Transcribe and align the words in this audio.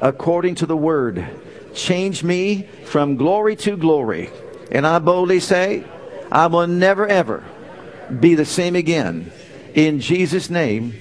according 0.00 0.56
to 0.56 0.66
the 0.66 0.76
word. 0.76 1.26
Change 1.74 2.24
me 2.24 2.62
from 2.84 3.16
glory 3.16 3.56
to 3.56 3.76
glory. 3.76 4.30
And 4.70 4.86
I 4.86 4.98
boldly 4.98 5.40
say, 5.40 5.84
I 6.30 6.46
will 6.46 6.66
never 6.66 7.06
ever 7.06 7.44
be 8.20 8.34
the 8.34 8.44
same 8.44 8.76
again. 8.76 9.30
In 9.74 10.00
Jesus' 10.00 10.50
name, 10.50 10.94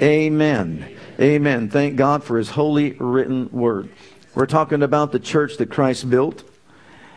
amen. 0.00 0.94
Amen. 1.20 1.68
Thank 1.68 1.96
God 1.96 2.22
for 2.22 2.38
his 2.38 2.50
holy 2.50 2.92
written 2.92 3.50
word. 3.50 3.88
We're 4.34 4.46
talking 4.46 4.82
about 4.82 5.10
the 5.10 5.18
church 5.18 5.56
that 5.56 5.70
Christ 5.70 6.08
built. 6.08 6.44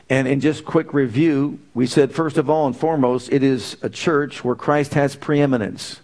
And 0.10 0.28
in 0.28 0.42
just 0.42 0.66
quick 0.66 0.94
review, 0.94 1.60
we 1.74 1.88
said 1.88 2.12
first 2.12 2.38
of 2.38 2.50
all 2.50 2.68
and 2.68 2.76
foremost, 2.76 3.32
it 3.32 3.44
is 3.44 3.78
a 3.82 3.90
church 3.90 4.44
where 4.44 4.56
Christ 4.56 4.96
has 4.96 5.16
preeminence. 5.16 6.01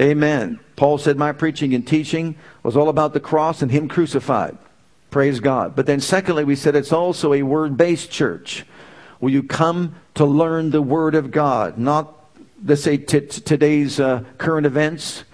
Amen. 0.00 0.58
Paul 0.76 0.98
said, 0.98 1.16
My 1.16 1.32
preaching 1.32 1.74
and 1.74 1.86
teaching 1.86 2.34
was 2.62 2.76
all 2.76 2.88
about 2.88 3.12
the 3.12 3.20
cross 3.20 3.62
and 3.62 3.70
Him 3.70 3.88
crucified. 3.88 4.58
Praise 5.10 5.38
God. 5.38 5.76
But 5.76 5.86
then, 5.86 6.00
secondly, 6.00 6.42
we 6.42 6.56
said 6.56 6.74
it's 6.74 6.92
also 6.92 7.32
a 7.32 7.42
word 7.42 7.76
based 7.76 8.10
church 8.10 8.64
Will 9.24 9.30
you 9.30 9.42
come 9.42 9.94
to 10.16 10.26
learn 10.26 10.70
the 10.70 10.82
Word 10.82 11.14
of 11.14 11.30
God, 11.30 11.78
not, 11.78 12.26
let's 12.62 12.82
say, 12.82 12.98
t- 12.98 13.20
today's 13.20 13.98
uh, 13.98 14.22
current 14.36 14.66
events, 14.66 15.24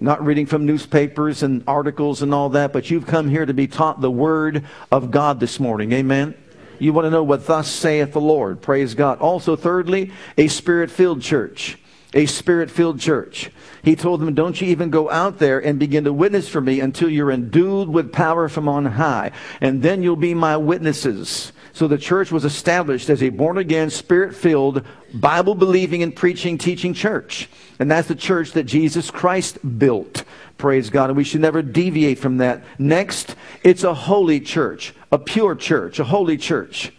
not 0.00 0.22
reading 0.22 0.44
from 0.44 0.66
newspapers 0.66 1.42
and 1.42 1.64
articles 1.66 2.20
and 2.20 2.34
all 2.34 2.50
that, 2.50 2.74
but 2.74 2.90
you've 2.90 3.06
come 3.06 3.30
here 3.30 3.46
to 3.46 3.54
be 3.54 3.66
taught 3.66 4.02
the 4.02 4.10
Word 4.10 4.66
of 4.90 5.10
God 5.10 5.40
this 5.40 5.58
morning. 5.58 5.92
Amen. 5.92 6.34
You 6.78 6.92
want 6.92 7.06
to 7.06 7.10
know 7.10 7.22
what 7.22 7.46
thus 7.46 7.70
saith 7.70 8.12
the 8.12 8.20
Lord. 8.20 8.60
Praise 8.60 8.94
God. 8.94 9.18
Also, 9.20 9.56
thirdly, 9.56 10.10
a 10.36 10.48
spirit 10.48 10.90
filled 10.90 11.22
church. 11.22 11.78
A 12.14 12.26
spirit 12.26 12.70
filled 12.70 13.00
church. 13.00 13.50
He 13.82 13.96
told 13.96 14.20
them, 14.20 14.34
Don't 14.34 14.60
you 14.60 14.68
even 14.68 14.90
go 14.90 15.10
out 15.10 15.38
there 15.38 15.58
and 15.58 15.78
begin 15.78 16.04
to 16.04 16.12
witness 16.12 16.48
for 16.48 16.60
me 16.60 16.80
until 16.80 17.08
you're 17.08 17.30
endued 17.30 17.88
with 17.88 18.12
power 18.12 18.48
from 18.48 18.68
on 18.68 18.84
high. 18.84 19.32
And 19.60 19.82
then 19.82 20.02
you'll 20.02 20.16
be 20.16 20.34
my 20.34 20.56
witnesses. 20.56 21.52
So 21.72 21.88
the 21.88 21.96
church 21.96 22.30
was 22.30 22.44
established 22.44 23.08
as 23.08 23.22
a 23.22 23.30
born 23.30 23.56
again, 23.56 23.88
spirit 23.88 24.36
filled, 24.36 24.84
Bible 25.14 25.54
believing 25.54 26.02
and 26.02 26.14
preaching, 26.14 26.58
teaching 26.58 26.92
church. 26.92 27.48
And 27.78 27.90
that's 27.90 28.08
the 28.08 28.14
church 28.14 28.52
that 28.52 28.64
Jesus 28.64 29.10
Christ 29.10 29.58
built. 29.78 30.24
Praise 30.58 30.90
God. 30.90 31.08
And 31.08 31.16
we 31.16 31.24
should 31.24 31.40
never 31.40 31.62
deviate 31.62 32.18
from 32.18 32.38
that. 32.38 32.62
Next, 32.78 33.36
it's 33.64 33.84
a 33.84 33.94
holy 33.94 34.38
church, 34.38 34.94
a 35.10 35.18
pure 35.18 35.54
church, 35.54 35.98
a 35.98 36.04
holy 36.04 36.36
church. 36.36 36.92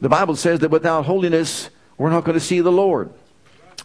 The 0.00 0.08
Bible 0.08 0.36
says 0.36 0.60
that 0.60 0.70
without 0.70 1.04
holiness, 1.04 1.70
we're 1.96 2.10
not 2.10 2.24
going 2.24 2.38
to 2.38 2.44
see 2.44 2.60
the 2.60 2.70
Lord. 2.70 3.12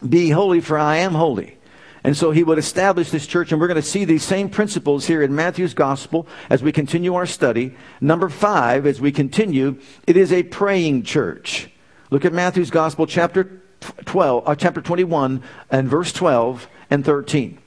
Be 0.08 0.30
holy, 0.30 0.62
for 0.62 0.78
I 0.78 0.98
am 0.98 1.14
holy. 1.14 1.58
And 2.04 2.18
so 2.18 2.32
he 2.32 2.44
would 2.44 2.58
establish 2.58 3.12
this 3.12 3.26
church, 3.26 3.52
and 3.52 3.62
we're 3.62 3.68
going 3.68 3.82
to 3.82 3.88
see 3.88 4.04
these 4.04 4.24
same 4.24 4.50
principles 4.50 5.06
here 5.06 5.22
in 5.24 5.34
Matthew's 5.34 5.74
gospel 5.74 6.28
as 6.50 6.62
we 6.62 6.74
continue 6.74 7.16
our 7.16 7.26
study. 7.26 7.76
Number 8.02 8.28
five, 8.28 8.86
as 8.86 9.00
we 9.00 9.12
continue, 9.12 9.80
it 10.06 10.18
is 10.18 10.34
a 10.34 10.44
praying 10.44 11.04
church. 11.04 11.70
Look 12.10 12.26
at 12.26 12.34
Matthew's 12.34 12.70
gospel, 12.70 13.08
chapter 13.08 13.62
12, 14.06 14.48
uh, 14.48 14.56
chapter 14.56 14.82
21, 14.82 15.42
and 15.72 15.88
verse 15.88 16.12
12 16.12 16.68
and 16.90 17.06
13. 17.06 17.58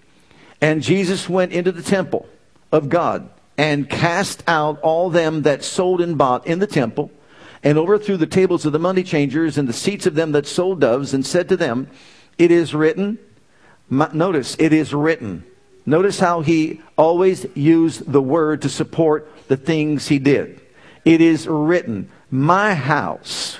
And 0.60 0.82
Jesus 0.82 1.28
went 1.28 1.52
into 1.52 1.72
the 1.72 1.82
temple 1.82 2.26
of 2.70 2.91
God 2.91 3.30
and 3.56 3.88
cast 3.88 4.42
out 4.46 4.78
all 4.80 5.08
them 5.08 5.42
that 5.42 5.64
sold 5.64 6.02
and 6.02 6.19
bought 6.19 6.46
in 6.46 6.58
the 6.58 6.66
temple, 6.66 7.10
and 7.62 7.78
overthrew 7.78 8.19
the 8.19 8.26
tables 8.26 8.66
of 8.66 8.72
the 8.72 8.78
money 8.78 9.02
changers 9.02 9.56
and 9.56 9.66
the 9.66 9.72
seats 9.72 10.06
of 10.06 10.14
them 10.14 10.32
that 10.32 10.46
sold 10.46 10.80
doves, 10.80 11.14
and 11.14 11.25
said 11.25 11.48
to 11.48 11.56
them, 11.56 11.88
It 12.38 12.50
is 12.50 12.74
written, 12.74 13.19
Notice, 13.88 14.56
it 14.58 14.72
is 14.72 14.92
written. 14.92 15.44
Notice 15.84 16.19
how 16.19 16.41
he 16.41 16.80
always 16.98 17.47
used 17.54 18.10
the 18.10 18.20
word 18.20 18.62
to 18.62 18.69
support 18.69 19.30
the 19.47 19.56
things 19.56 20.08
he 20.08 20.19
did. 20.19 20.60
It 21.04 21.20
is 21.20 21.46
written, 21.46 22.10
my 22.30 22.75
house. 22.75 23.58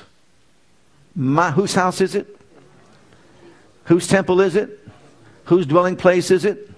My, 1.15 1.53
whose 1.53 1.75
house 1.75 2.01
is 2.01 2.17
it? 2.17 2.37
Whose 3.85 4.09
temple 4.09 4.41
is 4.41 4.57
it? 4.57 4.81
Whose 5.45 5.67
dwelling 5.67 5.97
place 5.97 6.33
is 6.33 6.45
it? 6.45 6.69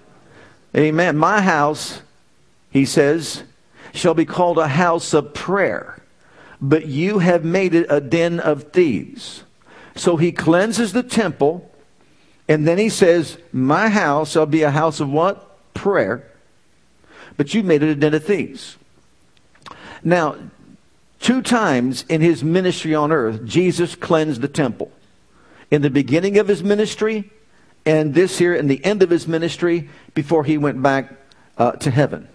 Amen. 0.77 1.17
My 1.17 1.41
house, 1.41 2.01
he 2.69 2.85
says, 2.85 3.43
shall 3.93 4.13
be 4.13 4.25
called 4.25 4.59
a 4.59 4.67
house 4.67 5.15
of 5.15 5.33
prayer, 5.33 6.03
but 6.61 6.85
you 6.85 7.19
have 7.19 7.43
made 7.43 7.73
it 7.73 7.87
a 7.89 7.99
den 7.99 8.39
of 8.39 8.71
thieves. 8.71 9.43
So 9.95 10.17
he 10.17 10.31
cleanses 10.31 10.93
the 10.93 11.01
temple 11.03 11.68
and 12.49 12.67
then 12.67 12.79
he 12.79 12.89
says, 12.89 13.37
My 13.53 13.89
house 13.89 14.31
shall 14.31 14.47
be 14.47 14.63
a 14.63 14.71
house 14.71 14.99
of 14.99 15.09
what? 15.09 15.73
Prayer. 15.75 16.27
But 17.37 17.53
you 17.53 17.61
made 17.61 17.83
it 17.83 17.89
a 17.89 17.95
den 17.95 18.15
of 18.15 18.25
thieves. 18.25 18.75
Now, 20.03 20.35
two 21.19 21.43
times 21.43 22.03
in 22.09 22.21
his 22.21 22.43
ministry 22.43 22.95
on 22.95 23.11
earth, 23.11 23.45
Jesus 23.45 23.95
cleansed 23.95 24.41
the 24.41 24.47
temple. 24.47 24.91
In 25.69 25.83
the 25.83 25.91
beginning 25.91 26.39
of 26.39 26.47
his 26.47 26.63
ministry, 26.63 27.29
and 27.85 28.15
this 28.15 28.39
here 28.39 28.55
in 28.55 28.67
the 28.67 28.83
end 28.83 29.03
of 29.03 29.11
his 29.11 29.27
ministry 29.27 29.87
before 30.15 30.43
he 30.43 30.57
went 30.57 30.81
back 30.81 31.13
uh, 31.57 31.73
to 31.73 31.91
heaven. 31.91 32.27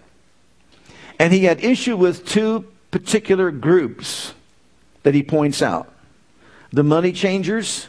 And 1.18 1.32
he 1.32 1.44
had 1.44 1.62
issue 1.64 1.96
with 1.96 2.24
two 2.24 2.66
particular 2.92 3.50
groups 3.50 4.32
that 5.02 5.14
he 5.14 5.24
points 5.24 5.60
out 5.60 5.92
the 6.72 6.84
money 6.84 7.12
changers 7.12 7.88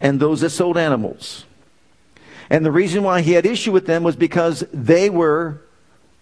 and 0.00 0.18
those 0.18 0.40
that 0.40 0.50
sold 0.50 0.78
animals. 0.78 1.44
And 2.50 2.64
the 2.64 2.72
reason 2.72 3.02
why 3.02 3.20
he 3.20 3.32
had 3.32 3.44
issue 3.44 3.72
with 3.72 3.86
them 3.86 4.02
was 4.02 4.16
because 4.16 4.64
they 4.72 5.10
were 5.10 5.62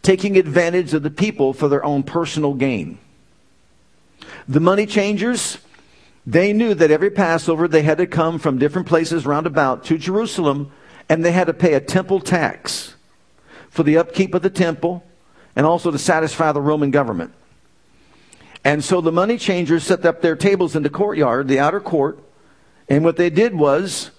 taking 0.02 0.36
advantage 0.36 0.94
of 0.94 1.02
the 1.02 1.10
people 1.10 1.52
for 1.52 1.68
their 1.68 1.84
own 1.84 2.02
personal 2.02 2.54
gain. 2.54 2.98
The 4.48 4.60
money 4.60 4.86
changers, 4.86 5.58
they 6.26 6.52
knew 6.52 6.74
that 6.74 6.90
every 6.90 7.10
Passover 7.10 7.68
they 7.68 7.82
had 7.82 7.98
to 7.98 8.06
come 8.06 8.38
from 8.38 8.58
different 8.58 8.88
places 8.88 9.26
round 9.26 9.46
about 9.46 9.84
to 9.84 9.98
Jerusalem 9.98 10.72
and 11.08 11.24
they 11.24 11.32
had 11.32 11.46
to 11.46 11.54
pay 11.54 11.74
a 11.74 11.80
temple 11.80 12.20
tax 12.20 12.94
for 13.70 13.82
the 13.82 13.98
upkeep 13.98 14.34
of 14.34 14.42
the 14.42 14.50
temple 14.50 15.04
and 15.54 15.66
also 15.66 15.90
to 15.90 15.98
satisfy 15.98 16.52
the 16.52 16.60
Roman 16.60 16.90
government. 16.90 17.32
And 18.64 18.82
so 18.82 19.00
the 19.00 19.12
money 19.12 19.38
changers 19.38 19.84
set 19.84 20.04
up 20.04 20.22
their 20.22 20.34
tables 20.34 20.74
in 20.74 20.82
the 20.82 20.90
courtyard, 20.90 21.46
the 21.46 21.60
outer 21.60 21.80
court, 21.80 22.18
and 22.88 23.04
what 23.04 23.16
they 23.16 23.30
did 23.30 23.54
was 23.54 24.10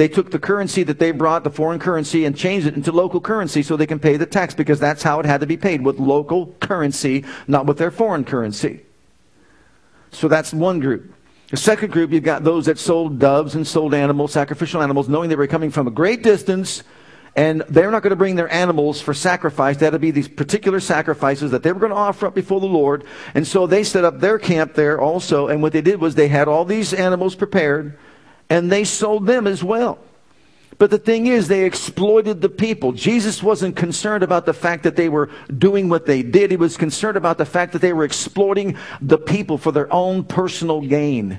they 0.00 0.08
took 0.08 0.30
the 0.30 0.38
currency 0.38 0.82
that 0.84 0.98
they 0.98 1.10
brought, 1.10 1.44
the 1.44 1.50
foreign 1.50 1.78
currency, 1.78 2.24
and 2.24 2.34
changed 2.34 2.66
it 2.66 2.74
into 2.74 2.90
local 2.90 3.20
currency 3.20 3.62
so 3.62 3.76
they 3.76 3.86
can 3.86 3.98
pay 3.98 4.16
the 4.16 4.24
tax 4.24 4.54
because 4.54 4.80
that's 4.80 5.02
how 5.02 5.20
it 5.20 5.26
had 5.26 5.42
to 5.42 5.46
be 5.46 5.58
paid 5.58 5.82
with 5.82 5.98
local 5.98 6.54
currency, 6.58 7.22
not 7.46 7.66
with 7.66 7.76
their 7.76 7.90
foreign 7.90 8.24
currency. 8.24 8.80
So 10.10 10.26
that's 10.26 10.54
one 10.54 10.80
group. 10.80 11.14
The 11.50 11.58
second 11.58 11.92
group, 11.92 12.12
you've 12.12 12.24
got 12.24 12.44
those 12.44 12.64
that 12.64 12.78
sold 12.78 13.18
doves 13.18 13.54
and 13.54 13.66
sold 13.66 13.92
animals, 13.92 14.32
sacrificial 14.32 14.82
animals, 14.82 15.06
knowing 15.06 15.28
they 15.28 15.36
were 15.36 15.46
coming 15.46 15.70
from 15.70 15.86
a 15.86 15.90
great 15.90 16.22
distance 16.22 16.82
and 17.36 17.62
they're 17.68 17.90
not 17.90 18.02
going 18.02 18.10
to 18.10 18.16
bring 18.16 18.36
their 18.36 18.50
animals 18.50 19.02
for 19.02 19.12
sacrifice. 19.12 19.76
That'll 19.76 19.98
be 19.98 20.12
these 20.12 20.28
particular 20.28 20.80
sacrifices 20.80 21.50
that 21.50 21.62
they 21.62 21.72
were 21.72 21.78
going 21.78 21.92
to 21.92 21.98
offer 21.98 22.26
up 22.26 22.34
before 22.34 22.60
the 22.60 22.66
Lord. 22.66 23.04
And 23.34 23.46
so 23.46 23.66
they 23.66 23.84
set 23.84 24.06
up 24.06 24.20
their 24.20 24.38
camp 24.38 24.72
there 24.72 24.98
also. 24.98 25.48
And 25.48 25.60
what 25.60 25.74
they 25.74 25.82
did 25.82 26.00
was 26.00 26.14
they 26.14 26.28
had 26.28 26.48
all 26.48 26.64
these 26.64 26.94
animals 26.94 27.34
prepared 27.34 27.98
and 28.50 28.70
they 28.70 28.84
sold 28.84 29.26
them 29.26 29.46
as 29.46 29.64
well. 29.64 29.98
But 30.76 30.90
the 30.90 30.98
thing 30.98 31.26
is, 31.26 31.46
they 31.46 31.64
exploited 31.64 32.40
the 32.40 32.48
people. 32.48 32.92
Jesus 32.92 33.42
wasn't 33.42 33.76
concerned 33.76 34.24
about 34.24 34.46
the 34.46 34.54
fact 34.54 34.82
that 34.84 34.96
they 34.96 35.08
were 35.10 35.30
doing 35.58 35.88
what 35.88 36.06
they 36.06 36.22
did. 36.22 36.50
He 36.50 36.56
was 36.56 36.76
concerned 36.76 37.16
about 37.16 37.38
the 37.38 37.44
fact 37.44 37.72
that 37.74 37.82
they 37.82 37.92
were 37.92 38.04
exploiting 38.04 38.76
the 39.00 39.18
people 39.18 39.58
for 39.58 39.72
their 39.72 39.92
own 39.92 40.24
personal 40.24 40.80
gain. 40.80 41.38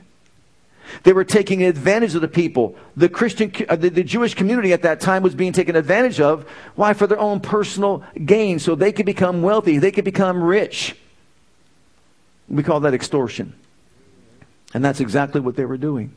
They 1.04 1.14
were 1.14 1.24
taking 1.24 1.64
advantage 1.64 2.14
of 2.16 2.22
the 2.22 2.28
people. 2.28 2.76
The 2.96 3.10
Christian, 3.10 3.52
uh, 3.68 3.78
the, 3.78 3.90
the, 3.90 4.04
Jewish 4.04 4.36
community 4.36 4.74
at 4.74 4.84
that 4.84 5.00
time 5.00 5.24
was 5.24 5.34
being 5.34 5.54
taken 5.54 5.76
advantage 5.76 6.20
of. 6.20 6.48
Why? 6.76 6.94
For 6.94 7.08
their 7.08 7.20
own 7.20 7.40
personal 7.40 8.04
gain, 8.26 8.60
so 8.60 8.76
they 8.76 8.92
could 8.92 9.06
become 9.06 9.42
wealthy, 9.42 9.80
they 9.80 9.92
could 9.92 10.06
become 10.06 10.44
rich. 10.44 10.96
We 12.48 12.62
call 12.62 12.82
that 12.82 12.94
extortion. 12.94 13.54
And 14.74 14.84
that's 14.84 15.00
exactly 15.00 15.42
what 15.42 15.56
they 15.56 15.66
were 15.66 15.78
doing. 15.78 16.14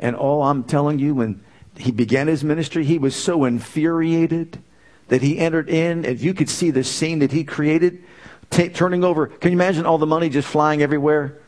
And 0.00 0.14
all 0.16 0.42
I'm 0.42 0.64
telling 0.64 0.98
you, 0.98 1.14
when 1.14 1.42
he 1.76 1.90
began 1.90 2.26
his 2.26 2.44
ministry, 2.44 2.84
he 2.84 2.98
was 2.98 3.14
so 3.14 3.44
infuriated 3.44 4.62
that 5.08 5.22
he 5.22 5.38
entered 5.38 5.68
in. 5.68 6.04
If 6.04 6.22
you 6.22 6.34
could 6.34 6.48
see 6.48 6.70
the 6.70 6.84
scene 6.84 7.20
that 7.20 7.32
he 7.32 7.44
created, 7.44 8.04
t- 8.50 8.68
turning 8.68 9.04
over, 9.04 9.26
can 9.26 9.52
you 9.52 9.56
imagine 9.56 9.86
all 9.86 9.98
the 9.98 10.06
money 10.06 10.28
just 10.28 10.48
flying 10.48 10.82
everywhere? 10.82 11.38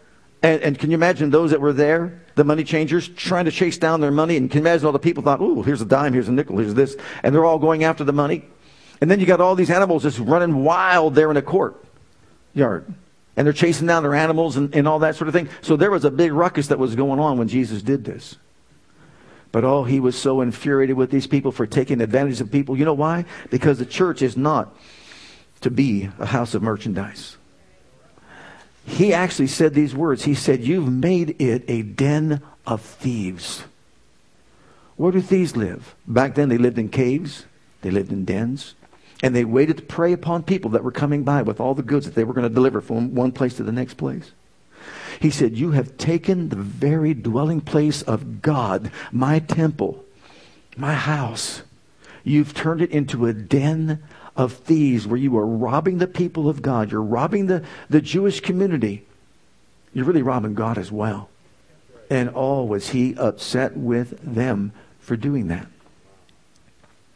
And, 0.42 0.62
and, 0.62 0.78
can 0.78 0.90
you 0.90 0.94
imagine 0.94 1.28
those 1.28 1.50
that 1.50 1.60
were 1.60 1.74
there, 1.74 2.22
the 2.34 2.44
money 2.44 2.64
changers, 2.64 3.08
trying 3.08 3.44
to 3.44 3.50
chase 3.50 3.76
down 3.76 4.00
their 4.00 4.10
money? 4.10 4.38
And 4.38 4.50
can 4.50 4.60
you 4.60 4.62
imagine 4.62 4.86
all 4.86 4.92
the 4.92 4.98
people 4.98 5.22
thought, 5.22 5.40
oh, 5.42 5.60
here's 5.60 5.82
a 5.82 5.84
dime, 5.84 6.14
here's 6.14 6.28
a 6.28 6.32
nickel, 6.32 6.56
here's 6.56 6.72
this. 6.72 6.96
And 7.22 7.34
they're 7.34 7.44
all 7.44 7.58
going 7.58 7.84
after 7.84 8.04
the 8.04 8.12
money. 8.14 8.44
And 9.02 9.10
then 9.10 9.20
you 9.20 9.26
got 9.26 9.42
all 9.42 9.54
these 9.54 9.70
animals 9.70 10.02
just 10.02 10.18
running 10.18 10.64
wild 10.64 11.14
there 11.14 11.30
in 11.30 11.36
a 11.36 11.42
court 11.42 11.84
yard. 12.54 12.92
And 13.36 13.46
they're 13.46 13.52
chasing 13.52 13.86
down 13.86 14.02
their 14.02 14.14
animals 14.14 14.56
and, 14.56 14.74
and 14.74 14.86
all 14.88 14.98
that 15.00 15.16
sort 15.16 15.28
of 15.28 15.34
thing. 15.34 15.48
So 15.62 15.76
there 15.76 15.90
was 15.90 16.04
a 16.04 16.10
big 16.10 16.32
ruckus 16.32 16.68
that 16.68 16.78
was 16.78 16.94
going 16.94 17.20
on 17.20 17.38
when 17.38 17.48
Jesus 17.48 17.82
did 17.82 18.04
this. 18.04 18.36
But 19.52 19.64
oh, 19.64 19.84
he 19.84 19.98
was 20.00 20.16
so 20.16 20.40
infuriated 20.40 20.96
with 20.96 21.10
these 21.10 21.26
people 21.26 21.52
for 21.52 21.66
taking 21.66 22.00
advantage 22.00 22.40
of 22.40 22.52
people. 22.52 22.76
You 22.76 22.84
know 22.84 22.94
why? 22.94 23.24
Because 23.50 23.78
the 23.78 23.86
church 23.86 24.22
is 24.22 24.36
not 24.36 24.76
to 25.62 25.70
be 25.70 26.10
a 26.18 26.26
house 26.26 26.54
of 26.54 26.62
merchandise 26.62 27.36
he 28.90 29.14
actually 29.14 29.46
said 29.46 29.74
these 29.74 29.94
words. 29.94 30.24
He 30.24 30.34
said, 30.34 30.64
You've 30.64 30.90
made 30.90 31.40
it 31.40 31.64
a 31.68 31.82
den 31.82 32.42
of 32.66 32.82
thieves. 32.82 33.64
Where 34.96 35.12
do 35.12 35.20
thieves 35.20 35.56
live? 35.56 35.94
Back 36.06 36.34
then, 36.34 36.48
they 36.48 36.58
lived 36.58 36.78
in 36.78 36.88
caves, 36.88 37.46
they 37.82 37.90
lived 37.90 38.12
in 38.12 38.24
dens, 38.24 38.74
and 39.22 39.34
they 39.34 39.44
waited 39.44 39.76
to 39.76 39.82
prey 39.82 40.12
upon 40.12 40.42
people 40.42 40.70
that 40.70 40.84
were 40.84 40.92
coming 40.92 41.24
by 41.24 41.42
with 41.42 41.60
all 41.60 41.74
the 41.74 41.82
goods 41.82 42.06
that 42.06 42.14
they 42.14 42.24
were 42.24 42.34
going 42.34 42.48
to 42.48 42.54
deliver 42.54 42.80
from 42.80 43.14
one 43.14 43.32
place 43.32 43.54
to 43.56 43.62
the 43.62 43.72
next 43.72 43.94
place. 43.94 44.32
He 45.20 45.30
said, 45.30 45.56
You 45.56 45.72
have 45.72 45.98
taken 45.98 46.48
the 46.48 46.56
very 46.56 47.12
dwelling 47.12 47.60
place 47.60 48.02
of 48.02 48.40
God, 48.40 48.90
my 49.12 49.38
temple, 49.38 50.04
my 50.76 50.94
house. 50.94 51.62
You've 52.24 52.54
turned 52.54 52.80
it 52.80 52.90
into 52.90 53.26
a 53.26 53.32
den 53.32 54.02
of 54.36 54.54
thieves 54.54 55.06
where 55.06 55.18
you 55.18 55.36
are 55.36 55.46
robbing 55.46 55.98
the 55.98 56.06
people 56.06 56.48
of 56.48 56.62
God. 56.62 56.90
You're 56.90 57.02
robbing 57.02 57.46
the, 57.46 57.64
the 57.88 58.00
Jewish 58.00 58.40
community. 58.40 59.06
You're 59.92 60.06
really 60.06 60.22
robbing 60.22 60.54
God 60.54 60.78
as 60.78 60.90
well. 60.90 61.28
And 62.08 62.30
oh, 62.34 62.64
was 62.64 62.90
he 62.90 63.14
upset 63.16 63.76
with 63.76 64.18
them 64.22 64.72
for 64.98 65.16
doing 65.16 65.48
that? 65.48 65.66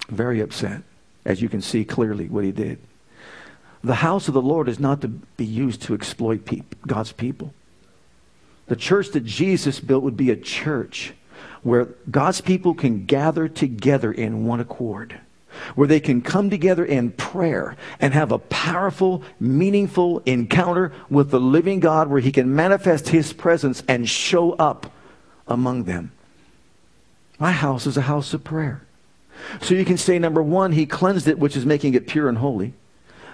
Very 0.09 0.41
upset, 0.41 0.83
as 1.25 1.41
you 1.41 1.49
can 1.49 1.61
see 1.61 1.85
clearly 1.85 2.29
what 2.29 2.45
he 2.45 2.53
did. 2.53 2.79
The 3.83 3.97
house 3.97 4.29
of 4.29 4.35
the 4.35 4.43
Lord 4.43 4.69
is 4.69 4.81
not 4.81 5.01
to 5.03 5.09
be 5.09 5.45
used 5.45 5.83
to 5.83 5.95
exploit 5.95 6.49
God's 6.87 7.13
people. 7.13 7.53
The 8.67 8.77
church 8.77 9.11
that 9.11 9.25
Jesus 9.25 9.79
built 9.81 10.03
would 10.05 10.17
be 10.17 10.31
a 10.31 10.37
church 10.37 11.13
where 11.63 11.89
God's 12.11 12.41
people 12.41 12.75
can 12.75 13.05
gather 13.05 13.49
together 13.49 14.11
in 14.11 14.47
one 14.47 14.61
accord 14.61 15.21
where 15.75 15.89
they 15.89 16.01
can 16.01 16.21
come 16.21 16.51
together 16.51 16.85
in 16.85 17.13
prayer 17.13 17.77
and 18.01 18.15
have 18.15 18.33
a 18.33 18.39
powerful, 18.39 19.23
meaningful 19.41 20.21
encounter 20.27 20.93
with 21.09 21.31
the 21.31 21.41
living 21.41 21.81
God 21.81 22.09
where 22.09 22.21
He 22.21 22.33
can 22.33 22.55
manifest 22.55 23.09
His 23.09 23.33
presence 23.33 23.83
and 23.89 24.09
show 24.09 24.53
up 24.53 24.93
among 25.47 25.85
them. 25.85 26.13
My 27.39 27.53
house 27.53 27.87
is 27.87 27.97
a 27.97 28.03
house 28.03 28.35
of 28.35 28.45
prayer. 28.45 28.83
So 29.61 29.75
you 29.75 29.85
can 29.85 29.97
say, 29.97 30.19
number 30.19 30.43
one, 30.43 30.73
He 30.73 30.87
cleansed 30.87 31.29
it, 31.29 31.39
which 31.39 31.57
is 31.57 31.67
making 31.67 31.95
it 31.95 32.07
pure 32.07 32.29
and 32.29 32.39
holy. 32.39 32.75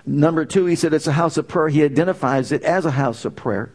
Number 0.07 0.45
two, 0.45 0.67
He 0.67 0.77
said 0.77 0.95
it's 0.95 1.07
a 1.07 1.13
house 1.13 1.37
of 1.37 1.49
prayer. 1.49 1.69
He 1.69 1.85
identifies 1.85 2.53
it 2.53 2.63
as 2.63 2.85
a 2.85 2.93
house 2.93 3.25
of 3.25 3.37
prayer. 3.37 3.73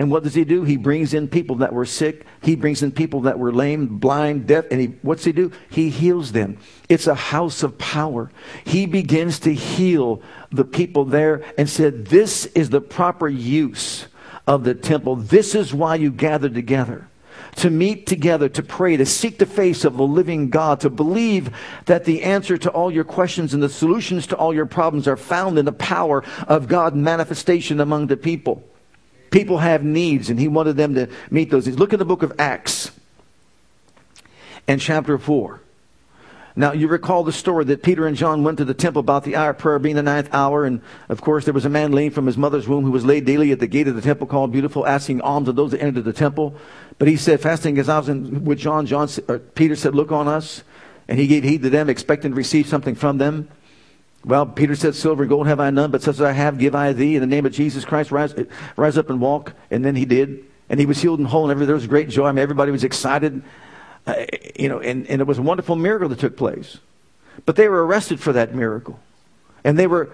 And 0.00 0.10
what 0.10 0.22
does 0.22 0.32
he 0.32 0.46
do? 0.46 0.64
He 0.64 0.78
brings 0.78 1.12
in 1.12 1.28
people 1.28 1.56
that 1.56 1.74
were 1.74 1.84
sick. 1.84 2.24
He 2.42 2.56
brings 2.56 2.82
in 2.82 2.90
people 2.90 3.20
that 3.22 3.38
were 3.38 3.52
lame, 3.52 3.98
blind, 3.98 4.46
deaf. 4.46 4.64
And 4.70 4.80
he, 4.80 4.86
what's 5.02 5.24
he 5.24 5.32
do? 5.32 5.52
He 5.68 5.90
heals 5.90 6.32
them. 6.32 6.56
It's 6.88 7.06
a 7.06 7.14
house 7.14 7.62
of 7.62 7.76
power. 7.76 8.30
He 8.64 8.86
begins 8.86 9.40
to 9.40 9.52
heal 9.52 10.22
the 10.50 10.64
people 10.64 11.04
there 11.04 11.42
and 11.58 11.68
said, 11.68 12.06
This 12.06 12.46
is 12.46 12.70
the 12.70 12.80
proper 12.80 13.28
use 13.28 14.06
of 14.46 14.64
the 14.64 14.74
temple. 14.74 15.16
This 15.16 15.54
is 15.54 15.74
why 15.74 15.96
you 15.96 16.10
gather 16.10 16.48
together. 16.48 17.06
To 17.56 17.70
meet 17.70 18.06
together, 18.06 18.48
to 18.48 18.62
pray, 18.62 18.96
to 18.96 19.04
seek 19.04 19.38
the 19.38 19.46
face 19.46 19.84
of 19.84 19.96
the 19.96 20.04
living 20.04 20.50
God, 20.50 20.80
to 20.80 20.90
believe 20.90 21.50
that 21.86 22.04
the 22.04 22.22
answer 22.22 22.56
to 22.58 22.70
all 22.70 22.90
your 22.90 23.04
questions 23.04 23.52
and 23.54 23.62
the 23.62 23.68
solutions 23.68 24.26
to 24.28 24.36
all 24.36 24.54
your 24.54 24.66
problems 24.66 25.08
are 25.08 25.16
found 25.16 25.58
in 25.58 25.64
the 25.64 25.72
power 25.72 26.24
of 26.46 26.68
God 26.68 26.94
manifestation 26.94 27.80
among 27.80 28.06
the 28.06 28.16
people. 28.16 28.64
People 29.30 29.58
have 29.58 29.84
needs, 29.84 30.30
and 30.30 30.38
he 30.38 30.48
wanted 30.48 30.76
them 30.76 30.94
to 30.94 31.08
meet 31.30 31.50
those 31.50 31.66
needs. 31.66 31.78
Look 31.78 31.92
at 31.92 31.98
the 31.98 32.04
book 32.04 32.22
of 32.22 32.32
Acts 32.38 32.90
and 34.66 34.80
chapter 34.80 35.18
4. 35.18 35.60
Now, 36.56 36.72
you 36.72 36.88
recall 36.88 37.22
the 37.22 37.32
story 37.32 37.64
that 37.66 37.82
Peter 37.82 38.06
and 38.06 38.16
John 38.16 38.42
went 38.42 38.58
to 38.58 38.64
the 38.64 38.74
temple 38.74 39.00
about 39.00 39.24
the 39.24 39.36
hour 39.36 39.50
of 39.50 39.58
prayer 39.58 39.78
being 39.78 39.96
the 39.96 40.02
ninth 40.02 40.28
hour. 40.32 40.64
And 40.64 40.82
of 41.08 41.20
course, 41.20 41.44
there 41.44 41.54
was 41.54 41.64
a 41.64 41.70
man 41.70 41.92
lame 41.92 42.10
from 42.10 42.26
his 42.26 42.36
mother's 42.36 42.66
womb 42.66 42.84
who 42.84 42.90
was 42.90 43.04
laid 43.04 43.24
daily 43.24 43.52
at 43.52 43.60
the 43.60 43.66
gate 43.66 43.86
of 43.86 43.94
the 43.94 44.02
temple 44.02 44.26
called 44.26 44.52
Beautiful, 44.52 44.86
asking 44.86 45.20
alms 45.20 45.48
of 45.48 45.56
those 45.56 45.70
that 45.70 45.82
entered 45.82 46.04
the 46.04 46.12
temple. 46.12 46.54
But 46.98 47.08
he 47.08 47.16
said, 47.16 47.40
fasting 47.40 47.78
as 47.78 47.88
I 47.88 47.98
was 47.98 48.08
in, 48.08 48.44
with 48.44 48.58
John, 48.58 48.86
John 48.86 49.08
uh, 49.28 49.38
Peter 49.54 49.76
said, 49.76 49.94
Look 49.94 50.12
on 50.12 50.26
us. 50.26 50.62
And 51.08 51.18
he 51.18 51.26
gave 51.26 51.42
heed 51.42 51.62
to 51.62 51.70
them, 51.70 51.88
expecting 51.88 52.32
to 52.32 52.36
receive 52.36 52.68
something 52.68 52.94
from 52.94 53.18
them. 53.18 53.48
Well, 54.24 54.46
Peter 54.46 54.76
said, 54.76 54.94
Silver 54.94 55.22
and 55.22 55.30
gold 55.30 55.46
have 55.46 55.60
I 55.60 55.70
none, 55.70 55.90
but 55.90 56.02
such 56.02 56.16
as 56.16 56.20
I 56.22 56.32
have 56.32 56.58
give 56.58 56.74
I 56.74 56.92
thee. 56.92 57.16
In 57.16 57.20
the 57.20 57.26
name 57.26 57.46
of 57.46 57.52
Jesus 57.52 57.84
Christ, 57.84 58.10
rise, 58.10 58.34
uh, 58.34 58.44
rise 58.76 58.98
up 58.98 59.08
and 59.10 59.20
walk. 59.20 59.54
And 59.70 59.84
then 59.84 59.96
he 59.96 60.04
did. 60.04 60.44
And 60.68 60.78
he 60.78 60.86
was 60.86 61.00
healed 61.00 61.18
and 61.18 61.26
whole, 61.26 61.50
and 61.50 61.60
there 61.60 61.74
was 61.74 61.86
great 61.86 62.08
joy. 62.08 62.26
I 62.26 62.32
mean, 62.32 62.42
everybody 62.42 62.70
was 62.70 62.84
excited. 62.84 63.42
Uh, 64.06 64.26
you 64.56 64.68
know, 64.68 64.80
and, 64.80 65.06
and 65.06 65.20
it 65.20 65.26
was 65.26 65.38
a 65.38 65.42
wonderful 65.42 65.76
miracle 65.76 66.08
that 66.08 66.18
took 66.18 66.36
place. 66.36 66.78
But 67.46 67.56
they 67.56 67.68
were 67.68 67.86
arrested 67.86 68.20
for 68.20 68.32
that 68.32 68.54
miracle. 68.54 68.98
And 69.62 69.78
they 69.78 69.86
were 69.86 70.10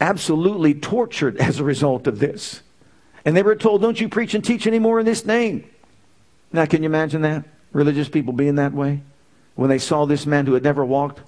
absolutely 0.00 0.74
tortured 0.74 1.36
as 1.36 1.60
a 1.60 1.64
result 1.64 2.06
of 2.06 2.18
this. 2.18 2.62
And 3.24 3.36
they 3.36 3.42
were 3.42 3.54
told, 3.56 3.82
Don't 3.82 4.00
you 4.00 4.08
preach 4.08 4.34
and 4.34 4.44
teach 4.44 4.66
anymore 4.66 4.98
in 5.00 5.06
this 5.06 5.26
name. 5.26 5.68
Now, 6.52 6.66
can 6.66 6.82
you 6.82 6.88
imagine 6.88 7.22
that? 7.22 7.44
Religious 7.72 8.08
people 8.08 8.32
being 8.32 8.56
that 8.56 8.72
way? 8.72 9.02
When 9.54 9.68
they 9.68 9.78
saw 9.78 10.06
this 10.06 10.26
man 10.26 10.46
who 10.46 10.54
had 10.54 10.62
never 10.62 10.84
walked 10.84 11.20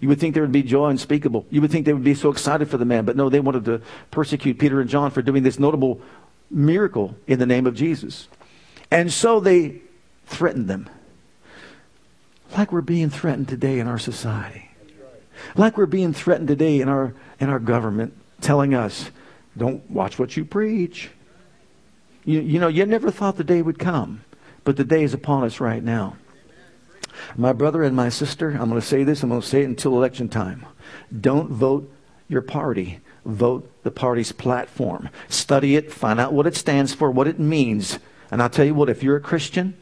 you 0.00 0.08
would 0.08 0.20
think 0.20 0.34
there 0.34 0.42
would 0.42 0.52
be 0.52 0.62
joy 0.62 0.88
unspeakable. 0.88 1.46
You 1.50 1.60
would 1.60 1.70
think 1.70 1.86
they 1.86 1.92
would 1.92 2.04
be 2.04 2.14
so 2.14 2.30
excited 2.30 2.68
for 2.70 2.76
the 2.76 2.84
man, 2.84 3.04
but 3.04 3.16
no, 3.16 3.28
they 3.28 3.40
wanted 3.40 3.64
to 3.64 3.82
persecute 4.10 4.58
Peter 4.58 4.80
and 4.80 4.88
John 4.88 5.10
for 5.10 5.22
doing 5.22 5.42
this 5.42 5.58
notable 5.58 6.00
miracle 6.50 7.16
in 7.26 7.38
the 7.38 7.46
name 7.46 7.66
of 7.66 7.74
Jesus. 7.74 8.28
And 8.90 9.12
so 9.12 9.40
they 9.40 9.82
threatened 10.28 10.68
them. 10.68 10.88
Like 12.56 12.72
we're 12.72 12.80
being 12.80 13.10
threatened 13.10 13.48
today 13.48 13.78
in 13.78 13.88
our 13.88 13.98
society. 13.98 14.70
Like 15.56 15.76
we're 15.76 15.86
being 15.86 16.12
threatened 16.12 16.48
today 16.48 16.80
in 16.80 16.88
our, 16.88 17.14
in 17.40 17.48
our 17.48 17.58
government, 17.58 18.14
telling 18.40 18.74
us, 18.74 19.10
don't 19.56 19.88
watch 19.90 20.18
what 20.18 20.36
you 20.36 20.44
preach. 20.44 21.10
You, 22.24 22.40
you 22.40 22.58
know, 22.60 22.68
you 22.68 22.86
never 22.86 23.10
thought 23.10 23.36
the 23.36 23.44
day 23.44 23.62
would 23.62 23.78
come, 23.78 24.22
but 24.64 24.76
the 24.76 24.84
day 24.84 25.02
is 25.02 25.14
upon 25.14 25.44
us 25.44 25.60
right 25.60 25.82
now. 25.82 26.16
My 27.36 27.52
brother 27.52 27.82
and 27.82 27.96
my 27.96 28.08
sister, 28.10 28.50
I'm 28.50 28.68
going 28.68 28.80
to 28.80 28.86
say 28.86 29.02
this, 29.02 29.22
I'm 29.22 29.30
going 29.30 29.40
to 29.40 29.46
say 29.46 29.62
it 29.62 29.66
until 29.68 29.94
election 29.94 30.28
time. 30.28 30.64
Don't 31.20 31.50
vote 31.50 31.90
your 32.28 32.42
party. 32.42 33.00
Vote 33.24 33.70
the 33.82 33.90
party's 33.90 34.32
platform. 34.32 35.08
Study 35.28 35.76
it, 35.76 35.92
find 35.92 36.20
out 36.20 36.32
what 36.32 36.46
it 36.46 36.56
stands 36.56 36.94
for, 36.94 37.10
what 37.10 37.26
it 37.26 37.38
means. 37.38 37.98
And 38.30 38.42
I'll 38.42 38.50
tell 38.50 38.64
you 38.64 38.74
what, 38.74 38.88
if 38.88 39.02
you're 39.02 39.16
a 39.16 39.20
Christian, 39.20 39.76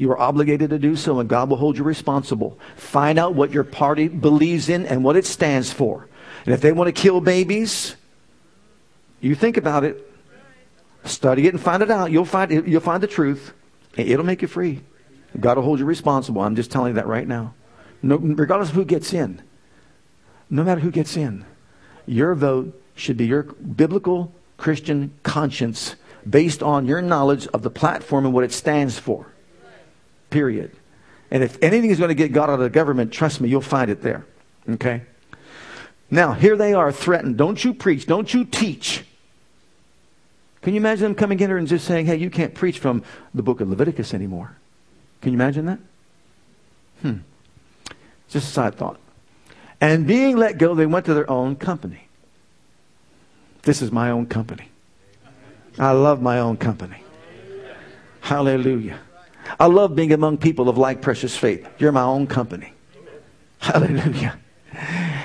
you 0.00 0.10
are 0.10 0.18
obligated 0.18 0.70
to 0.70 0.78
do 0.78 0.96
so, 0.96 1.20
and 1.20 1.28
God 1.28 1.50
will 1.50 1.58
hold 1.58 1.76
you 1.76 1.84
responsible. 1.84 2.58
Find 2.74 3.18
out 3.18 3.34
what 3.34 3.52
your 3.52 3.64
party 3.64 4.08
believes 4.08 4.70
in 4.70 4.86
and 4.86 5.04
what 5.04 5.14
it 5.14 5.26
stands 5.26 5.74
for. 5.74 6.08
And 6.46 6.54
if 6.54 6.62
they 6.62 6.72
want 6.72 6.88
to 6.88 6.92
kill 6.98 7.20
babies, 7.20 7.96
you 9.20 9.34
think 9.34 9.58
about 9.58 9.84
it. 9.84 10.10
Study 11.04 11.48
it 11.48 11.52
and 11.52 11.62
find 11.62 11.82
it 11.82 11.90
out. 11.90 12.10
You'll 12.10 12.24
find, 12.24 12.50
you'll 12.66 12.80
find 12.80 13.02
the 13.02 13.06
truth. 13.06 13.52
It'll 13.94 14.24
make 14.24 14.40
you 14.40 14.48
free. 14.48 14.80
God 15.38 15.58
will 15.58 15.64
hold 15.64 15.78
you 15.78 15.84
responsible. 15.84 16.40
I'm 16.40 16.56
just 16.56 16.70
telling 16.70 16.92
you 16.92 16.94
that 16.94 17.06
right 17.06 17.28
now. 17.28 17.52
No, 18.02 18.16
regardless 18.16 18.70
of 18.70 18.76
who 18.76 18.86
gets 18.86 19.12
in, 19.12 19.42
no 20.48 20.64
matter 20.64 20.80
who 20.80 20.90
gets 20.90 21.14
in, 21.14 21.44
your 22.06 22.34
vote 22.34 22.82
should 22.94 23.18
be 23.18 23.26
your 23.26 23.42
biblical 23.42 24.32
Christian 24.56 25.12
conscience 25.24 25.96
based 26.26 26.62
on 26.62 26.86
your 26.86 27.02
knowledge 27.02 27.46
of 27.48 27.60
the 27.60 27.70
platform 27.70 28.24
and 28.24 28.32
what 28.32 28.44
it 28.44 28.52
stands 28.52 28.98
for. 28.98 29.26
Period. 30.30 30.72
And 31.30 31.44
if 31.44 31.62
anything 31.62 31.90
is 31.90 31.98
going 31.98 32.08
to 32.08 32.14
get 32.14 32.32
God 32.32 32.50
out 32.50 32.54
of 32.54 32.60
the 32.60 32.70
government, 32.70 33.12
trust 33.12 33.40
me, 33.40 33.48
you'll 33.48 33.60
find 33.60 33.90
it 33.90 34.02
there. 34.02 34.26
Okay? 34.68 35.02
Now, 36.10 36.32
here 36.32 36.56
they 36.56 36.74
are 36.74 36.90
threatened. 36.90 37.36
Don't 37.36 37.62
you 37.64 37.72
preach. 37.72 38.06
Don't 38.06 38.32
you 38.32 38.44
teach. 38.44 39.04
Can 40.62 40.74
you 40.74 40.80
imagine 40.80 41.04
them 41.04 41.14
coming 41.14 41.38
in 41.40 41.48
here 41.48 41.56
and 41.56 41.68
just 41.68 41.86
saying, 41.86 42.06
hey, 42.06 42.16
you 42.16 42.30
can't 42.30 42.54
preach 42.54 42.78
from 42.78 43.02
the 43.32 43.42
book 43.42 43.60
of 43.60 43.68
Leviticus 43.68 44.12
anymore? 44.12 44.56
Can 45.22 45.32
you 45.32 45.36
imagine 45.36 45.66
that? 45.66 45.78
Hmm. 47.02 47.18
Just 48.28 48.48
a 48.48 48.52
side 48.52 48.74
thought. 48.74 48.98
And 49.80 50.06
being 50.06 50.36
let 50.36 50.58
go, 50.58 50.74
they 50.74 50.86
went 50.86 51.06
to 51.06 51.14
their 51.14 51.30
own 51.30 51.56
company. 51.56 52.08
This 53.62 53.80
is 53.80 53.90
my 53.90 54.10
own 54.10 54.26
company. 54.26 54.68
I 55.78 55.92
love 55.92 56.20
my 56.20 56.38
own 56.38 56.56
company. 56.56 57.02
Hallelujah. 58.20 59.00
I 59.58 59.66
love 59.66 59.94
being 59.96 60.12
among 60.12 60.38
people 60.38 60.68
of 60.68 60.78
like 60.78 61.02
precious 61.02 61.36
faith. 61.36 61.68
You're 61.78 61.92
my 61.92 62.02
own 62.02 62.26
company. 62.26 62.72
Hallelujah. 63.58 64.38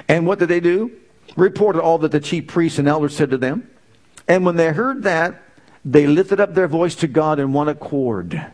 And 0.07 0.25
what 0.25 0.39
did 0.39 0.49
they 0.49 0.59
do? 0.59 0.91
Reported 1.35 1.81
all 1.81 1.97
that 1.99 2.11
the 2.11 2.19
chief 2.19 2.47
priests 2.47 2.79
and 2.79 2.87
elders 2.87 3.15
said 3.15 3.31
to 3.31 3.37
them. 3.37 3.69
And 4.27 4.45
when 4.45 4.55
they 4.55 4.71
heard 4.71 5.03
that, 5.03 5.41
they 5.83 6.07
lifted 6.07 6.39
up 6.39 6.53
their 6.53 6.67
voice 6.67 6.95
to 6.95 7.07
God 7.07 7.39
in 7.39 7.53
one 7.53 7.67
accord. 7.67 8.51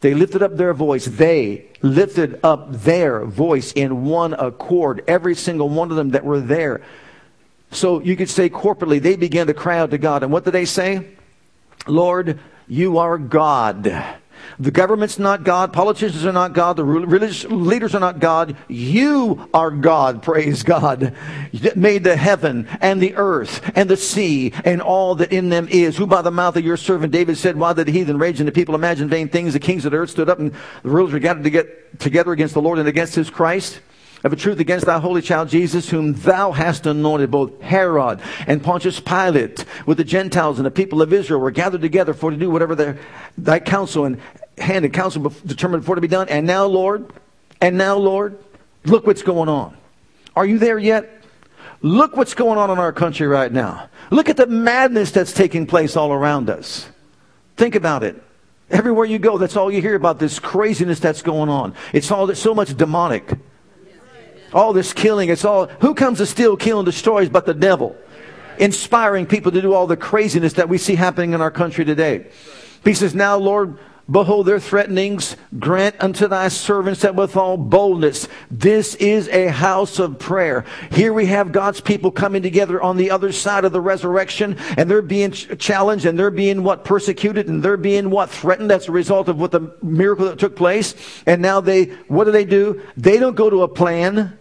They 0.00 0.14
lifted 0.14 0.42
up 0.42 0.56
their 0.56 0.74
voice. 0.74 1.04
They 1.04 1.68
lifted 1.82 2.40
up 2.42 2.72
their 2.72 3.24
voice 3.24 3.72
in 3.72 4.04
one 4.04 4.34
accord. 4.34 5.04
Every 5.06 5.34
single 5.34 5.68
one 5.68 5.90
of 5.90 5.96
them 5.96 6.10
that 6.10 6.24
were 6.24 6.40
there. 6.40 6.82
So 7.70 8.00
you 8.00 8.16
could 8.16 8.28
say 8.28 8.50
corporately, 8.50 9.00
they 9.00 9.16
began 9.16 9.46
to 9.46 9.54
cry 9.54 9.78
out 9.78 9.90
to 9.90 9.98
God. 9.98 10.22
And 10.22 10.32
what 10.32 10.44
did 10.44 10.52
they 10.52 10.64
say? 10.64 11.08
Lord, 11.86 12.40
you 12.66 12.98
are 12.98 13.16
God. 13.18 14.04
The 14.58 14.70
government's 14.70 15.18
not 15.18 15.44
God. 15.44 15.72
Politicians 15.72 16.24
are 16.24 16.32
not 16.32 16.52
God. 16.52 16.76
The 16.76 16.84
religious 16.84 17.44
leaders 17.44 17.94
are 17.94 18.00
not 18.00 18.18
God. 18.18 18.56
You 18.68 19.48
are 19.54 19.70
God. 19.70 20.22
Praise 20.22 20.62
God. 20.62 21.14
That 21.54 21.76
made 21.76 22.04
the 22.04 22.16
heaven 22.16 22.68
and 22.80 23.02
the 23.02 23.14
earth 23.16 23.70
and 23.74 23.88
the 23.88 23.96
sea 23.96 24.52
and 24.64 24.82
all 24.82 25.14
that 25.16 25.32
in 25.32 25.48
them 25.48 25.68
is. 25.70 25.96
Who 25.96 26.06
by 26.06 26.22
the 26.22 26.30
mouth 26.30 26.56
of 26.56 26.64
your 26.64 26.76
servant 26.76 27.12
David 27.12 27.36
said, 27.36 27.56
Why 27.56 27.72
did 27.72 27.86
the 27.86 27.92
heathen 27.92 28.18
rage 28.18 28.40
and 28.40 28.48
the 28.48 28.52
people 28.52 28.74
imagine 28.74 29.08
vain 29.08 29.28
things? 29.28 29.52
The 29.52 29.60
kings 29.60 29.84
of 29.84 29.92
the 29.92 29.98
earth 29.98 30.10
stood 30.10 30.28
up 30.28 30.38
and 30.38 30.52
the 30.82 30.90
rulers 30.90 31.12
were 31.12 31.18
gathered 31.18 31.44
to 31.44 31.50
get 31.50 32.00
together 32.00 32.32
against 32.32 32.54
the 32.54 32.62
Lord 32.62 32.78
and 32.78 32.88
against 32.88 33.14
his 33.14 33.30
Christ 33.30 33.80
of 34.24 34.32
a 34.32 34.36
truth 34.36 34.60
against 34.60 34.86
thy 34.86 34.98
holy 34.98 35.22
child 35.22 35.48
Jesus, 35.48 35.88
whom 35.88 36.14
thou 36.14 36.52
hast 36.52 36.86
anointed, 36.86 37.30
both 37.30 37.60
Herod 37.60 38.20
and 38.46 38.62
Pontius 38.62 39.00
Pilate, 39.00 39.64
with 39.86 39.98
the 39.98 40.04
Gentiles 40.04 40.58
and 40.58 40.66
the 40.66 40.70
people 40.70 41.02
of 41.02 41.12
Israel, 41.12 41.40
were 41.40 41.50
gathered 41.50 41.80
together 41.80 42.14
for 42.14 42.30
to 42.30 42.36
do 42.36 42.50
whatever 42.50 42.74
their, 42.74 42.98
thy 43.36 43.58
counsel 43.58 44.04
and 44.04 44.20
hand 44.58 44.84
and 44.84 44.94
counsel 44.94 45.32
determined 45.44 45.84
for 45.84 45.94
to 45.94 46.00
be 46.00 46.08
done. 46.08 46.28
And 46.28 46.46
now, 46.46 46.66
Lord, 46.66 47.12
and 47.60 47.76
now, 47.76 47.96
Lord, 47.96 48.38
look 48.84 49.06
what's 49.06 49.22
going 49.22 49.48
on. 49.48 49.76
Are 50.36 50.46
you 50.46 50.58
there 50.58 50.78
yet? 50.78 51.22
Look 51.82 52.16
what's 52.16 52.34
going 52.34 52.58
on 52.58 52.70
in 52.70 52.78
our 52.78 52.92
country 52.92 53.26
right 53.26 53.52
now. 53.52 53.88
Look 54.10 54.28
at 54.28 54.36
the 54.36 54.46
madness 54.46 55.10
that's 55.10 55.32
taking 55.32 55.66
place 55.66 55.96
all 55.96 56.12
around 56.12 56.48
us. 56.48 56.88
Think 57.56 57.74
about 57.74 58.04
it. 58.04 58.22
Everywhere 58.70 59.04
you 59.04 59.18
go, 59.18 59.36
that's 59.36 59.56
all 59.56 59.70
you 59.70 59.82
hear 59.82 59.96
about 59.96 60.18
this 60.18 60.38
craziness 60.38 61.00
that's 61.00 61.22
going 61.22 61.48
on. 61.48 61.74
It's 61.92 62.10
all 62.10 62.32
so 62.34 62.54
much 62.54 62.76
demonic. 62.76 63.36
All 64.52 64.72
this 64.72 64.92
killing, 64.92 65.28
it's 65.28 65.44
all, 65.44 65.66
who 65.66 65.94
comes 65.94 66.18
to 66.18 66.26
steal, 66.26 66.56
kill, 66.56 66.80
and 66.80 66.86
destroys 66.86 67.28
but 67.28 67.46
the 67.46 67.54
devil? 67.54 67.96
Inspiring 68.58 69.26
people 69.26 69.52
to 69.52 69.62
do 69.62 69.72
all 69.72 69.86
the 69.86 69.96
craziness 69.96 70.54
that 70.54 70.68
we 70.68 70.78
see 70.78 70.94
happening 70.94 71.32
in 71.32 71.40
our 71.40 71.50
country 71.50 71.84
today. 71.84 72.26
He 72.84 72.94
says, 72.94 73.14
Now, 73.14 73.36
Lord, 73.36 73.78
Behold 74.10 74.46
their 74.46 74.58
threatenings. 74.58 75.36
Grant 75.58 75.96
unto 76.00 76.26
thy 76.26 76.48
servants 76.48 77.02
that 77.02 77.14
with 77.14 77.36
all 77.36 77.56
boldness. 77.56 78.28
This 78.50 78.94
is 78.96 79.28
a 79.28 79.46
house 79.46 79.98
of 79.98 80.18
prayer. 80.18 80.64
Here 80.90 81.12
we 81.12 81.26
have 81.26 81.52
God's 81.52 81.80
people 81.80 82.10
coming 82.10 82.42
together 82.42 82.82
on 82.82 82.96
the 82.96 83.10
other 83.10 83.30
side 83.30 83.64
of 83.64 83.72
the 83.72 83.80
resurrection, 83.80 84.58
and 84.76 84.90
they're 84.90 85.02
being 85.02 85.30
challenged, 85.30 86.04
and 86.04 86.18
they're 86.18 86.30
being 86.30 86.64
what 86.64 86.84
persecuted, 86.84 87.48
and 87.48 87.62
they're 87.62 87.76
being 87.76 88.10
what 88.10 88.28
threatened. 88.28 88.70
That's 88.70 88.88
a 88.88 88.92
result 88.92 89.28
of 89.28 89.38
what 89.38 89.52
the 89.52 89.74
miracle 89.82 90.26
that 90.26 90.38
took 90.38 90.56
place. 90.56 90.94
And 91.24 91.40
now 91.40 91.60
they, 91.60 91.84
what 92.08 92.24
do 92.24 92.32
they 92.32 92.44
do? 92.44 92.82
They 92.96 93.18
don't 93.18 93.36
go 93.36 93.50
to 93.50 93.62
a 93.62 93.68
plan. 93.68 94.36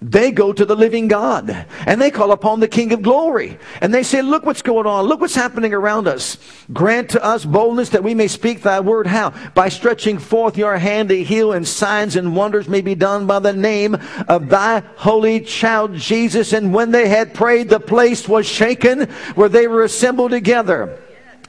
They 0.00 0.30
go 0.30 0.52
to 0.52 0.64
the 0.64 0.76
living 0.76 1.08
God 1.08 1.66
and 1.84 2.00
they 2.00 2.12
call 2.12 2.30
upon 2.30 2.60
the 2.60 2.68
King 2.68 2.92
of 2.92 3.02
glory. 3.02 3.58
And 3.80 3.92
they 3.92 4.04
say, 4.04 4.22
Look 4.22 4.46
what's 4.46 4.62
going 4.62 4.86
on. 4.86 5.06
Look 5.06 5.20
what's 5.20 5.34
happening 5.34 5.74
around 5.74 6.06
us. 6.06 6.38
Grant 6.72 7.10
to 7.10 7.24
us 7.24 7.44
boldness 7.44 7.88
that 7.88 8.04
we 8.04 8.14
may 8.14 8.28
speak 8.28 8.62
thy 8.62 8.78
word. 8.78 9.08
How? 9.08 9.30
By 9.54 9.68
stretching 9.68 10.18
forth 10.18 10.56
your 10.56 10.78
hand 10.78 11.08
to 11.08 11.24
heal, 11.24 11.52
and 11.52 11.66
signs 11.66 12.14
and 12.14 12.36
wonders 12.36 12.68
may 12.68 12.80
be 12.80 12.94
done 12.94 13.26
by 13.26 13.40
the 13.40 13.52
name 13.52 13.96
of 14.28 14.48
thy 14.48 14.84
holy 14.96 15.40
child 15.40 15.94
Jesus. 15.94 16.52
And 16.52 16.72
when 16.72 16.92
they 16.92 17.08
had 17.08 17.34
prayed, 17.34 17.68
the 17.68 17.80
place 17.80 18.28
was 18.28 18.46
shaken 18.46 19.08
where 19.34 19.48
they 19.48 19.66
were 19.66 19.82
assembled 19.82 20.30
together. 20.30 20.96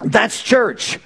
That's 0.01 0.41
church 0.41 0.97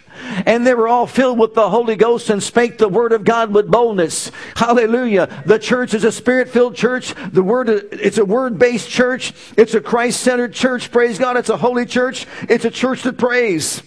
and 0.45 0.65
they 0.65 0.73
were 0.73 0.87
all 0.87 1.07
filled 1.07 1.39
with 1.39 1.53
the 1.53 1.69
Holy 1.69 1.95
Ghost 1.95 2.29
and 2.29 2.41
spake 2.41 2.77
the 2.77 2.89
word 2.89 3.11
of 3.11 3.23
God 3.23 3.53
with 3.53 3.69
boldness. 3.69 4.31
Hallelujah. 4.55 5.43
The 5.45 5.59
church 5.59 5.93
is 5.93 6.03
a 6.03 6.11
spirit 6.11 6.49
filled 6.49 6.75
church. 6.75 7.13
The 7.31 7.43
word, 7.43 7.69
it's 7.69 8.17
a 8.17 8.25
word 8.25 8.59
based 8.59 8.89
church. 8.89 9.33
It's 9.57 9.73
a 9.73 9.81
Christ 9.81 10.21
centered 10.21 10.53
church. 10.53 10.91
Praise 10.91 11.19
God. 11.19 11.37
It's 11.37 11.49
a 11.49 11.57
holy 11.57 11.85
church. 11.85 12.27
It's 12.49 12.65
a 12.65 12.71
church 12.71 13.03
that 13.03 13.17
prays. 13.17 13.83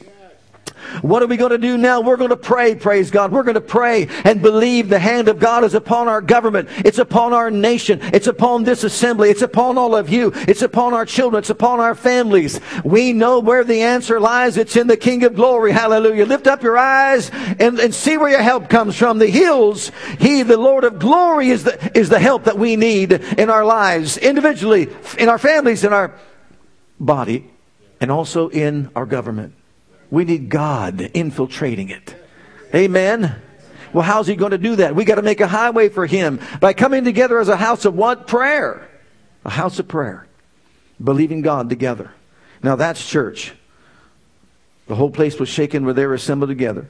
What 1.02 1.22
are 1.22 1.26
we 1.26 1.36
going 1.36 1.50
to 1.50 1.58
do 1.58 1.76
now? 1.76 2.00
We're 2.00 2.16
going 2.16 2.30
to 2.30 2.36
pray, 2.36 2.74
praise 2.74 3.10
God. 3.10 3.32
We're 3.32 3.42
going 3.42 3.54
to 3.54 3.60
pray 3.60 4.08
and 4.24 4.42
believe 4.42 4.88
the 4.88 4.98
hand 4.98 5.28
of 5.28 5.38
God 5.38 5.64
is 5.64 5.74
upon 5.74 6.08
our 6.08 6.20
government. 6.20 6.68
It's 6.84 6.98
upon 6.98 7.32
our 7.32 7.50
nation. 7.50 8.00
It's 8.02 8.26
upon 8.26 8.64
this 8.64 8.84
assembly. 8.84 9.30
It's 9.30 9.42
upon 9.42 9.78
all 9.78 9.94
of 9.94 10.08
you. 10.08 10.32
It's 10.34 10.62
upon 10.62 10.94
our 10.94 11.04
children. 11.04 11.40
It's 11.40 11.50
upon 11.50 11.80
our 11.80 11.94
families. 11.94 12.60
We 12.84 13.12
know 13.12 13.40
where 13.40 13.64
the 13.64 13.82
answer 13.82 14.20
lies. 14.20 14.56
It's 14.56 14.76
in 14.76 14.86
the 14.86 14.96
King 14.96 15.24
of 15.24 15.34
glory. 15.34 15.72
Hallelujah. 15.72 16.26
Lift 16.26 16.46
up 16.46 16.62
your 16.62 16.78
eyes 16.78 17.30
and, 17.58 17.78
and 17.78 17.94
see 17.94 18.16
where 18.16 18.30
your 18.30 18.42
help 18.42 18.68
comes 18.68 18.96
from. 18.96 19.18
The 19.18 19.26
hills, 19.26 19.90
He, 20.18 20.42
the 20.42 20.56
Lord 20.56 20.84
of 20.84 20.98
glory, 20.98 21.50
is 21.50 21.64
the, 21.64 21.98
is 21.98 22.08
the 22.08 22.18
help 22.18 22.44
that 22.44 22.58
we 22.58 22.76
need 22.76 23.12
in 23.12 23.50
our 23.50 23.64
lives, 23.64 24.16
individually, 24.16 24.88
in 25.18 25.28
our 25.28 25.38
families, 25.38 25.84
in 25.84 25.92
our 25.92 26.14
body, 26.98 27.50
and 28.00 28.10
also 28.10 28.48
in 28.48 28.90
our 28.96 29.06
government. 29.06 29.54
We 30.10 30.24
need 30.24 30.48
God 30.48 31.10
infiltrating 31.14 31.90
it. 31.90 32.14
Amen. 32.74 33.40
Well, 33.92 34.04
how's 34.04 34.26
he 34.26 34.36
going 34.36 34.50
to 34.50 34.58
do 34.58 34.76
that? 34.76 34.94
We 34.94 35.04
got 35.04 35.14
to 35.16 35.22
make 35.22 35.40
a 35.40 35.46
highway 35.46 35.88
for 35.88 36.06
him 36.06 36.40
by 36.60 36.72
coming 36.72 37.04
together 37.04 37.38
as 37.38 37.48
a 37.48 37.56
house 37.56 37.84
of 37.84 37.94
what? 37.94 38.26
Prayer. 38.26 38.88
A 39.44 39.50
house 39.50 39.78
of 39.78 39.88
prayer. 39.88 40.26
Believing 41.02 41.42
God 41.42 41.68
together. 41.68 42.12
Now 42.62 42.76
that's 42.76 43.06
church. 43.08 43.54
The 44.86 44.94
whole 44.94 45.10
place 45.10 45.38
was 45.38 45.48
shaken 45.48 45.84
where 45.84 45.94
they 45.94 46.06
were 46.06 46.14
assembled 46.14 46.50
together. 46.50 46.88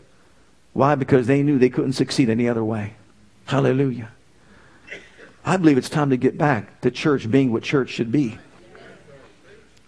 Why? 0.72 0.94
Because 0.94 1.26
they 1.26 1.42
knew 1.42 1.58
they 1.58 1.70
couldn't 1.70 1.94
succeed 1.94 2.28
any 2.28 2.48
other 2.48 2.64
way. 2.64 2.94
Hallelujah. 3.46 4.10
I 5.44 5.56
believe 5.56 5.78
it's 5.78 5.88
time 5.88 6.10
to 6.10 6.16
get 6.16 6.36
back 6.36 6.80
to 6.80 6.90
church 6.90 7.30
being 7.30 7.52
what 7.52 7.62
church 7.62 7.90
should 7.90 8.10
be. 8.10 8.38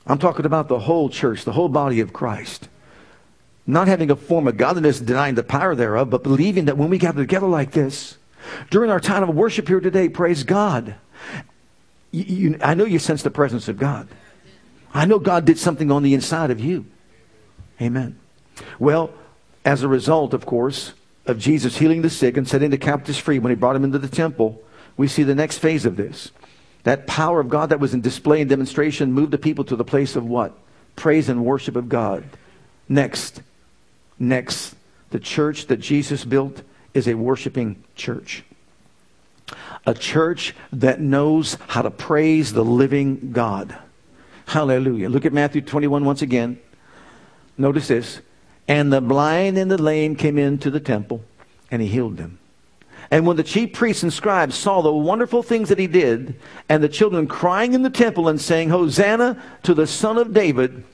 I'm 0.06 0.18
talking 0.18 0.46
about 0.46 0.68
the 0.68 0.78
whole 0.78 1.10
church, 1.10 1.44
the 1.44 1.52
whole 1.52 1.68
body 1.68 2.00
of 2.00 2.12
Christ 2.12 2.68
not 3.68 3.86
having 3.86 4.10
a 4.10 4.16
form 4.16 4.48
of 4.48 4.56
godliness, 4.56 4.98
denying 4.98 5.34
the 5.34 5.42
power 5.42 5.74
thereof, 5.74 6.08
but 6.08 6.22
believing 6.22 6.64
that 6.64 6.78
when 6.78 6.88
we 6.88 6.96
gather 6.96 7.22
together 7.22 7.46
like 7.46 7.72
this, 7.72 8.16
during 8.70 8.90
our 8.90 8.98
time 8.98 9.22
of 9.22 9.34
worship 9.34 9.68
here 9.68 9.78
today, 9.78 10.08
praise 10.08 10.42
God. 10.42 10.94
You, 12.10 12.24
you, 12.24 12.58
I 12.62 12.72
know 12.72 12.86
you 12.86 12.98
sense 12.98 13.22
the 13.22 13.30
presence 13.30 13.68
of 13.68 13.78
God. 13.78 14.08
I 14.94 15.04
know 15.04 15.18
God 15.18 15.44
did 15.44 15.58
something 15.58 15.90
on 15.90 16.02
the 16.02 16.14
inside 16.14 16.50
of 16.50 16.58
you. 16.58 16.86
Amen. 17.80 18.18
Well, 18.78 19.10
as 19.66 19.82
a 19.82 19.88
result, 19.88 20.32
of 20.32 20.46
course, 20.46 20.94
of 21.26 21.38
Jesus 21.38 21.76
healing 21.76 22.00
the 22.00 22.08
sick 22.08 22.38
and 22.38 22.48
setting 22.48 22.70
the 22.70 22.78
captives 22.78 23.18
free 23.18 23.38
when 23.38 23.50
he 23.50 23.56
brought 23.56 23.76
him 23.76 23.84
into 23.84 23.98
the 23.98 24.08
temple, 24.08 24.62
we 24.96 25.08
see 25.08 25.24
the 25.24 25.34
next 25.34 25.58
phase 25.58 25.84
of 25.84 25.96
this. 25.96 26.32
That 26.84 27.06
power 27.06 27.38
of 27.38 27.50
God 27.50 27.68
that 27.68 27.80
was 27.80 27.92
in 27.92 28.00
display 28.00 28.40
and 28.40 28.48
demonstration 28.48 29.12
moved 29.12 29.30
the 29.30 29.36
people 29.36 29.64
to 29.64 29.76
the 29.76 29.84
place 29.84 30.16
of 30.16 30.24
what? 30.24 30.56
Praise 30.96 31.28
and 31.28 31.44
worship 31.44 31.76
of 31.76 31.90
God. 31.90 32.24
Next, 32.88 33.42
Next, 34.18 34.74
the 35.10 35.20
church 35.20 35.66
that 35.66 35.78
Jesus 35.78 36.24
built 36.24 36.62
is 36.94 37.08
a 37.08 37.14
worshiping 37.14 37.82
church. 37.94 38.44
A 39.86 39.94
church 39.94 40.54
that 40.72 41.00
knows 41.00 41.56
how 41.68 41.82
to 41.82 41.90
praise 41.90 42.52
the 42.52 42.64
living 42.64 43.32
God. 43.32 43.76
Hallelujah. 44.46 45.08
Look 45.08 45.24
at 45.24 45.32
Matthew 45.32 45.60
21 45.60 46.04
once 46.04 46.22
again. 46.22 46.58
Notice 47.56 47.88
this. 47.88 48.20
And 48.66 48.92
the 48.92 49.00
blind 49.00 49.56
and 49.56 49.70
the 49.70 49.80
lame 49.80 50.16
came 50.16 50.36
into 50.36 50.70
the 50.70 50.80
temple, 50.80 51.22
and 51.70 51.80
he 51.80 51.88
healed 51.88 52.18
them. 52.18 52.38
And 53.10 53.26
when 53.26 53.36
the 53.38 53.42
chief 53.42 53.72
priests 53.72 54.02
and 54.02 54.12
scribes 54.12 54.54
saw 54.54 54.82
the 54.82 54.92
wonderful 54.92 55.42
things 55.42 55.70
that 55.70 55.78
he 55.78 55.86
did, 55.86 56.38
and 56.68 56.82
the 56.82 56.88
children 56.88 57.26
crying 57.26 57.72
in 57.72 57.82
the 57.82 57.88
temple 57.88 58.28
and 58.28 58.38
saying, 58.38 58.68
Hosanna 58.68 59.42
to 59.62 59.72
the 59.72 59.86
Son 59.86 60.18
of 60.18 60.34
David, 60.34 60.84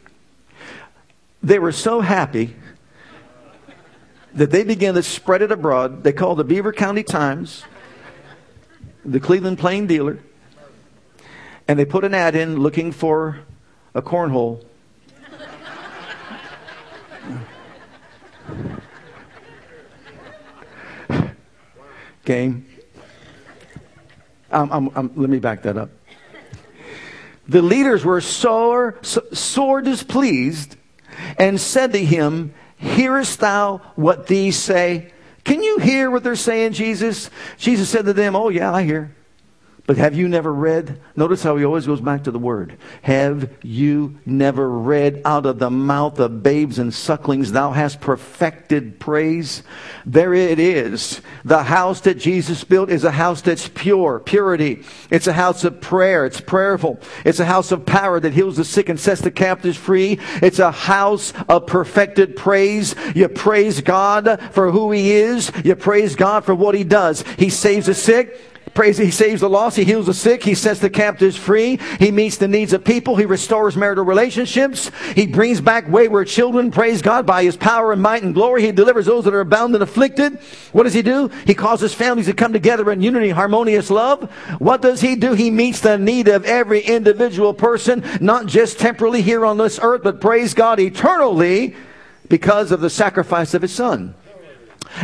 they 1.43 1.59
were 1.59 1.73
so 1.73 2.01
happy 2.01 2.55
that 4.35 4.51
they 4.51 4.65
began 4.65 4.95
to 4.95 5.03
spread 5.03 5.43
it 5.43 5.53
abroad. 5.53 6.03
They 6.03 6.13
called 6.13 6.39
the 6.39 6.45
Beaver 6.45 6.73
County 6.73 7.03
Times, 7.03 7.65
the 9.05 9.21
Cleveland 9.21 9.59
Plain 9.59 9.87
Dealer, 9.87 10.19
and 11.69 11.79
they 11.79 11.85
put 11.85 12.05
an 12.05 12.15
ad 12.15 12.35
in 12.35 12.59
looking 12.59 12.91
for 12.93 13.39
a 13.95 14.03
cornhole. 14.03 14.65
Game. 22.25 22.67
Um, 24.51 24.73
um, 24.73 24.91
um, 24.95 25.11
let 25.17 25.31
me 25.31 25.39
back 25.39 25.63
that 25.63 25.77
up. 25.77 25.91
The 27.47 27.61
leaders 27.61 28.05
were 28.05 28.21
sore, 28.21 28.99
sore 29.03 29.83
displeased 29.83 30.77
and 31.39 31.61
said 31.61 31.93
to 31.93 32.05
him, 32.05 32.55
Hearest 32.85 33.41
thou 33.41 33.79
what 33.97 34.27
these 34.27 34.57
say? 34.57 35.11
Can 35.43 35.63
you 35.63 35.79
hear 35.79 36.11
what 36.11 36.23
they're 36.23 36.37
saying, 36.37 36.75
Jesus? 36.75 37.31
Jesus 37.59 37.89
said 37.89 38.05
to 38.05 38.13
them, 38.13 38.37
Oh, 38.37 38.51
yeah, 38.51 38.73
I 38.73 38.83
hear. 38.83 39.15
But 39.87 39.99
have 39.99 40.15
you 40.15 40.29
never 40.29 40.51
read? 40.51 40.99
Notice 41.15 41.43
how 41.43 41.59
he 41.59 41.65
always 41.65 41.87
goes 41.87 42.01
back 42.01 42.25
to 42.25 42.31
the 42.31 42.39
word. 42.39 42.79
Have 43.03 43.51
you 43.63 44.19
never 44.25 44.67
read 44.67 45.21
out 45.27 45.45
of 45.45 45.59
the 45.59 45.71
mouth 45.71 46.19
of 46.21 46.43
babes 46.43 46.79
and 46.79 46.93
sucklings, 46.93 47.53
thou 47.53 47.71
hast 47.71 48.01
perfected 48.01 48.99
praise? 48.99 49.63
There 50.07 50.33
it 50.33 50.59
is. 50.59 51.21
The 51.45 51.65
house 51.65 52.01
that 52.03 52.19
Jesus 52.19 52.65
built 52.65 52.89
is 52.89 53.05
a 53.05 53.11
house 53.11 53.43
that's 53.43 53.69
pure, 53.69 54.21
purity. 54.21 54.85
It's 55.11 55.27
a 55.27 55.35
house 55.35 55.65
of 55.65 55.83
prayer. 55.83 56.25
It's 56.25 56.41
prayerful. 56.41 56.99
It's 57.27 57.41
a 57.41 57.45
house 57.45 57.71
of 57.71 57.85
power 57.85 58.19
that 58.21 58.33
heals 58.33 58.57
the 58.57 58.65
sick 58.65 58.89
and 58.89 58.99
sets 58.99 59.21
the 59.21 59.31
captives 59.31 59.77
free. 59.77 60.19
It's 60.41 60.61
a 60.61 60.73
house 60.73 61.35
of 61.47 61.67
perfected 61.67 62.37
praise. 62.37 62.95
You 63.15 63.29
praise 63.29 63.83
God 63.83 64.41
for 64.53 64.71
who 64.71 64.93
he 64.93 65.13
is. 65.13 65.53
You 65.63 65.77
praise 65.77 66.17
God 66.17 66.47
for 66.47 66.55
what 66.55 66.75
he 66.75 66.85
does. 66.85 67.23
He 67.37 67.51
saves 67.51 67.85
the 67.85 67.95
sick. 67.95 68.41
Praise, 68.75 68.99
he 68.99 69.13
saves 69.13 69.41
the 69.41 69.49
lost. 69.49 69.77
He 69.77 69.85
heals 69.85 70.07
the 70.07 70.15
sick. 70.15 70.43
He 70.43 70.55
sets 70.55 70.81
the 70.81 70.91
captives 70.91 71.37
free. 71.37 71.79
He 72.01 72.11
meets 72.11 72.39
the 72.39 72.49
needs 72.49 72.73
of 72.73 72.85
people. 72.85 73.15
He 73.15 73.25
restores 73.25 73.77
marital 73.77 74.05
relationships. 74.05 74.91
He 75.15 75.29
brings 75.29 75.61
back 75.61 75.89
wayward 75.89 76.27
children. 76.27 76.73
Praise 76.73 77.01
God 77.01 77.25
by 77.25 77.45
his 77.45 77.57
power 77.57 77.93
and 77.93 78.03
might 78.03 78.25
and 78.25 78.35
glory. 78.35 78.63
He 78.63 78.73
delivers 78.73 79.07
those 79.07 79.25
that 79.25 79.35
are 79.35 79.45
bound 79.45 79.75
and 79.75 79.83
afflicted. 79.83 80.41
What 80.73 80.83
does 80.83 80.93
he 80.93 81.03
do? 81.03 81.29
He 81.47 81.55
causes 81.55 81.95
families 81.95 82.27
to 82.27 82.33
come 82.33 82.53
together 82.53 82.91
in 82.91 83.01
unity, 83.01 83.31
harmonious 83.31 83.91
love. 83.91 84.29
What 84.59 84.83
does 84.83 85.01
he 85.01 85.15
do? 85.15 85.35
He 85.35 85.53
meets 85.53 85.79
the 85.79 85.97
need 85.97 86.27
of 86.27 86.45
every 86.45 86.81
individual 86.81 87.55
person, 87.55 88.05
not 88.21 88.47
just 88.47 88.81
temporarily 88.81 89.23
here 89.23 89.47
on 89.47 89.57
this 89.57 89.79
earth, 89.81 90.03
but 90.03 90.21
praise 90.21 90.53
God 90.53 90.81
eternally 90.81 91.77
because 92.29 92.73
of 92.73 92.81
the 92.81 92.91
sacrifice 92.91 93.55
of 93.55 93.63
his 93.63 93.73
son. 93.73 94.17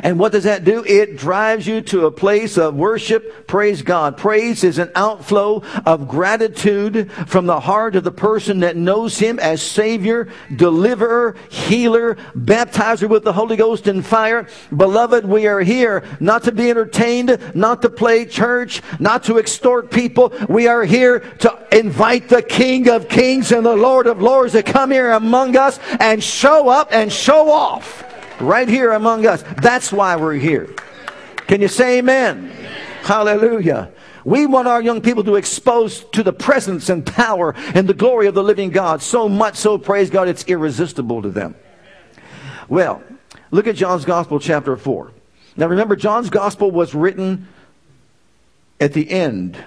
And 0.02 0.18
what 0.18 0.32
does 0.32 0.44
that 0.44 0.64
do? 0.64 0.84
It 0.84 1.16
drives 1.16 1.66
you 1.66 1.80
to 1.82 2.06
a 2.06 2.10
place 2.10 2.56
of 2.56 2.74
worship. 2.74 3.46
Praise 3.46 3.82
God. 3.82 4.16
Praise 4.16 4.64
is 4.64 4.78
an 4.78 4.90
outflow 4.94 5.62
of 5.86 6.08
gratitude 6.08 7.10
from 7.26 7.46
the 7.46 7.60
heart 7.60 7.96
of 7.96 8.04
the 8.04 8.12
person 8.12 8.60
that 8.60 8.76
knows 8.76 9.18
Him 9.18 9.38
as 9.38 9.62
Savior, 9.62 10.28
Deliverer, 10.54 11.36
Healer, 11.48 12.16
Baptizer 12.36 13.08
with 13.08 13.24
the 13.24 13.32
Holy 13.32 13.56
Ghost 13.56 13.86
and 13.86 14.04
fire. 14.04 14.46
Beloved, 14.76 15.24
we 15.24 15.46
are 15.46 15.60
here 15.60 16.04
not 16.20 16.44
to 16.44 16.52
be 16.52 16.70
entertained, 16.70 17.54
not 17.54 17.82
to 17.82 17.90
play 17.90 18.24
church, 18.24 18.82
not 18.98 19.24
to 19.24 19.38
extort 19.38 19.90
people. 19.90 20.32
We 20.48 20.68
are 20.68 20.84
here 20.84 21.20
to 21.20 21.66
invite 21.72 22.28
the 22.28 22.42
King 22.42 22.88
of 22.88 23.08
Kings 23.08 23.52
and 23.52 23.64
the 23.64 23.76
Lord 23.76 24.06
of 24.06 24.20
Lords 24.20 24.52
to 24.52 24.62
come 24.62 24.90
here 24.90 25.12
among 25.12 25.56
us 25.56 25.78
and 25.98 26.22
show 26.22 26.68
up 26.68 26.92
and 26.92 27.12
show 27.12 27.50
off 27.50 28.09
right 28.40 28.68
here 28.68 28.92
among 28.92 29.26
us. 29.26 29.44
That's 29.62 29.92
why 29.92 30.16
we're 30.16 30.34
here. 30.34 30.74
Can 31.46 31.60
you 31.60 31.68
say 31.68 31.98
amen? 31.98 32.50
amen? 32.52 32.72
Hallelujah. 33.02 33.92
We 34.24 34.46
want 34.46 34.68
our 34.68 34.82
young 34.82 35.00
people 35.00 35.24
to 35.24 35.36
expose 35.36 36.04
to 36.12 36.22
the 36.22 36.32
presence 36.32 36.88
and 36.88 37.04
power 37.04 37.54
and 37.74 37.88
the 37.88 37.94
glory 37.94 38.26
of 38.26 38.34
the 38.34 38.42
living 38.42 38.70
God. 38.70 39.02
So 39.02 39.28
much 39.28 39.56
so, 39.56 39.78
praise 39.78 40.10
God, 40.10 40.28
it's 40.28 40.44
irresistible 40.44 41.22
to 41.22 41.30
them. 41.30 41.54
Well, 42.68 43.02
look 43.50 43.66
at 43.66 43.76
John's 43.76 44.04
Gospel, 44.04 44.38
chapter 44.38 44.76
4. 44.76 45.10
Now 45.56 45.66
remember, 45.66 45.96
John's 45.96 46.30
Gospel 46.30 46.70
was 46.70 46.94
written 46.94 47.48
at 48.80 48.92
the 48.92 49.10
end. 49.10 49.62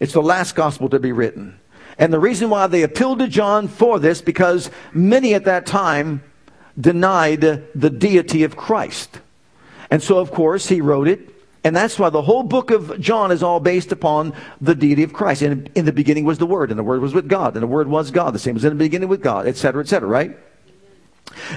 It's 0.00 0.14
the 0.14 0.22
last 0.22 0.54
Gospel 0.54 0.88
to 0.88 0.98
be 0.98 1.12
written. 1.12 1.58
And 1.98 2.12
the 2.12 2.18
reason 2.18 2.50
why 2.50 2.66
they 2.66 2.82
appealed 2.82 3.20
to 3.20 3.28
John 3.28 3.68
for 3.68 3.98
this, 3.98 4.22
because 4.22 4.70
many 4.92 5.34
at 5.34 5.44
that 5.44 5.66
time 5.66 6.22
denied 6.80 7.40
the 7.40 7.90
deity 7.90 8.44
of 8.44 8.56
Christ. 8.56 9.20
And 9.90 10.02
so, 10.02 10.18
of 10.18 10.30
course, 10.30 10.68
he 10.68 10.80
wrote 10.80 11.08
it. 11.08 11.28
And 11.64 11.76
that's 11.76 11.96
why 11.98 12.10
the 12.10 12.22
whole 12.22 12.42
book 12.42 12.72
of 12.72 12.98
John 12.98 13.30
is 13.30 13.42
all 13.42 13.60
based 13.60 13.92
upon 13.92 14.34
the 14.60 14.74
deity 14.74 15.04
of 15.04 15.12
Christ. 15.12 15.42
And 15.42 15.70
in 15.76 15.84
the 15.84 15.92
beginning 15.92 16.24
was 16.24 16.38
the 16.38 16.46
Word, 16.46 16.70
and 16.70 16.78
the 16.78 16.82
Word 16.82 17.00
was 17.00 17.14
with 17.14 17.28
God, 17.28 17.54
and 17.54 17.62
the 17.62 17.68
Word 17.68 17.86
was 17.86 18.10
God. 18.10 18.34
The 18.34 18.38
same 18.38 18.54
was 18.54 18.64
in 18.64 18.70
the 18.70 18.84
beginning 18.84 19.08
with 19.08 19.22
God, 19.22 19.46
etc., 19.46 19.82
etc., 19.82 20.08
right? 20.08 20.36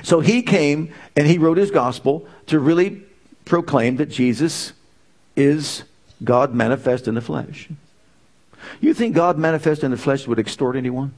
So 0.04 0.19
he 0.19 0.41
came 0.41 0.93
and 1.15 1.28
he 1.28 1.38
wrote 1.38 1.58
his 1.58 1.71
gospel 1.71 2.28
to 2.47 2.60
really 2.60 3.01
proclaim 3.45 3.97
that 3.97 4.08
Jesus 4.08 4.73
is 5.36 5.84
God 6.23 6.54
manifest 6.54 7.08
in 7.08 7.15
the 7.15 7.21
flesh. 7.21 7.69
You 8.80 8.93
think 8.93 9.15
God 9.15 9.38
manifest 9.38 9.84
in 9.84 9.91
the 9.91 9.97
flesh 9.97 10.28
would 10.28 10.39
extort 10.39 10.75
anyone? 10.75 11.13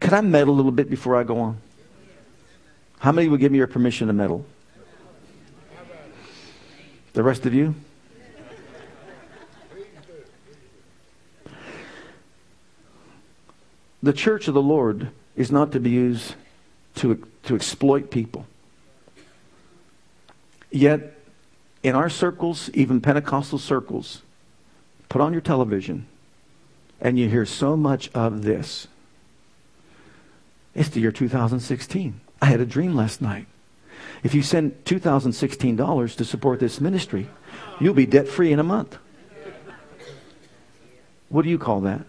Can 0.00 0.14
I 0.14 0.20
meddle 0.20 0.54
a 0.54 0.56
little 0.56 0.72
bit 0.72 0.90
before 0.90 1.16
I 1.16 1.22
go 1.22 1.38
on? 1.38 1.58
How 2.98 3.12
many 3.12 3.28
would 3.28 3.40
give 3.40 3.52
me 3.52 3.58
your 3.58 3.66
permission 3.66 4.06
to 4.06 4.12
meddle? 4.12 4.46
The 7.12 7.22
rest 7.22 7.46
of 7.46 7.54
you? 7.54 7.74
The 14.02 14.12
church 14.12 14.48
of 14.48 14.54
the 14.54 14.62
Lord 14.62 15.10
is 15.36 15.50
not 15.50 15.72
to 15.72 15.80
be 15.80 15.90
used 15.90 16.34
to, 16.96 17.26
to 17.44 17.54
exploit 17.54 18.10
people. 18.10 18.46
Yet, 20.70 21.16
in 21.82 21.94
our 21.94 22.10
circles, 22.10 22.68
even 22.74 23.00
Pentecostal 23.00 23.58
circles, 23.58 24.22
put 25.08 25.20
on 25.20 25.32
your 25.32 25.40
television 25.40 26.06
and 27.00 27.18
you 27.18 27.28
hear 27.28 27.46
so 27.46 27.76
much 27.76 28.10
of 28.14 28.42
this. 28.42 28.88
It's 30.74 30.88
the 30.88 31.00
year 31.00 31.12
2016. 31.12 32.20
I 32.44 32.48
had 32.48 32.60
a 32.60 32.66
dream 32.66 32.94
last 32.94 33.22
night. 33.22 33.46
If 34.22 34.34
you 34.34 34.42
send 34.42 34.84
$2,016 34.84 36.16
to 36.16 36.24
support 36.26 36.60
this 36.60 36.78
ministry, 36.78 37.30
you'll 37.80 37.94
be 37.94 38.04
debt 38.04 38.28
free 38.28 38.52
in 38.52 38.58
a 38.58 38.62
month. 38.62 38.98
What 41.30 41.40
do 41.40 41.48
you 41.48 41.58
call 41.58 41.80
that? 41.80 42.04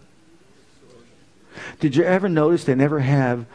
Did 1.80 1.96
you 1.96 2.04
ever 2.04 2.28
notice 2.28 2.66
they 2.66 2.76
never 2.76 3.00
have 3.00 3.46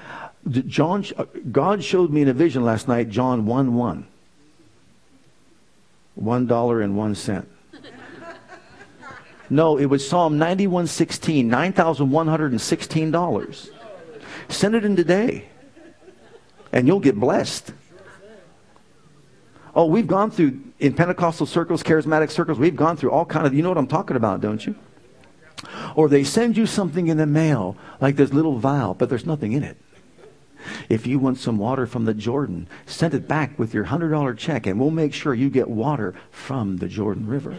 John 0.48 1.04
uh, 1.18 1.26
God 1.52 1.84
showed 1.84 2.10
me 2.10 2.22
in 2.22 2.28
a 2.28 2.32
vision 2.32 2.64
last 2.64 2.88
night 2.88 3.10
John 3.10 3.44
1 3.44 3.74
1. 3.74 4.06
One 6.14 6.46
dollar 6.46 6.80
and 6.80 6.96
one 6.96 7.14
cent. 7.14 7.46
No, 9.50 9.76
it 9.76 9.84
was 9.84 10.08
Psalm 10.08 10.38
9116, 10.38 11.50
$9,116. 11.50 13.70
Send 14.48 14.74
it 14.74 14.86
in 14.86 14.96
today 14.96 15.50
and 16.72 16.86
you'll 16.86 17.00
get 17.00 17.18
blessed. 17.18 17.72
Oh, 19.74 19.86
we've 19.86 20.06
gone 20.06 20.30
through 20.30 20.60
in 20.78 20.94
Pentecostal 20.94 21.46
circles, 21.46 21.82
charismatic 21.82 22.30
circles, 22.30 22.58
we've 22.58 22.76
gone 22.76 22.96
through 22.96 23.10
all 23.12 23.24
kind 23.24 23.46
of 23.46 23.54
you 23.54 23.62
know 23.62 23.68
what 23.68 23.78
I'm 23.78 23.86
talking 23.86 24.16
about, 24.16 24.40
don't 24.40 24.64
you? 24.66 24.74
Or 25.94 26.08
they 26.08 26.24
send 26.24 26.56
you 26.56 26.66
something 26.66 27.08
in 27.08 27.18
the 27.18 27.26
mail, 27.26 27.76
like 28.00 28.16
this 28.16 28.32
little 28.32 28.58
vial, 28.58 28.94
but 28.94 29.08
there's 29.08 29.26
nothing 29.26 29.52
in 29.52 29.62
it. 29.62 29.76
If 30.88 31.06
you 31.06 31.18
want 31.18 31.38
some 31.38 31.58
water 31.58 31.86
from 31.86 32.04
the 32.04 32.14
Jordan, 32.14 32.66
send 32.86 33.14
it 33.14 33.28
back 33.28 33.58
with 33.58 33.72
your 33.74 33.86
$100 33.86 34.36
check, 34.36 34.66
and 34.66 34.78
we'll 34.80 34.90
make 34.90 35.14
sure 35.14 35.34
you 35.34 35.50
get 35.50 35.68
water 35.68 36.14
from 36.30 36.78
the 36.78 36.88
Jordan 36.88 37.26
River. 37.26 37.56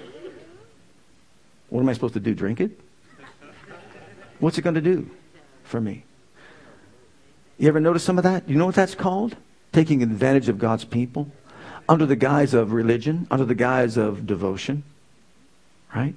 What 1.70 1.82
am 1.82 1.90
I 1.90 1.94
supposed 1.94 2.14
to 2.16 2.20
do? 2.20 2.34
Drink 2.34 2.60
it? 2.60 2.80
What's 4.40 4.58
it 4.58 4.64
going 4.64 4.76
to 4.76 4.82
do 4.82 5.10
for 5.64 5.80
me? 5.80 6.04
You 7.62 7.68
ever 7.68 7.80
notice 7.80 8.04
some 8.04 8.18
of 8.18 8.24
that? 8.24 8.50
You 8.50 8.56
know 8.56 8.66
what 8.66 8.74
that's 8.74 8.96
called? 8.96 9.38
Taking 9.72 10.02
advantage 10.02 10.50
of 10.50 10.58
God's 10.58 10.84
people 10.84 11.32
under 11.88 12.08
the 12.08 12.16
guise 12.16 12.56
of 12.56 12.72
religion, 12.72 13.28
under 13.30 13.46
the 13.46 13.54
guise 13.54 13.98
of 13.98 14.26
devotion, 14.26 14.82
right? 15.96 16.16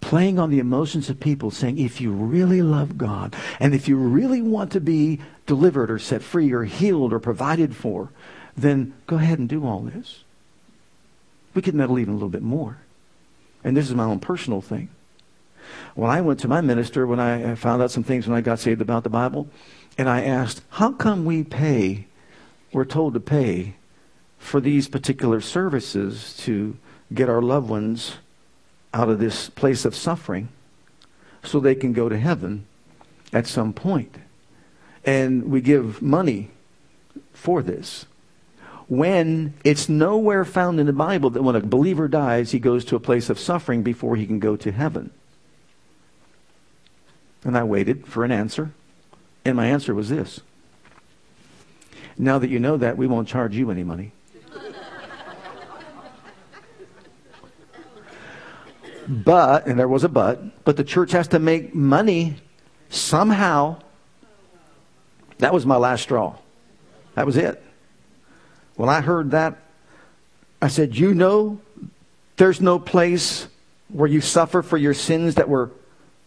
Playing 0.00 0.40
on 0.40 0.50
the 0.50 0.58
emotions 0.58 1.08
of 1.08 1.20
people, 1.20 1.52
saying, 1.52 1.78
if 1.78 2.00
you 2.00 2.10
really 2.10 2.60
love 2.60 2.98
God, 2.98 3.36
and 3.60 3.72
if 3.72 3.86
you 3.86 3.96
really 3.96 4.42
want 4.42 4.72
to 4.72 4.80
be 4.80 5.20
delivered 5.46 5.92
or 5.92 6.00
set 6.00 6.24
free 6.24 6.50
or 6.50 6.64
healed 6.64 7.12
or 7.12 7.20
provided 7.20 7.76
for, 7.76 8.10
then 8.56 8.94
go 9.06 9.14
ahead 9.14 9.38
and 9.38 9.48
do 9.48 9.64
all 9.64 9.78
this. 9.78 10.24
We 11.54 11.62
could 11.62 11.76
meddle 11.76 12.00
even 12.00 12.14
a 12.14 12.16
little 12.16 12.28
bit 12.28 12.42
more. 12.42 12.78
And 13.62 13.76
this 13.76 13.88
is 13.88 13.94
my 13.94 14.04
own 14.04 14.18
personal 14.18 14.60
thing. 14.60 14.88
When 15.94 16.10
I 16.10 16.20
went 16.20 16.40
to 16.40 16.48
my 16.48 16.60
minister, 16.60 17.06
when 17.06 17.20
I 17.20 17.54
found 17.54 17.80
out 17.80 17.90
some 17.90 18.04
things 18.04 18.26
when 18.26 18.36
I 18.36 18.40
got 18.40 18.58
saved 18.58 18.82
about 18.82 19.02
the 19.04 19.08
Bible, 19.08 19.48
and 19.96 20.08
I 20.08 20.22
asked, 20.22 20.62
how 20.70 20.92
come 20.92 21.24
we 21.24 21.44
pay 21.44 22.06
we're 22.74 22.84
told 22.84 23.14
to 23.14 23.20
pay 23.20 23.76
for 24.36 24.60
these 24.60 24.88
particular 24.88 25.40
services 25.40 26.36
to 26.38 26.76
get 27.14 27.28
our 27.28 27.40
loved 27.40 27.68
ones 27.68 28.16
out 28.92 29.08
of 29.08 29.20
this 29.20 29.48
place 29.48 29.84
of 29.84 29.94
suffering 29.94 30.48
so 31.42 31.60
they 31.60 31.74
can 31.74 31.92
go 31.92 32.08
to 32.08 32.18
heaven 32.18 32.66
at 33.32 33.46
some 33.46 33.72
point. 33.72 34.16
And 35.04 35.50
we 35.50 35.60
give 35.60 36.02
money 36.02 36.50
for 37.32 37.62
this. 37.62 38.06
When 38.88 39.54
it's 39.62 39.88
nowhere 39.88 40.44
found 40.44 40.80
in 40.80 40.86
the 40.86 40.92
Bible 40.92 41.30
that 41.30 41.42
when 41.42 41.56
a 41.56 41.60
believer 41.60 42.08
dies, 42.08 42.50
he 42.50 42.58
goes 42.58 42.84
to 42.86 42.96
a 42.96 43.00
place 43.00 43.30
of 43.30 43.38
suffering 43.38 43.82
before 43.82 44.16
he 44.16 44.26
can 44.26 44.40
go 44.40 44.56
to 44.56 44.72
heaven. 44.72 45.10
And 47.44 47.56
I 47.56 47.62
waited 47.62 48.06
for 48.06 48.24
an 48.24 48.32
answer. 48.32 48.72
And 49.44 49.56
my 49.56 49.66
answer 49.66 49.94
was 49.94 50.08
this. 50.08 50.40
Now 52.16 52.38
that 52.38 52.48
you 52.48 52.58
know 52.58 52.76
that, 52.76 52.96
we 52.96 53.06
won't 53.06 53.28
charge 53.28 53.54
you 53.54 53.70
any 53.70 53.84
money. 53.84 54.12
but, 59.08 59.66
and 59.66 59.78
there 59.78 59.88
was 59.88 60.04
a 60.04 60.08
but, 60.08 60.64
but 60.64 60.76
the 60.76 60.84
church 60.84 61.12
has 61.12 61.28
to 61.28 61.38
make 61.38 61.74
money 61.74 62.36
somehow. 62.88 63.76
That 65.38 65.52
was 65.52 65.66
my 65.66 65.76
last 65.76 66.02
straw. 66.02 66.36
That 67.14 67.26
was 67.26 67.36
it. 67.36 67.62
When 68.76 68.88
I 68.88 69.00
heard 69.00 69.32
that, 69.32 69.58
I 70.62 70.68
said, 70.68 70.96
You 70.96 71.14
know, 71.14 71.60
there's 72.36 72.60
no 72.60 72.78
place 72.78 73.48
where 73.88 74.08
you 74.08 74.20
suffer 74.20 74.62
for 74.62 74.76
your 74.76 74.94
sins 74.94 75.34
that 75.34 75.48
were 75.48 75.70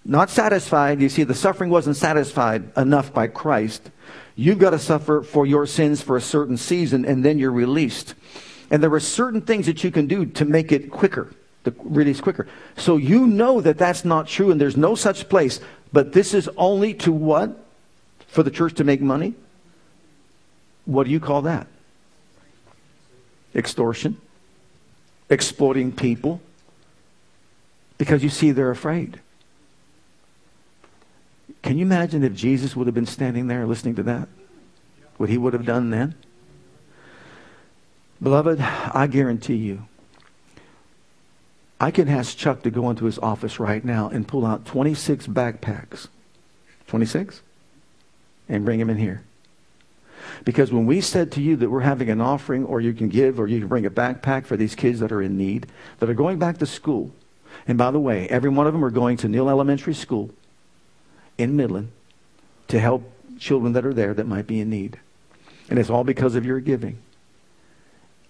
not 0.07 0.29
satisfied. 0.29 1.01
You 1.01 1.09
see, 1.09 1.23
the 1.23 1.35
suffering 1.35 1.69
wasn't 1.69 1.97
satisfied 1.97 2.71
enough 2.77 3.13
by 3.13 3.27
Christ. 3.27 3.91
You've 4.35 4.57
got 4.57 4.69
to 4.69 4.79
suffer 4.79 5.21
for 5.21 5.45
your 5.45 5.67
sins 5.67 6.01
for 6.01 6.15
a 6.15 6.21
certain 6.21 6.57
season, 6.57 7.05
and 7.05 7.25
then 7.25 7.37
you're 7.37 7.51
released. 7.51 8.15
And 8.71 8.81
there 8.81 8.93
are 8.93 8.99
certain 8.99 9.41
things 9.41 9.65
that 9.65 9.83
you 9.83 9.91
can 9.91 10.07
do 10.07 10.25
to 10.25 10.45
make 10.45 10.71
it 10.71 10.89
quicker, 10.89 11.33
to 11.65 11.73
release 11.83 12.21
quicker. 12.21 12.47
So 12.77 12.95
you 12.95 13.27
know 13.27 13.59
that 13.61 13.77
that's 13.77 14.05
not 14.05 14.27
true, 14.27 14.49
and 14.49 14.61
there's 14.61 14.77
no 14.77 14.95
such 14.95 15.27
place. 15.27 15.59
But 15.91 16.13
this 16.13 16.33
is 16.33 16.49
only 16.55 16.93
to 16.95 17.11
what? 17.11 17.65
For 18.27 18.43
the 18.43 18.51
church 18.51 18.75
to 18.75 18.83
make 18.83 19.01
money? 19.01 19.35
What 20.85 21.05
do 21.05 21.11
you 21.11 21.19
call 21.19 21.41
that? 21.43 21.67
Extortion, 23.55 24.21
exploiting 25.29 25.91
people, 25.91 26.39
because 27.97 28.23
you 28.23 28.29
see 28.29 28.51
they're 28.51 28.69
afraid. 28.69 29.19
Can 31.67 31.77
you 31.77 31.85
imagine 31.85 32.23
if 32.23 32.33
Jesus 32.33 32.77
would 32.77 32.87
have 32.87 32.93
been 32.93 33.05
standing 33.05 33.47
there 33.47 33.65
listening 33.65 33.95
to 33.95 34.03
that? 34.03 34.29
What 35.17 35.27
he 35.27 35.37
would 35.37 35.51
have 35.51 35.65
done 35.65 35.89
then? 35.89 36.15
Beloved, 38.23 38.61
I 38.61 39.05
guarantee 39.07 39.57
you, 39.57 39.85
I 41.77 41.91
can 41.91 42.07
ask 42.07 42.37
Chuck 42.37 42.63
to 42.63 42.71
go 42.71 42.89
into 42.89 43.03
his 43.03 43.19
office 43.19 43.59
right 43.59 43.83
now 43.83 44.07
and 44.07 44.25
pull 44.25 44.45
out 44.45 44.65
26 44.65 45.27
backpacks. 45.27 46.07
26? 46.87 47.41
And 48.47 48.63
bring 48.63 48.79
them 48.79 48.89
in 48.89 48.95
here. 48.95 49.23
Because 50.45 50.71
when 50.71 50.85
we 50.85 51.01
said 51.01 51.33
to 51.33 51.41
you 51.41 51.57
that 51.57 51.69
we're 51.69 51.81
having 51.81 52.09
an 52.09 52.21
offering, 52.21 52.63
or 52.63 52.79
you 52.79 52.93
can 52.93 53.09
give, 53.09 53.41
or 53.41 53.47
you 53.47 53.59
can 53.59 53.67
bring 53.67 53.85
a 53.85 53.91
backpack 53.91 54.45
for 54.45 54.55
these 54.55 54.73
kids 54.73 55.01
that 55.01 55.11
are 55.11 55.21
in 55.21 55.37
need, 55.37 55.67
that 55.99 56.09
are 56.09 56.13
going 56.13 56.39
back 56.39 56.59
to 56.59 56.65
school, 56.65 57.11
and 57.67 57.77
by 57.77 57.91
the 57.91 57.99
way, 57.99 58.25
every 58.29 58.49
one 58.49 58.67
of 58.67 58.71
them 58.71 58.85
are 58.85 58.89
going 58.89 59.17
to 59.17 59.27
Neil 59.27 59.49
Elementary 59.49 59.93
School 59.93 60.31
in 61.37 61.55
Midland 61.55 61.91
to 62.67 62.79
help 62.79 63.11
children 63.39 63.73
that 63.73 63.85
are 63.85 63.93
there 63.93 64.13
that 64.13 64.27
might 64.27 64.47
be 64.47 64.59
in 64.59 64.69
need. 64.69 64.99
And 65.69 65.77
it's 65.79 65.89
all 65.89 66.03
because 66.03 66.35
of 66.35 66.45
your 66.45 66.59
giving. 66.59 66.97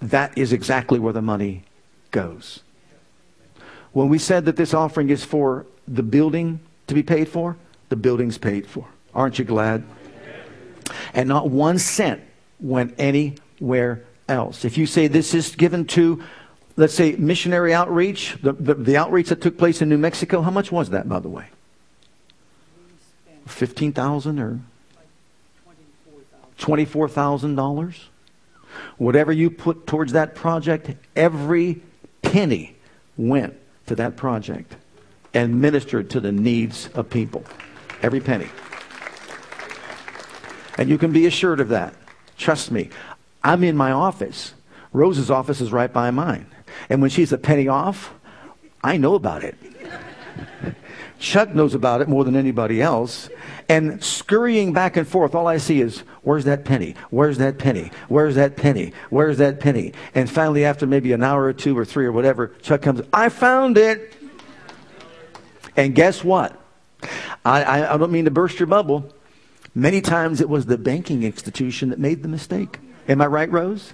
That 0.02 0.38
is 0.38 0.54
exactly 0.54 1.00
where 1.00 1.14
the 1.14 1.22
money 1.22 1.64
goes. 2.12 2.62
When 3.94 4.10
we 4.10 4.20
said 4.20 4.46
that 4.46 4.56
this 4.56 4.74
offering 4.74 5.10
is 5.10 5.24
for 5.24 5.66
the 5.88 6.04
building 6.04 6.60
to 6.88 6.94
be 6.94 7.04
paid 7.04 7.28
for, 7.30 7.58
the 7.90 7.96
building's 7.96 8.38
paid 8.38 8.68
for. 8.68 8.88
Aren't 9.16 9.40
you 9.40 9.46
glad? 9.46 9.84
And 11.14 11.28
not 11.28 11.50
one 11.50 11.80
cent 11.80 12.22
went 12.60 12.96
anywhere 12.98 14.04
else. 14.28 14.66
If 14.66 14.78
you 14.78 14.86
say 14.86 15.08
this 15.08 15.34
is 15.34 15.56
given 15.56 15.86
to, 15.88 16.24
let's 16.76 16.94
say, 16.94 17.14
missionary 17.14 17.74
outreach, 17.74 18.38
the, 18.42 18.54
the, 18.54 18.74
the 18.76 18.98
outreach 18.98 19.30
that 19.30 19.42
took 19.42 19.58
place 19.58 19.82
in 19.82 19.90
New 19.90 19.98
Mexico, 19.98 20.42
how 20.42 20.52
much 20.52 20.72
was 20.72 20.90
that, 20.92 21.10
by 21.10 21.20
the 21.20 21.30
way? 21.30 21.46
15000 23.48 24.40
or 24.40 24.60
$24,000? 26.60 27.96
Whatever 28.98 29.32
you 29.32 29.50
put 29.50 29.88
towards 29.88 30.14
that 30.14 30.36
project, 30.36 30.96
every 31.16 31.82
penny 32.22 32.76
went 33.16 33.56
to 33.88 33.96
that 33.96 34.16
project 34.16 34.76
and 35.34 35.62
ministered 35.62 36.10
to 36.12 36.20
the 36.20 36.32
needs 36.32 36.90
of 36.94 37.10
people. 37.10 37.44
Every 38.02 38.20
penny. 38.20 38.50
And 40.78 40.90
you 40.90 40.98
can 40.98 41.12
be 41.12 41.26
assured 41.26 41.60
of 41.60 41.70
that. 41.70 41.94
Trust 42.38 42.72
me. 42.72 42.90
I'm 43.44 43.64
in 43.64 43.76
my 43.76 43.92
office. 43.92 44.54
Rose's 44.94 45.32
office 45.32 45.62
is 45.62 45.72
right 45.72 45.92
by 45.92 46.12
mine. 46.12 46.46
And 46.90 47.02
when 47.02 47.10
she's 47.10 47.32
a 47.32 47.38
penny 47.38 47.68
off, 47.68 48.14
I 48.84 48.98
know 48.98 49.16
about 49.16 49.44
it. 49.44 49.58
Chuck 51.20 51.54
knows 51.54 51.74
about 51.74 52.02
it 52.02 52.08
more 52.08 52.24
than 52.24 52.36
anybody 52.36 52.82
else. 52.82 53.30
And 53.70 54.04
scurrying 54.04 54.74
back 54.74 54.98
and 54.98 55.08
forth, 55.08 55.36
all 55.36 55.48
I 55.48 55.58
see 55.58 55.82
is, 55.82 56.00
where's 56.22 56.46
that 56.46 56.64
penny? 56.64 56.96
Where's 57.10 57.38
that 57.40 57.58
penny? 57.58 57.92
Where's 58.08 58.36
that 58.36 58.56
penny? 58.56 58.94
Where's 59.10 59.38
that 59.40 59.60
penny? 59.60 59.94
And 60.16 60.30
finally, 60.30 60.64
after 60.64 60.86
maybe 60.86 61.12
an 61.14 61.24
hour 61.24 61.44
or 61.44 61.54
two 61.54 61.78
or 61.78 61.86
three 61.86 62.06
or 62.06 62.12
whatever, 62.12 62.48
Chuck 62.62 62.82
comes, 62.82 63.02
I 63.12 63.30
found 63.30 63.78
it. 63.78 64.16
And 65.76 65.94
guess 65.94 66.24
what? 66.24 66.60
I, 67.46 67.64
I, 67.64 67.94
I 67.94 67.98
don't 67.98 68.12
mean 68.12 68.26
to 68.26 68.32
burst 68.32 68.60
your 68.60 68.68
bubble. 68.68 69.14
Many 69.76 70.02
times 70.02 70.42
it 70.42 70.50
was 70.50 70.66
the 70.66 70.78
banking 70.78 71.24
institution 71.24 71.90
that 71.90 72.00
made 72.00 72.24
the 72.24 72.30
mistake. 72.30 72.80
Am 73.08 73.22
I 73.22 73.28
right, 73.28 73.52
Rose? 73.52 73.94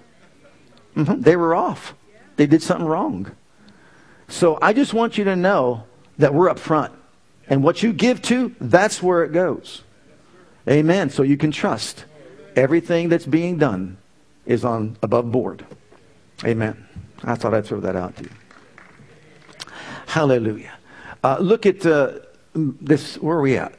Mm-hmm. 0.96 1.22
They 1.22 1.36
were 1.36 1.54
off. 1.54 1.94
They 2.36 2.48
did 2.48 2.64
something 2.64 2.88
wrong. 2.88 3.32
So 4.28 4.58
I 4.62 4.74
just 4.74 4.94
want 4.94 5.18
you 5.18 5.26
to 5.26 5.36
know 5.36 5.84
that 6.18 6.34
we're 6.34 6.50
up 6.50 6.60
front. 6.60 6.94
And 7.50 7.64
what 7.64 7.84
you 7.84 7.94
give 7.94 8.22
to, 8.24 8.56
that's 8.60 9.02
where 9.04 9.24
it 9.24 9.32
goes. 9.32 9.84
Amen. 10.68 11.10
So 11.10 11.24
you 11.24 11.38
can 11.38 11.52
trust 11.52 12.06
everything 12.56 13.10
that's 13.10 13.26
being 13.26 13.58
done 13.58 13.98
is 14.46 14.64
on 14.64 14.98
above 15.02 15.32
board. 15.32 15.66
Amen. 16.46 16.88
I 17.24 17.36
thought 17.36 17.54
I'd 17.54 17.66
throw 17.66 17.80
that 17.82 17.96
out 17.96 18.16
to 18.18 18.24
you. 18.24 18.30
Hallelujah. 20.08 20.72
Uh, 21.24 21.38
look 21.40 21.66
at 21.66 21.86
uh, 21.86 22.20
this. 22.54 23.16
Where 23.18 23.38
are 23.38 23.42
we 23.42 23.58
at? 23.58 23.74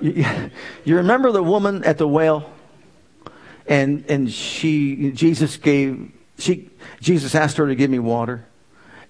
You, 0.00 0.24
you 0.84 0.96
remember 0.96 1.30
the 1.30 1.42
woman 1.42 1.84
at 1.84 1.98
the 1.98 2.08
well? 2.08 2.50
And, 3.66 4.04
and 4.08 4.32
she, 4.32 5.12
Jesus 5.12 5.56
gave, 5.58 6.10
she, 6.38 6.70
Jesus 7.00 7.34
asked 7.34 7.58
her 7.58 7.68
to 7.68 7.74
give 7.74 7.90
me 7.90 7.98
water. 7.98 8.46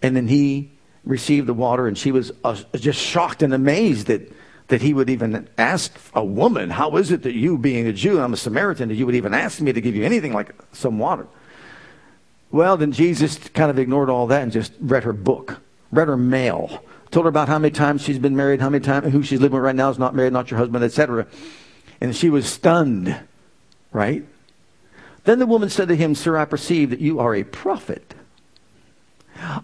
And 0.03 0.17
then 0.17 0.27
he 0.27 0.73
received 1.11 1.47
the 1.47 1.55
water, 1.55 1.87
and 1.87 1.99
she 1.99 2.13
was 2.13 2.33
uh, 2.45 2.57
just 2.75 2.99
shocked 2.99 3.43
and 3.43 3.53
amazed 3.53 4.07
that, 4.07 4.33
that 4.69 4.81
he 4.81 4.95
would 4.95 5.11
even 5.11 5.49
ask 5.59 5.99
a 6.15 6.25
woman, 6.25 6.71
How 6.71 6.97
is 6.97 7.11
it 7.11 7.23
that 7.25 7.35
you, 7.35 7.59
being 7.59 7.87
a 7.87 7.93
Jew, 7.93 8.13
and 8.13 8.23
I'm 8.23 8.33
a 8.33 8.39
Samaritan, 8.39 8.89
that 8.89 8.95
you 8.95 9.05
would 9.05 9.17
even 9.17 9.35
ask 9.35 9.61
me 9.61 9.73
to 9.73 9.81
give 9.81 9.95
you 9.95 10.05
anything 10.05 10.33
like 10.33 10.55
some 10.73 10.99
water? 10.99 11.27
Well, 12.53 12.77
then 12.77 12.93
Jesus 12.93 13.37
kind 13.51 13.71
of 13.71 13.79
ignored 13.79 14.09
all 14.09 14.29
that 14.29 14.43
and 14.43 14.51
just 14.51 14.73
read 14.81 15.05
her 15.05 15.13
book, 15.13 15.61
read 15.93 16.09
her 16.09 16.17
mail, 16.17 16.83
told 17.11 17.27
her 17.27 17.31
about 17.31 17.49
how 17.49 17.59
many 17.59 17.73
times 17.73 18.03
she's 18.03 18.19
been 18.19 18.37
married, 18.37 18.61
how 18.61 18.71
many 18.71 18.83
times, 18.83 19.13
who 19.13 19.23
she's 19.23 19.41
living 19.41 19.57
with 19.57 19.65
right 19.65 19.77
now 19.77 19.91
is 19.91 19.99
not 19.99 20.15
married, 20.15 20.33
not 20.33 20.51
your 20.51 20.59
husband, 20.59 20.83
etc. 20.85 21.27
And 22.01 22.17
she 22.17 22.31
was 22.31 22.47
stunned, 22.47 23.21
right? 23.93 24.25
Then 25.25 25.39
the 25.39 25.47
woman 25.47 25.69
said 25.69 25.89
to 25.89 25.97
him, 25.97 26.15
Sir, 26.15 26.37
I 26.37 26.45
perceive 26.45 26.91
that 26.91 27.01
you 27.01 27.21
are 27.21 27.35
a 27.35 27.45
prophet. 27.45 28.15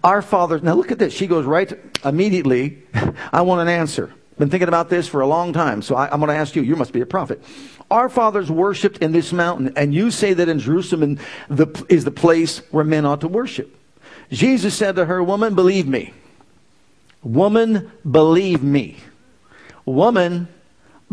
Our 0.03 0.21
fathers, 0.21 0.63
now 0.63 0.73
look 0.73 0.91
at 0.91 0.99
this. 0.99 1.13
She 1.13 1.27
goes 1.27 1.45
right 1.45 1.71
immediately, 2.03 2.83
I 3.31 3.41
want 3.41 3.61
an 3.61 3.67
answer. 3.67 4.13
Been 4.37 4.49
thinking 4.49 4.67
about 4.67 4.89
this 4.89 5.07
for 5.07 5.21
a 5.21 5.27
long 5.27 5.51
time, 5.51 5.81
so 5.81 5.95
I, 5.95 6.13
am 6.13 6.19
going 6.19 6.29
to 6.29 6.35
ask 6.35 6.55
you. 6.55 6.61
You 6.61 6.75
must 6.75 6.93
be 6.93 7.01
a 7.01 7.07
prophet. 7.07 7.41
Our 7.89 8.07
fathers 8.07 8.51
worshipped 8.51 8.99
in 8.99 9.11
this 9.11 9.33
mountain, 9.33 9.73
and 9.75 9.93
you 9.93 10.11
say 10.11 10.33
that 10.33 10.47
in 10.47 10.59
Jerusalem 10.59 11.17
the, 11.49 11.85
is 11.89 12.05
the 12.05 12.11
place 12.11 12.59
where 12.69 12.83
men 12.83 13.05
ought 13.05 13.21
to 13.21 13.27
worship. 13.27 13.75
Jesus 14.31 14.75
said 14.75 14.95
to 14.97 15.05
her, 15.05 15.23
Woman, 15.23 15.55
believe 15.55 15.87
me. 15.87 16.13
Woman, 17.23 17.91
believe 18.09 18.61
me. 18.61 18.97
Woman, 19.85 20.47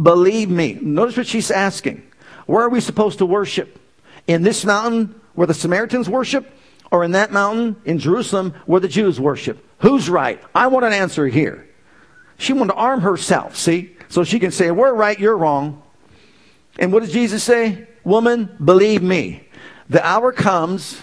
believe 0.00 0.50
me. 0.50 0.74
Notice 0.74 1.16
what 1.16 1.27
she's 1.27 1.50
asking. 1.50 2.03
Where 2.46 2.64
are 2.64 2.68
we 2.68 2.81
supposed 2.81 3.18
to 3.18 3.27
worship? 3.27 3.79
In 4.27 4.42
this 4.42 4.64
mountain 4.64 5.18
where 5.35 5.46
the 5.46 5.55
Samaritans 5.55 6.11
worship? 6.11 6.50
Or 6.94 7.02
in 7.02 7.11
that 7.11 7.33
mountain 7.33 7.74
in 7.85 7.98
Jerusalem 7.98 8.54
where 8.66 8.80
the 8.80 8.87
Jews 8.87 9.18
worship? 9.18 9.68
Who's 9.80 10.09
right? 10.09 10.40
I 10.54 10.68
want 10.68 10.87
an 10.87 10.92
answer 10.92 11.26
here. 11.26 11.68
She 12.38 12.52
wanted 12.52 12.74
to 12.74 12.78
arm 12.78 13.00
herself, 13.00 13.57
see? 13.57 13.96
So 14.09 14.22
she 14.22 14.38
can 14.38 14.52
say, 14.52 14.70
We're 14.70 14.94
right, 14.94 15.18
you're 15.18 15.37
wrong. 15.37 15.83
And 16.78 16.92
what 16.92 17.00
does 17.00 17.12
Jesus 17.12 17.42
say? 17.42 17.88
Woman, 18.04 18.57
believe 18.64 19.02
me. 19.02 19.48
The 19.90 20.07
hour 20.07 20.30
comes, 20.30 21.00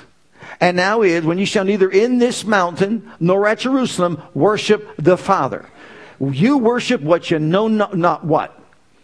and 0.61 0.77
now 0.77 1.01
is, 1.01 1.25
when 1.25 1.37
you 1.37 1.45
shall 1.45 1.65
neither 1.65 1.91
in 1.91 2.19
this 2.19 2.45
mountain 2.45 3.11
nor 3.19 3.45
at 3.45 3.59
Jerusalem 3.59 4.21
worship 4.33 4.95
the 4.97 5.17
Father. 5.17 5.69
You 6.21 6.57
worship 6.57 7.01
what 7.01 7.29
you 7.29 7.37
know 7.37 7.67
not, 7.67 7.97
not 7.97 8.23
what. 8.23 8.57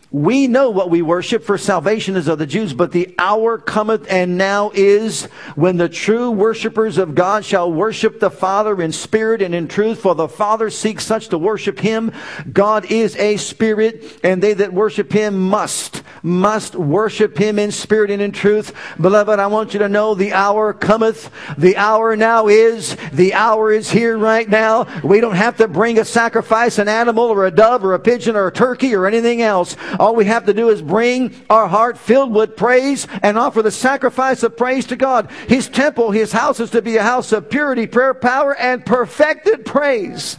We 0.10 0.48
know 0.48 0.70
what 0.70 0.90
we 0.90 1.02
worship, 1.02 1.44
for 1.44 1.58
salvation 1.58 2.16
is 2.16 2.30
of 2.30 2.40
the 2.40 2.46
Jews, 2.46 2.74
but 2.74 2.94
the 2.94 3.14
hour 3.20 3.58
cometh 3.58 4.10
and 4.10 4.38
now 4.38 4.72
is 4.74 5.26
when 5.56 5.76
the 5.76 5.90
true 5.90 6.32
worshippers 6.32 6.98
of 6.98 7.14
God 7.14 7.44
shall 7.44 7.70
worship 7.70 8.22
the 8.22 8.32
Father 8.32 8.82
in 8.82 8.94
spirit 8.94 9.42
and 9.42 9.54
in 9.54 9.68
truth, 9.68 10.00
for 10.00 10.16
the 10.16 10.30
Father 10.30 10.70
seeks 10.70 11.06
such 11.06 11.28
to 11.30 11.38
worship 11.38 11.80
him. 11.80 12.14
God 12.54 12.90
is 12.90 13.18
a 13.18 13.36
spirit, 13.36 14.20
and 14.24 14.42
they 14.42 14.54
that 14.54 14.72
worship 14.72 15.12
him 15.12 15.50
must, 15.50 16.04
must 16.24 16.76
worship 16.76 17.38
him 17.38 17.60
in 17.60 17.74
spirit 17.74 18.10
and 18.10 18.22
in 18.22 18.32
truth. 18.32 18.74
Beloved, 19.02 19.40
I 19.40 19.48
want 19.48 19.74
you 19.74 19.80
to 19.80 19.90
know 19.90 20.16
the 20.16 20.32
hour 20.32 20.72
cometh, 20.72 21.30
the 21.58 21.76
hour 21.76 22.16
now 22.16 22.48
is, 22.48 22.96
the 23.12 23.34
hour 23.34 23.74
is 23.74 23.92
here 23.92 24.18
right 24.18 24.48
now. 24.48 24.88
We 25.04 25.20
don't 25.20 25.36
have 25.36 25.58
to 25.58 25.68
bring 25.68 26.00
a 26.00 26.06
sacrifice, 26.06 26.78
an 26.78 26.88
animal 26.88 27.26
or 27.26 27.46
a 27.46 27.52
dove 27.52 27.84
or 27.84 27.94
a 27.94 28.00
pigeon 28.00 28.38
or 28.38 28.48
a 28.48 28.54
turkey 28.54 28.96
or 28.96 29.06
anything 29.06 29.42
else. 29.42 29.76
All 30.00 30.16
we 30.16 30.26
have 30.26 30.46
to 30.46 30.54
do 30.54 30.70
is 30.70 30.82
bring 30.82 31.34
our 31.50 31.68
heart 31.68 31.98
filled 31.98 32.34
with 32.34 32.56
praise 32.56 33.08
and 33.24 33.38
offer 33.38 33.62
the 33.62 33.72
sacrifice 33.72 34.44
of 34.44 34.58
praise 34.58 34.86
to 34.88 34.96
God. 34.96 35.32
His 35.48 35.70
temple, 35.70 36.12
His 36.12 36.32
house 36.32 36.60
is 36.60 36.72
to 36.72 36.82
be 36.82 36.98
a 36.98 37.04
house 37.04 37.32
of 37.32 37.50
purity, 37.50 37.88
prayer, 37.88 38.14
power, 38.14 38.56
and 38.56 38.86
perfected 38.86 39.66
praise. 39.66 40.38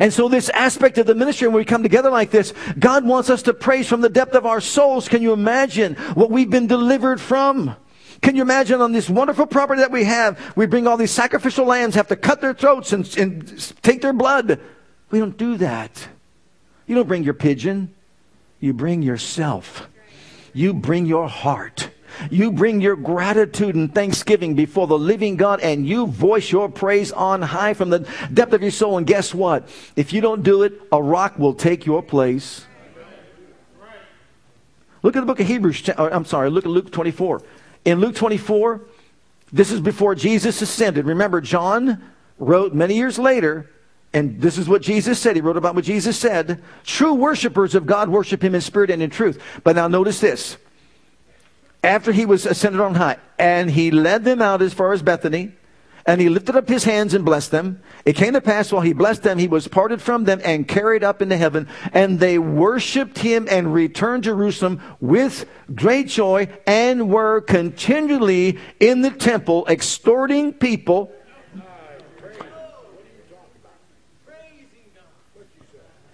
And 0.00 0.12
so, 0.12 0.28
this 0.28 0.48
aspect 0.50 0.98
of 0.98 1.06
the 1.06 1.14
ministry, 1.14 1.48
when 1.48 1.56
we 1.56 1.64
come 1.64 1.82
together 1.82 2.10
like 2.10 2.30
this, 2.30 2.54
God 2.78 3.04
wants 3.04 3.30
us 3.30 3.42
to 3.42 3.54
praise 3.54 3.88
from 3.88 4.00
the 4.00 4.08
depth 4.08 4.34
of 4.34 4.46
our 4.46 4.60
souls. 4.60 5.08
Can 5.08 5.22
you 5.22 5.32
imagine 5.32 5.94
what 6.14 6.30
we've 6.30 6.50
been 6.50 6.66
delivered 6.66 7.20
from? 7.20 7.76
Can 8.22 8.36
you 8.36 8.42
imagine 8.42 8.80
on 8.80 8.92
this 8.92 9.10
wonderful 9.10 9.46
property 9.46 9.82
that 9.82 9.90
we 9.90 10.04
have, 10.04 10.56
we 10.56 10.66
bring 10.66 10.86
all 10.86 10.96
these 10.96 11.10
sacrificial 11.10 11.66
lambs, 11.66 11.94
have 11.94 12.08
to 12.08 12.16
cut 12.16 12.40
their 12.40 12.54
throats 12.54 12.92
and, 12.92 13.16
and 13.18 13.74
take 13.82 14.00
their 14.02 14.12
blood? 14.12 14.60
We 15.10 15.18
don't 15.18 15.36
do 15.36 15.56
that. 15.58 16.08
You 16.86 16.94
don't 16.94 17.08
bring 17.08 17.24
your 17.24 17.34
pigeon. 17.34 17.94
You 18.66 18.72
bring 18.72 19.00
yourself. 19.00 19.88
You 20.52 20.74
bring 20.74 21.06
your 21.06 21.28
heart. 21.28 21.88
You 22.32 22.50
bring 22.50 22.80
your 22.80 22.96
gratitude 22.96 23.76
and 23.76 23.94
thanksgiving 23.94 24.56
before 24.56 24.88
the 24.88 24.98
living 24.98 25.36
God 25.36 25.60
and 25.60 25.86
you 25.86 26.08
voice 26.08 26.50
your 26.50 26.68
praise 26.68 27.12
on 27.12 27.42
high 27.42 27.74
from 27.74 27.90
the 27.90 28.00
depth 28.34 28.54
of 28.54 28.62
your 28.62 28.72
soul. 28.72 28.98
And 28.98 29.06
guess 29.06 29.32
what? 29.32 29.68
If 29.94 30.12
you 30.12 30.20
don't 30.20 30.42
do 30.42 30.64
it, 30.64 30.72
a 30.90 31.00
rock 31.00 31.38
will 31.38 31.54
take 31.54 31.86
your 31.86 32.02
place. 32.02 32.66
Look 35.04 35.14
at 35.14 35.20
the 35.20 35.26
book 35.26 35.38
of 35.38 35.46
Hebrews. 35.46 35.88
I'm 35.96 36.24
sorry, 36.24 36.50
look 36.50 36.64
at 36.64 36.70
Luke 36.70 36.90
24. 36.90 37.42
In 37.84 38.00
Luke 38.00 38.16
24, 38.16 38.80
this 39.52 39.70
is 39.70 39.80
before 39.80 40.16
Jesus 40.16 40.60
ascended. 40.60 41.06
Remember, 41.06 41.40
John 41.40 42.02
wrote 42.40 42.74
many 42.74 42.96
years 42.96 43.16
later 43.16 43.70
and 44.16 44.40
this 44.40 44.56
is 44.56 44.66
what 44.66 44.80
Jesus 44.80 45.18
said. 45.18 45.36
He 45.36 45.42
wrote 45.42 45.58
about 45.58 45.74
what 45.74 45.84
Jesus 45.84 46.18
said. 46.18 46.62
True 46.84 47.12
worshipers 47.12 47.74
of 47.74 47.84
God 47.84 48.08
worship 48.08 48.42
him 48.42 48.54
in 48.54 48.62
spirit 48.62 48.88
and 48.88 49.02
in 49.02 49.10
truth. 49.10 49.42
But 49.62 49.76
now 49.76 49.88
notice 49.88 50.20
this. 50.20 50.56
After 51.84 52.12
he 52.12 52.24
was 52.24 52.46
ascended 52.46 52.80
on 52.80 52.94
high, 52.94 53.18
and 53.38 53.70
he 53.70 53.90
led 53.90 54.24
them 54.24 54.40
out 54.40 54.62
as 54.62 54.72
far 54.72 54.94
as 54.94 55.02
Bethany, 55.02 55.52
and 56.06 56.18
he 56.18 56.30
lifted 56.30 56.56
up 56.56 56.66
his 56.66 56.84
hands 56.84 57.12
and 57.12 57.26
blessed 57.26 57.50
them. 57.50 57.82
It 58.06 58.16
came 58.16 58.32
to 58.32 58.40
pass 58.40 58.72
while 58.72 58.80
he 58.80 58.94
blessed 58.94 59.22
them, 59.22 59.36
he 59.36 59.48
was 59.48 59.68
parted 59.68 60.00
from 60.00 60.24
them 60.24 60.40
and 60.42 60.66
carried 60.66 61.04
up 61.04 61.20
into 61.20 61.36
heaven. 61.36 61.68
And 61.92 62.18
they 62.18 62.38
worshiped 62.38 63.18
him 63.18 63.46
and 63.50 63.74
returned 63.74 64.22
to 64.22 64.30
Jerusalem 64.30 64.80
with 64.98 65.44
great 65.74 66.08
joy 66.08 66.48
and 66.66 67.10
were 67.10 67.42
continually 67.42 68.58
in 68.80 69.02
the 69.02 69.10
temple 69.10 69.66
extorting 69.68 70.54
people 70.54 71.12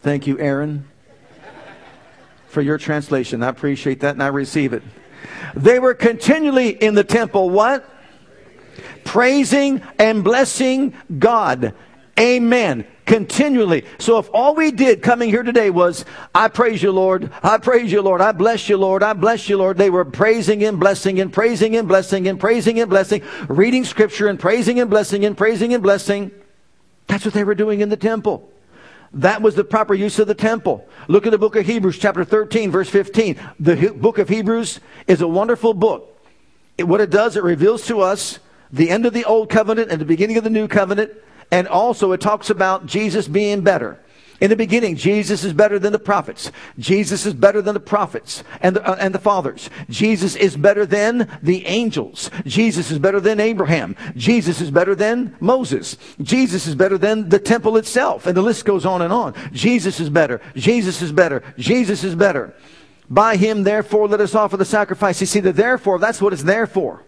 Thank 0.03 0.27
you, 0.27 0.37
Aaron, 0.41 0.89
for 2.49 2.61
your 2.61 2.77
translation. 2.77 3.43
I 3.43 3.49
appreciate 3.49 4.01
that 4.01 4.15
and 4.15 4.23
I 4.23 4.27
receive 4.29 4.73
it. 4.73 4.83
They 5.55 5.79
were 5.79 5.95
continually 5.95 6.71
in 6.71 6.95
the 6.95 7.05
temple, 7.05 7.51
what? 7.51 7.89
Praising 9.05 9.81
and 10.01 10.25
blessing 10.25 10.95
God. 11.19 11.75
Amen. 12.19 12.85
Continually. 13.07 13.85
So 13.99 14.19
if 14.19 14.29
all 14.35 14.57
we 14.57 14.73
did 14.73 15.03
coming 15.03 15.29
here 15.29 15.45
today 15.45 15.71
was, 15.71 16.05
I 16.35 16.49
praise 16.49 16.83
you, 16.83 16.91
Lord. 16.91 17.31
I 17.43 17.59
praise 17.59 17.93
you, 17.93 18.03
Lord. 18.03 18.21
I 18.21 18.33
bless 18.33 18.69
you, 18.69 18.77
Lord. 18.77 19.05
I 19.05 19.13
bless 19.13 19.49
you, 19.49 19.57
Lord. 19.57 19.79
They 19.79 19.91
were 19.91 20.05
praising 20.05 20.65
and 20.65 20.81
blessing 20.81 21.21
and 21.21 21.33
praising 21.33 21.77
and 21.77 21.87
blessing 21.87 22.27
and 22.27 22.41
praising 22.41 22.81
and 22.81 22.91
blessing, 22.91 23.23
reading 23.49 23.85
scripture 23.85 24.29
and 24.29 24.39
praising 24.39 24.81
and 24.81 24.91
blessing 24.91 25.25
and 25.25 25.37
praising 25.37 25.75
and 25.75 25.83
blessing. 25.83 26.33
That's 27.07 27.25
what 27.25 27.35
they 27.35 27.45
were 27.45 27.55
doing 27.55 27.81
in 27.81 27.89
the 27.89 27.97
temple. 27.97 28.52
That 29.15 29.43
was 29.43 29.55
the 29.55 29.65
proper 29.65 29.95
use 29.95 30.19
of 30.19 30.27
the 30.27 30.35
temple. 30.35 30.89
Look 31.07 31.27
at 31.27 31.31
the 31.31 31.39
book 31.39 31.57
of 31.57 31.67
Hebrews, 31.67 31.99
chapter 31.99 32.25
13, 32.25 32.71
verse 32.71 32.89
15. 32.89 33.39
The 33.61 33.95
book 33.95 34.19
of 34.19 34.29
Hebrews 34.29 34.81
is 35.07 35.21
a 35.21 35.29
wonderful 35.29 35.75
book. 35.75 36.09
It, 36.79 36.85
what 36.85 37.01
it 37.01 37.11
does, 37.11 37.37
it 37.37 37.43
reveals 37.43 37.87
to 37.89 38.01
us 38.01 38.39
the 38.73 38.89
end 38.89 39.05
of 39.05 39.13
the 39.13 39.27
old 39.27 39.51
covenant 39.51 39.91
and 39.91 40.01
the 40.01 40.07
beginning 40.07 40.39
of 40.39 40.45
the 40.45 40.51
new 40.51 40.67
covenant. 40.67 41.13
And 41.51 41.69
also, 41.69 42.13
it 42.13 42.23
talks 42.23 42.49
about 42.49 42.87
Jesus 42.87 43.29
being 43.29 43.61
better. 43.61 44.01
In 44.43 44.51
the 44.51 44.57
beginning, 44.57 44.97
Jesus 44.97 45.45
is 45.45 45.53
better 45.53 45.79
than 45.79 45.93
the 45.93 46.01
prophets. 46.01 46.51
Jesus 46.77 47.27
is 47.27 47.33
better 47.33 47.63
than 47.63 47.75
the 47.75 47.81
prophets 47.81 48.43
and 48.61 48.75
the, 48.75 48.85
uh, 48.85 48.97
and 48.99 49.15
the 49.15 49.21
fathers. 49.21 49.71
Jesus 49.89 50.35
is 50.35 50.57
better 50.57 50.85
than 50.85 51.29
the 51.45 51.65
angels. 51.65 52.29
Jesus 52.45 52.91
is 52.91 52.99
better 52.99 53.21
than 53.21 53.39
Abraham. 53.39 53.95
Jesus 54.17 54.61
is 54.61 54.73
better 54.73 54.97
than 54.97 55.37
Moses. 55.39 55.97
Jesus 56.21 56.67
is 56.67 56.75
better 56.75 56.99
than 56.99 57.29
the 57.29 57.39
temple 57.39 57.77
itself. 57.77 58.27
And 58.27 58.37
the 58.37 58.43
list 58.43 58.65
goes 58.65 58.85
on 58.85 59.01
and 59.01 59.13
on. 59.13 59.35
Jesus 59.53 60.01
is 60.01 60.11
better. 60.11 60.41
Jesus 60.57 61.03
is 61.03 61.13
better. 61.13 61.45
Jesus 61.57 62.03
is 62.03 62.17
better. 62.17 62.53
By 63.09 63.37
him, 63.37 63.63
therefore, 63.63 64.09
let 64.09 64.21
us 64.21 64.35
offer 64.35 64.57
the 64.57 64.65
sacrifice. 64.65 65.21
You 65.21 65.29
see, 65.29 65.39
the 65.39 65.53
therefore, 65.53 66.01
that's 66.01 66.21
what 66.21 66.33
it's 66.33 66.43
there 66.43 66.67
for. 66.67 67.05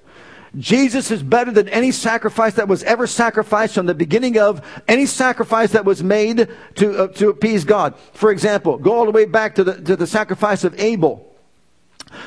Jesus 0.57 1.11
is 1.11 1.23
better 1.23 1.51
than 1.51 1.69
any 1.69 1.91
sacrifice 1.91 2.55
that 2.55 2.69
was 2.69 2.83
ever 2.85 3.07
sacrificed 3.07 3.75
from 3.75 3.87
the 3.87 3.95
beginning 3.95 4.39
of 4.39 4.65
any 4.87 5.07
sacrifice 5.07 5.73
that 5.73 5.85
was 5.85 6.03
made 6.03 6.49
to, 6.77 7.05
uh, 7.05 7.09
to 7.09 7.29
appease 7.31 7.65
God. 7.65 7.97
For 8.13 8.31
example, 8.31 8.79
go 8.79 8.93
all 8.93 9.05
the 9.05 9.11
way 9.11 9.25
back 9.25 9.57
to 9.57 9.65
the, 9.65 9.81
to 9.83 9.97
the 9.97 10.07
sacrifice 10.07 10.65
of 10.65 10.79
Abel. 10.81 11.34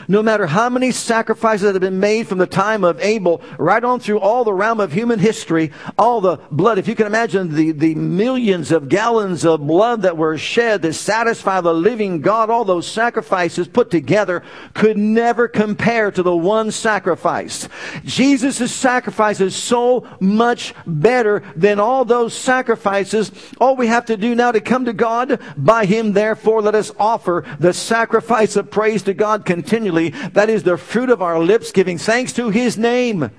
No 0.10 0.24
matter 0.24 0.48
how 0.48 0.70
many 0.70 0.92
sacrifices 0.92 1.64
that 1.64 1.76
have 1.76 1.82
been 1.82 2.00
made 2.00 2.28
from 2.28 2.38
the 2.38 2.48
time 2.48 2.86
of 2.86 3.02
Abel, 3.02 3.42
right 3.58 3.84
on 3.84 4.00
through 4.00 4.20
all 4.20 4.46
the 4.46 4.54
realm 4.54 4.80
of 4.80 4.94
human 4.94 5.20
history, 5.20 5.72
all 5.98 6.22
the 6.22 6.38
blood, 6.50 6.78
if 6.78 6.88
you 6.88 6.96
can 6.96 7.08
imagine 7.08 7.54
the, 7.54 7.74
the 7.74 7.96
millions 7.96 8.72
of 8.72 8.88
gallons 8.88 9.44
of 9.44 9.68
blood 9.68 10.04
that 10.04 10.16
were 10.16 10.38
shed 10.38 10.82
to 10.84 10.94
satisfy 10.94 11.60
the 11.60 11.74
living 11.74 12.22
God, 12.22 12.50
all 12.50 12.64
those 12.64 12.88
sacrifices 12.88 13.68
put 13.68 13.92
together 13.92 14.44
could 14.74 14.98
never 14.98 15.50
compare 15.50 16.10
to 16.12 16.24
the 16.24 16.36
one 16.36 16.72
sacrifice. 16.72 17.68
Jesus' 18.06 18.74
sacrifice 18.74 19.42
is 19.42 19.56
so 19.56 20.08
much 20.22 20.74
better 20.86 21.44
than 21.56 21.82
all 21.82 22.06
those 22.06 22.34
sacrifices. 22.34 23.32
All 23.60 23.76
we 23.76 23.88
have 23.88 24.06
to 24.06 24.16
do 24.16 24.36
now 24.36 24.54
to 24.54 24.62
come 24.62 24.86
to 24.86 24.94
God, 24.94 25.42
by 25.58 25.86
Him 25.86 26.14
therefore 26.14 26.62
let 26.62 26.76
us 26.76 26.92
offer 26.98 27.44
the 27.60 27.74
sacrifice 27.74 28.56
of 28.56 28.72
praise 28.72 29.04
to 29.04 29.14
God 29.14 29.44
continually 29.44 29.97
That 30.34 30.50
is 30.50 30.64
the 30.64 30.78
fruit 30.78 31.10
of 31.10 31.22
our 31.22 31.40
lips, 31.40 31.72
giving 31.72 31.98
thanks 31.98 32.34
to 32.34 32.50
His 32.50 32.78
name. 32.78 33.32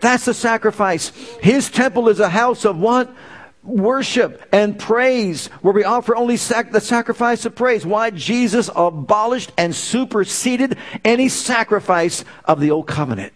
That's 0.00 0.24
the 0.24 0.34
sacrifice. 0.34 1.08
His 1.40 1.70
temple 1.70 2.08
is 2.08 2.20
a 2.20 2.28
house 2.28 2.64
of 2.64 2.78
what? 2.78 3.14
Worship 3.62 4.46
and 4.52 4.78
praise, 4.78 5.48
where 5.62 5.74
we 5.74 5.84
offer 5.84 6.14
only 6.14 6.36
sac- 6.36 6.70
the 6.70 6.80
sacrifice 6.80 7.44
of 7.46 7.54
praise. 7.54 7.84
Why? 7.84 8.10
Jesus 8.10 8.70
abolished 8.76 9.52
and 9.56 9.74
superseded 9.74 10.76
any 11.04 11.28
sacrifice 11.28 12.24
of 12.44 12.60
the 12.60 12.70
old 12.70 12.86
covenant. 12.86 13.32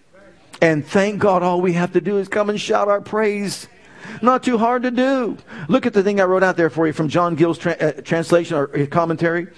And 0.63 0.87
thank 0.87 1.19
God 1.19 1.43
all 1.43 1.61
we 1.61 1.73
have 1.73 1.95
to 1.95 2.01
do 2.01 2.19
is 2.19 2.29
come 2.29 2.51
and 2.51 2.61
shout 2.61 2.89
our 2.89 3.01
praise. 3.01 3.67
Not 4.23 4.43
too 4.43 4.59
hard 4.59 4.83
to 4.83 4.91
do. 4.91 5.39
Look 5.69 5.87
at 5.87 5.95
the 5.95 6.03
thing 6.03 6.21
I 6.21 6.25
wrote 6.25 6.43
out 6.43 6.57
there 6.57 6.71
for 6.71 6.87
you 6.87 6.93
from 6.93 7.09
John 7.09 7.35
Gill's 7.35 7.59
tra- 7.59 7.73
uh, 7.73 7.93
translation 8.03 8.57
or 8.57 8.87
commentary. 8.87 9.49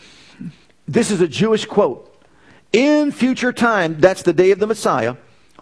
This 0.86 1.10
is 1.10 1.20
a 1.20 1.28
Jewish 1.28 1.66
quote. 1.66 2.11
In 2.72 3.12
future 3.12 3.52
time, 3.52 4.00
that's 4.00 4.22
the 4.22 4.32
day 4.32 4.50
of 4.50 4.58
the 4.58 4.66
Messiah, 4.66 5.16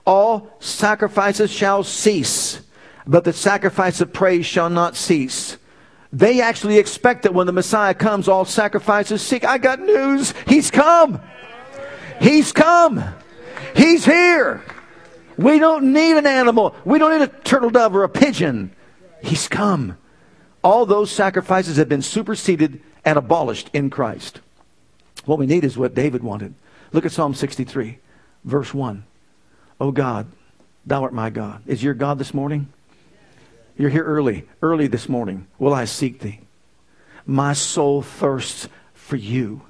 all 0.07 0.57
sacrifices 0.61 1.51
shall 1.51 1.83
cease, 1.83 2.61
but 3.07 3.25
the 3.25 3.33
sacrifice 3.33 4.01
of 4.01 4.13
praise 4.13 4.47
shall 4.47 4.71
not 4.71 4.97
cease. 4.97 5.57
They 6.13 6.41
actually 6.41 6.79
expect 6.79 7.23
that 7.25 7.35
when 7.35 7.47
the 7.47 7.53
Messiah 7.53 7.95
comes, 7.95 8.29
all 8.29 8.45
sacrifices 8.45 9.23
cease. 9.23 9.45
I 9.45 9.59
got 9.59 9.81
news. 9.81 10.35
He's 10.47 10.71
come. 10.71 11.21
He's 12.21 12.53
come. 12.53 13.03
He's 13.75 14.05
here. 14.05 14.63
We 15.37 15.59
don't 15.59 15.93
need 15.93 16.17
an 16.17 16.27
animal. 16.27 16.75
We 16.85 16.99
don't 16.99 17.19
need 17.19 17.25
a 17.25 17.29
turtle 17.29 17.71
dove 17.71 17.95
or 17.95 18.05
a 18.05 18.09
pigeon. 18.09 18.73
He's 19.23 19.49
come. 19.49 19.97
All 20.63 20.87
those 20.87 21.11
sacrifices 21.11 21.77
have 21.77 21.89
been 21.89 22.03
superseded 22.03 22.81
and 23.05 23.17
abolished 23.17 23.71
in 23.73 23.91
Christ. 23.91 24.41
What 25.25 25.39
we 25.39 25.47
need 25.47 25.65
is 25.65 25.79
what 25.79 25.95
David 25.95 26.23
wanted 26.23 26.55
Look 26.93 27.07
at 27.07 27.13
Psalm 27.13 27.35
63, 27.35 27.99
verse 28.45 28.75
1. 28.75 29.05
Oh 29.81 29.93
God, 29.93 30.27
thou 30.85 31.03
art 31.03 31.13
my 31.13 31.31
God. 31.31 31.63
Is 31.67 31.83
your 31.83 31.95
God 31.95 32.19
this 32.19 32.35
morning? 32.35 32.69
You're 33.77 33.91
here 33.91 34.05
early. 34.05 34.47
Early 34.61 34.89
this 34.89 35.09
morning 35.09 35.47
will 35.59 35.73
I 35.73 35.85
seek 35.85 36.21
thee. 36.21 36.41
My 37.25 37.53
soul 37.53 38.03
thirsts 38.03 38.69
for 38.93 39.17
you. 39.17 39.63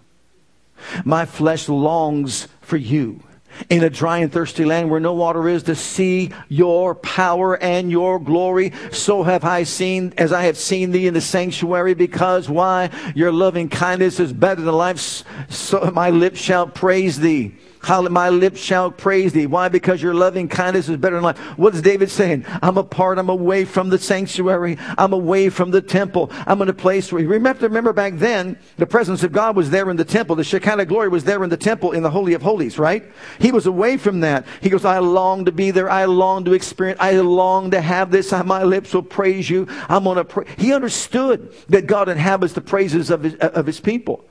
My 1.05 1.27
flesh 1.27 1.69
longs 1.69 2.49
for 2.61 2.77
you 2.77 3.23
in 3.69 3.85
a 3.85 3.91
dry 3.91 4.19
and 4.19 4.33
thirsty 4.33 4.65
land 4.65 4.91
where 4.91 5.01
no 5.01 5.13
water 5.13 5.49
is 5.49 5.63
to 5.65 5.75
see 5.75 6.31
your 6.49 6.95
power 6.95 7.57
and 7.59 7.91
your 7.91 8.19
glory. 8.19 8.73
So 8.93 9.23
have 9.23 9.45
I 9.45 9.65
seen, 9.65 10.15
as 10.17 10.33
I 10.33 10.43
have 10.43 10.57
seen 10.57 10.91
thee 10.91 11.07
in 11.07 11.15
the 11.15 11.21
sanctuary, 11.21 11.95
because 11.95 12.49
why? 12.49 12.91
Your 13.15 13.33
loving 13.33 13.69
kindness 13.69 14.21
is 14.21 14.33
better 14.33 14.63
than 14.63 14.75
life. 14.75 15.25
So 15.51 15.91
my 15.95 16.11
lips 16.11 16.41
shall 16.41 16.67
praise 16.67 17.19
thee. 17.21 17.55
My 17.89 18.29
lips 18.29 18.61
shall 18.61 18.91
praise 18.91 19.33
thee. 19.33 19.47
Why? 19.47 19.69
Because 19.69 20.03
your 20.03 20.15
loving 20.15 20.49
kindness 20.49 20.89
is 20.89 20.97
better 20.97 21.17
than 21.17 21.25
life. 21.25 21.39
What 21.59 21.75
is 21.75 21.83
David 21.83 22.11
saying? 22.11 22.45
I'm 22.63 22.79
apart. 22.79 23.19
I'm 23.19 23.29
away 23.29 23.65
from 23.65 23.89
the 23.89 23.99
sanctuary. 23.99 24.79
I'm 24.99 25.13
away 25.13 25.49
from 25.49 25.71
the 25.71 25.81
temple. 25.81 26.31
I'm 26.47 26.61
in 26.63 26.69
a 26.69 26.75
place 26.75 27.13
where, 27.13 27.27
remember, 27.27 27.67
remember 27.67 27.93
back 27.93 28.15
then, 28.17 28.59
the 28.77 28.87
presence 28.87 29.23
of 29.23 29.33
God 29.33 29.57
was 29.57 29.71
there 29.71 29.91
in 29.91 29.97
the 29.97 30.05
temple. 30.05 30.37
The 30.37 30.45
Shekinah 30.45 30.87
glory 30.87 31.09
was 31.09 31.25
there 31.25 31.43
in 31.43 31.51
the 31.51 31.57
temple 31.57 31.93
in 31.93 32.03
the 32.03 32.11
Holy 32.11 32.35
of 32.35 32.43
Holies, 32.43 32.79
right? 32.79 33.05
He 33.39 33.51
was 33.51 33.67
away 33.67 33.97
from 33.97 34.21
that. 34.21 34.47
He 34.61 34.69
goes, 34.69 34.85
I 34.85 34.99
long 34.99 35.47
to 35.47 35.53
be 35.53 35.71
there. 35.71 35.91
I 35.91 36.05
long 36.05 36.45
to 36.45 36.53
experience. 36.53 37.01
I 37.01 37.13
long 37.13 37.71
to 37.73 37.81
have 37.81 38.11
this. 38.11 38.31
My 38.33 38.63
lips 38.63 38.95
will 38.95 39.03
praise 39.03 39.49
you. 39.49 39.67
I'm 39.89 40.05
pray. 40.27 40.47
He 40.59 40.73
understood 40.73 41.53
that 41.69 41.87
God 41.87 42.09
inhabits 42.09 42.53
the 42.53 42.61
praises 42.61 43.11
of 43.11 43.23
his, 43.23 43.35
of 43.37 43.67
his 43.67 43.81
people. 43.81 44.25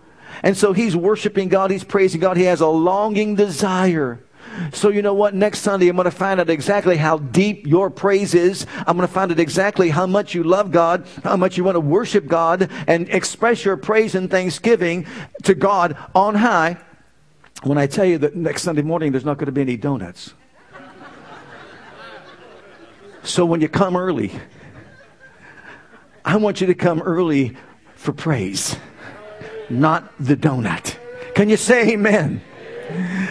And 0.43 0.56
so 0.56 0.73
he's 0.73 0.95
worshiping 0.95 1.49
God, 1.49 1.71
he's 1.71 1.84
praising 1.84 2.21
God, 2.21 2.38
he 2.38 2.43
has 2.43 2.62
a 2.62 2.67
longing 2.67 3.36
desire. 3.36 4.19
So, 4.73 4.89
you 4.89 5.02
know 5.02 5.13
what? 5.13 5.34
Next 5.34 5.60
Sunday, 5.60 5.88
I'm 5.88 5.95
going 5.95 6.06
to 6.06 6.12
find 6.12 6.39
out 6.39 6.49
exactly 6.49 6.97
how 6.97 7.17
deep 7.17 7.65
your 7.65 7.89
praise 7.89 8.34
is. 8.34 8.65
I'm 8.86 8.97
going 8.97 9.08
to 9.08 9.13
find 9.13 9.32
out 9.32 9.39
exactly 9.39 9.89
how 9.89 10.06
much 10.06 10.34
you 10.34 10.43
love 10.43 10.71
God, 10.71 11.08
how 11.23 11.38
much 11.38 11.58
you 11.58 11.63
want 11.63 11.75
to 11.75 11.82
worship 11.82 12.28
God, 12.28 12.69
and 12.88 13.08
express 13.10 13.63
your 13.63 13.78
praise 13.78 14.15
and 14.15 14.30
thanksgiving 14.30 15.06
to 15.43 15.56
God 15.56 15.97
on 16.13 16.36
high. 16.36 16.78
When 17.63 17.78
I 17.78 17.88
tell 17.88 18.06
you 18.06 18.17
that 18.19 18.36
next 18.36 18.63
Sunday 18.63 18.82
morning, 18.82 19.12
there's 19.12 19.25
not 19.25 19.38
going 19.38 19.47
to 19.47 19.52
be 19.52 19.62
any 19.62 19.78
donuts. 19.78 20.34
So, 23.23 23.45
when 23.45 23.62
you 23.62 23.69
come 23.69 23.95
early, 23.95 24.32
I 26.25 26.38
want 26.38 26.62
you 26.62 26.67
to 26.67 26.75
come 26.75 27.02
early 27.02 27.56
for 27.95 28.13
praise 28.13 28.75
not 29.69 30.12
the 30.19 30.36
donut. 30.36 30.97
Can 31.36 31.49
you 31.49 31.58
say 31.58 31.93
amen? 31.93 32.41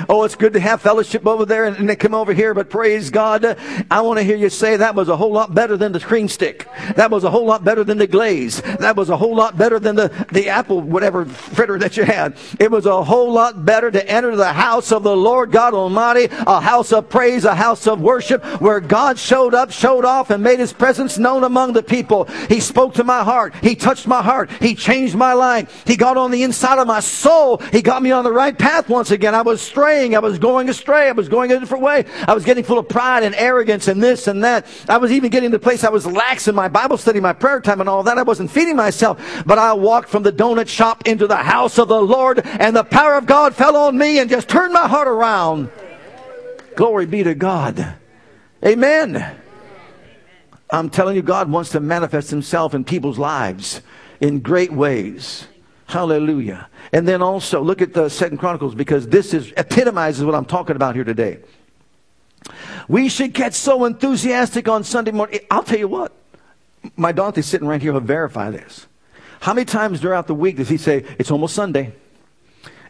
Oh, 0.08 0.24
it's 0.24 0.36
good 0.36 0.52
to 0.54 0.60
have 0.60 0.80
fellowship 0.80 1.26
over 1.26 1.44
there 1.44 1.64
and, 1.64 1.76
and 1.76 1.88
they 1.88 1.96
come 1.96 2.14
over 2.14 2.32
here, 2.32 2.54
but 2.54 2.70
praise 2.70 3.10
God. 3.10 3.58
I 3.90 4.00
want 4.00 4.18
to 4.18 4.24
hear 4.24 4.36
you 4.36 4.50
say 4.50 4.76
that 4.76 4.94
was 4.94 5.08
a 5.08 5.16
whole 5.16 5.32
lot 5.32 5.54
better 5.54 5.76
than 5.76 5.92
the 5.92 6.00
cream 6.00 6.28
stick. 6.28 6.68
That 6.96 7.10
was 7.10 7.24
a 7.24 7.30
whole 7.30 7.46
lot 7.46 7.64
better 7.64 7.84
than 7.84 7.98
the 7.98 8.06
glaze. 8.06 8.60
That 8.62 8.96
was 8.96 9.10
a 9.10 9.16
whole 9.16 9.34
lot 9.34 9.58
better 9.58 9.78
than 9.78 9.96
the, 9.96 10.26
the 10.32 10.48
apple, 10.48 10.80
whatever 10.80 11.24
fritter 11.24 11.78
that 11.78 11.96
you 11.96 12.04
had. 12.04 12.36
It 12.58 12.70
was 12.70 12.86
a 12.86 13.02
whole 13.02 13.32
lot 13.32 13.64
better 13.64 13.90
to 13.90 14.10
enter 14.10 14.36
the 14.36 14.52
house 14.52 14.92
of 14.92 15.02
the 15.02 15.16
Lord 15.16 15.50
God 15.50 15.74
Almighty, 15.74 16.28
a 16.30 16.60
house 16.60 16.92
of 16.92 17.08
praise, 17.08 17.44
a 17.44 17.54
house 17.54 17.86
of 17.86 18.00
worship, 18.00 18.44
where 18.60 18.80
God 18.80 19.18
showed 19.18 19.54
up, 19.54 19.70
showed 19.70 20.04
off, 20.04 20.30
and 20.30 20.42
made 20.42 20.58
his 20.58 20.72
presence 20.72 21.18
known 21.18 21.44
among 21.44 21.72
the 21.72 21.82
people. 21.82 22.24
He 22.48 22.60
spoke 22.60 22.94
to 22.94 23.04
my 23.04 23.24
heart. 23.24 23.54
He 23.62 23.74
touched 23.74 24.06
my 24.06 24.22
heart. 24.22 24.50
He 24.60 24.74
changed 24.74 25.16
my 25.16 25.32
life. 25.32 25.84
He 25.86 25.96
got 25.96 26.16
on 26.16 26.30
the 26.30 26.42
inside 26.42 26.78
of 26.78 26.86
my 26.86 27.00
soul. 27.00 27.58
He 27.72 27.82
got 27.82 28.02
me 28.02 28.10
on 28.10 28.24
the 28.24 28.32
right 28.32 28.56
path 28.56 28.88
once 28.88 29.10
again. 29.10 29.34
I 29.34 29.42
was 29.48 29.62
straying. 29.62 30.14
I 30.14 30.18
was 30.18 30.38
going 30.38 30.68
astray. 30.68 31.08
I 31.08 31.12
was 31.12 31.28
going 31.28 31.50
a 31.50 31.58
different 31.58 31.82
way. 31.82 32.04
I 32.26 32.34
was 32.34 32.44
getting 32.44 32.62
full 32.62 32.78
of 32.78 32.88
pride 32.88 33.22
and 33.22 33.34
arrogance 33.34 33.88
and 33.88 34.02
this 34.02 34.28
and 34.28 34.44
that. 34.44 34.66
I 34.88 34.98
was 34.98 35.10
even 35.10 35.30
getting 35.30 35.50
to 35.50 35.58
the 35.58 35.62
place 35.62 35.82
I 35.84 35.88
was 35.88 36.06
lax 36.06 36.46
in 36.48 36.54
my 36.54 36.68
Bible 36.68 36.98
study, 36.98 37.18
my 37.18 37.32
prayer 37.32 37.60
time 37.60 37.80
and 37.80 37.88
all 37.88 38.02
that. 38.04 38.18
I 38.18 38.22
wasn't 38.22 38.50
feeding 38.50 38.76
myself, 38.76 39.42
but 39.46 39.58
I 39.58 39.72
walked 39.72 40.10
from 40.10 40.22
the 40.22 40.32
donut 40.32 40.68
shop 40.68 41.06
into 41.06 41.26
the 41.26 41.36
house 41.36 41.78
of 41.78 41.88
the 41.88 42.00
Lord 42.00 42.40
and 42.44 42.76
the 42.76 42.84
power 42.84 43.16
of 43.16 43.26
God 43.26 43.54
fell 43.54 43.76
on 43.76 43.96
me 43.96 44.18
and 44.18 44.28
just 44.28 44.48
turned 44.48 44.72
my 44.72 44.86
heart 44.86 45.08
around. 45.08 45.70
Glory 46.76 47.06
be 47.06 47.22
to 47.24 47.34
God. 47.34 47.94
Amen. 48.64 49.36
I'm 50.70 50.90
telling 50.90 51.16
you, 51.16 51.22
God 51.22 51.50
wants 51.50 51.70
to 51.70 51.80
manifest 51.80 52.30
himself 52.30 52.74
in 52.74 52.84
people's 52.84 53.18
lives 53.18 53.80
in 54.20 54.40
great 54.40 54.72
ways. 54.72 55.48
Hallelujah. 55.86 56.68
And 56.92 57.06
then 57.06 57.22
also 57.22 57.62
look 57.62 57.82
at 57.82 57.92
the 57.92 58.08
Second 58.08 58.38
Chronicles 58.38 58.74
because 58.74 59.08
this 59.08 59.34
is 59.34 59.52
epitomizes 59.56 60.24
what 60.24 60.34
I'm 60.34 60.44
talking 60.44 60.76
about 60.76 60.94
here 60.94 61.04
today. 61.04 61.40
We 62.88 63.08
should 63.08 63.34
get 63.34 63.54
so 63.54 63.84
enthusiastic 63.84 64.68
on 64.68 64.84
Sunday 64.84 65.10
morning. 65.10 65.40
I'll 65.50 65.62
tell 65.62 65.78
you 65.78 65.88
what. 65.88 66.12
My 66.96 67.12
Dante's 67.12 67.46
sitting 67.46 67.68
right 67.68 67.82
here 67.82 67.92
will 67.92 68.00
verify 68.00 68.50
this. 68.50 68.86
How 69.40 69.52
many 69.52 69.64
times 69.66 70.00
throughout 70.00 70.26
the 70.26 70.34
week 70.34 70.56
does 70.56 70.68
he 70.68 70.76
say, 70.76 71.04
It's 71.18 71.30
almost 71.30 71.54
Sunday? 71.54 71.92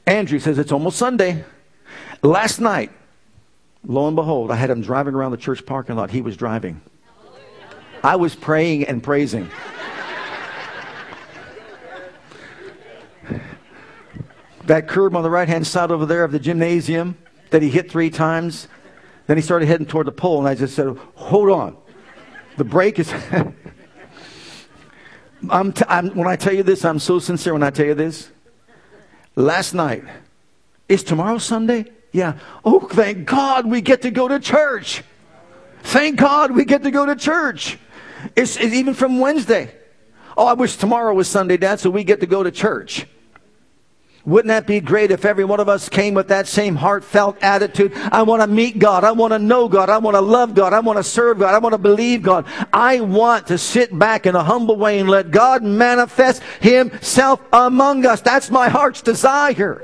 Andrew 0.06 0.38
says, 0.38 0.58
It's 0.58 0.72
almost 0.72 0.98
Sunday. 0.98 1.44
Last 2.22 2.60
night, 2.60 2.90
lo 3.84 4.06
and 4.06 4.16
behold, 4.16 4.50
I 4.50 4.56
had 4.56 4.70
him 4.70 4.80
driving 4.80 5.14
around 5.14 5.32
the 5.32 5.36
church 5.36 5.64
parking 5.66 5.96
lot. 5.96 6.10
He 6.10 6.22
was 6.22 6.36
driving. 6.36 6.80
I 8.02 8.16
was 8.16 8.34
praying 8.34 8.84
and 8.84 9.02
praising. 9.02 9.50
That 14.68 14.86
curb 14.86 15.16
on 15.16 15.22
the 15.22 15.30
right 15.30 15.48
hand 15.48 15.66
side 15.66 15.90
over 15.90 16.06
there 16.06 16.24
of 16.24 16.32
the 16.32 16.38
gymnasium 16.38 17.16
that 17.50 17.62
he 17.62 17.68
hit 17.68 17.90
three 17.90 18.10
times. 18.10 18.68
Then 19.26 19.36
he 19.36 19.42
started 19.42 19.66
heading 19.66 19.86
toward 19.86 20.06
the 20.06 20.12
pole, 20.12 20.38
and 20.38 20.48
I 20.48 20.54
just 20.54 20.74
said, 20.74 20.96
Hold 21.14 21.50
on. 21.50 21.76
The 22.56 22.64
brake 22.64 22.98
is. 22.98 23.12
I'm 25.50 25.72
t- 25.72 25.84
I'm, 25.88 26.10
when 26.16 26.26
I 26.26 26.36
tell 26.36 26.54
you 26.54 26.62
this, 26.62 26.84
I'm 26.84 26.98
so 26.98 27.18
sincere 27.18 27.52
when 27.52 27.62
I 27.62 27.70
tell 27.70 27.86
you 27.86 27.94
this. 27.94 28.30
Last 29.36 29.72
night, 29.72 30.02
is 30.88 31.02
tomorrow 31.02 31.38
Sunday? 31.38 31.86
Yeah. 32.12 32.38
Oh, 32.64 32.80
thank 32.80 33.26
God 33.26 33.66
we 33.66 33.80
get 33.80 34.02
to 34.02 34.10
go 34.10 34.26
to 34.26 34.40
church. 34.40 35.04
Thank 35.82 36.18
God 36.18 36.50
we 36.50 36.64
get 36.64 36.82
to 36.82 36.90
go 36.90 37.06
to 37.06 37.14
church. 37.14 37.78
It's, 38.34 38.56
it's 38.56 38.74
even 38.74 38.94
from 38.94 39.20
Wednesday. 39.20 39.72
Oh, 40.36 40.46
I 40.46 40.54
wish 40.54 40.76
tomorrow 40.76 41.14
was 41.14 41.28
Sunday, 41.28 41.56
Dad, 41.56 41.78
so 41.78 41.88
we 41.88 42.02
get 42.02 42.20
to 42.20 42.26
go 42.26 42.42
to 42.42 42.50
church. 42.50 43.06
Wouldn't 44.28 44.48
that 44.48 44.66
be 44.66 44.80
great 44.80 45.10
if 45.10 45.24
every 45.24 45.46
one 45.46 45.58
of 45.58 45.70
us 45.70 45.88
came 45.88 46.12
with 46.12 46.28
that 46.28 46.46
same 46.46 46.76
heartfelt 46.76 47.38
attitude? 47.40 47.94
I 48.12 48.24
want 48.24 48.42
to 48.42 48.46
meet 48.46 48.78
God. 48.78 49.02
I 49.02 49.12
want 49.12 49.32
to 49.32 49.38
know 49.38 49.68
God. 49.68 49.88
I 49.88 49.96
want 49.96 50.16
to 50.16 50.20
love 50.20 50.54
God. 50.54 50.74
I 50.74 50.80
want 50.80 50.98
to 50.98 51.02
serve 51.02 51.38
God. 51.38 51.54
I 51.54 51.58
want 51.58 51.72
to 51.72 51.78
believe 51.78 52.22
God. 52.22 52.44
I 52.70 53.00
want 53.00 53.46
to 53.46 53.56
sit 53.56 53.98
back 53.98 54.26
in 54.26 54.36
a 54.36 54.44
humble 54.44 54.76
way 54.76 54.98
and 54.98 55.08
let 55.08 55.30
God 55.30 55.62
manifest 55.62 56.42
Himself 56.60 57.40
among 57.54 58.04
us. 58.04 58.20
That's 58.20 58.50
my 58.50 58.68
heart's 58.68 59.00
desire. 59.00 59.80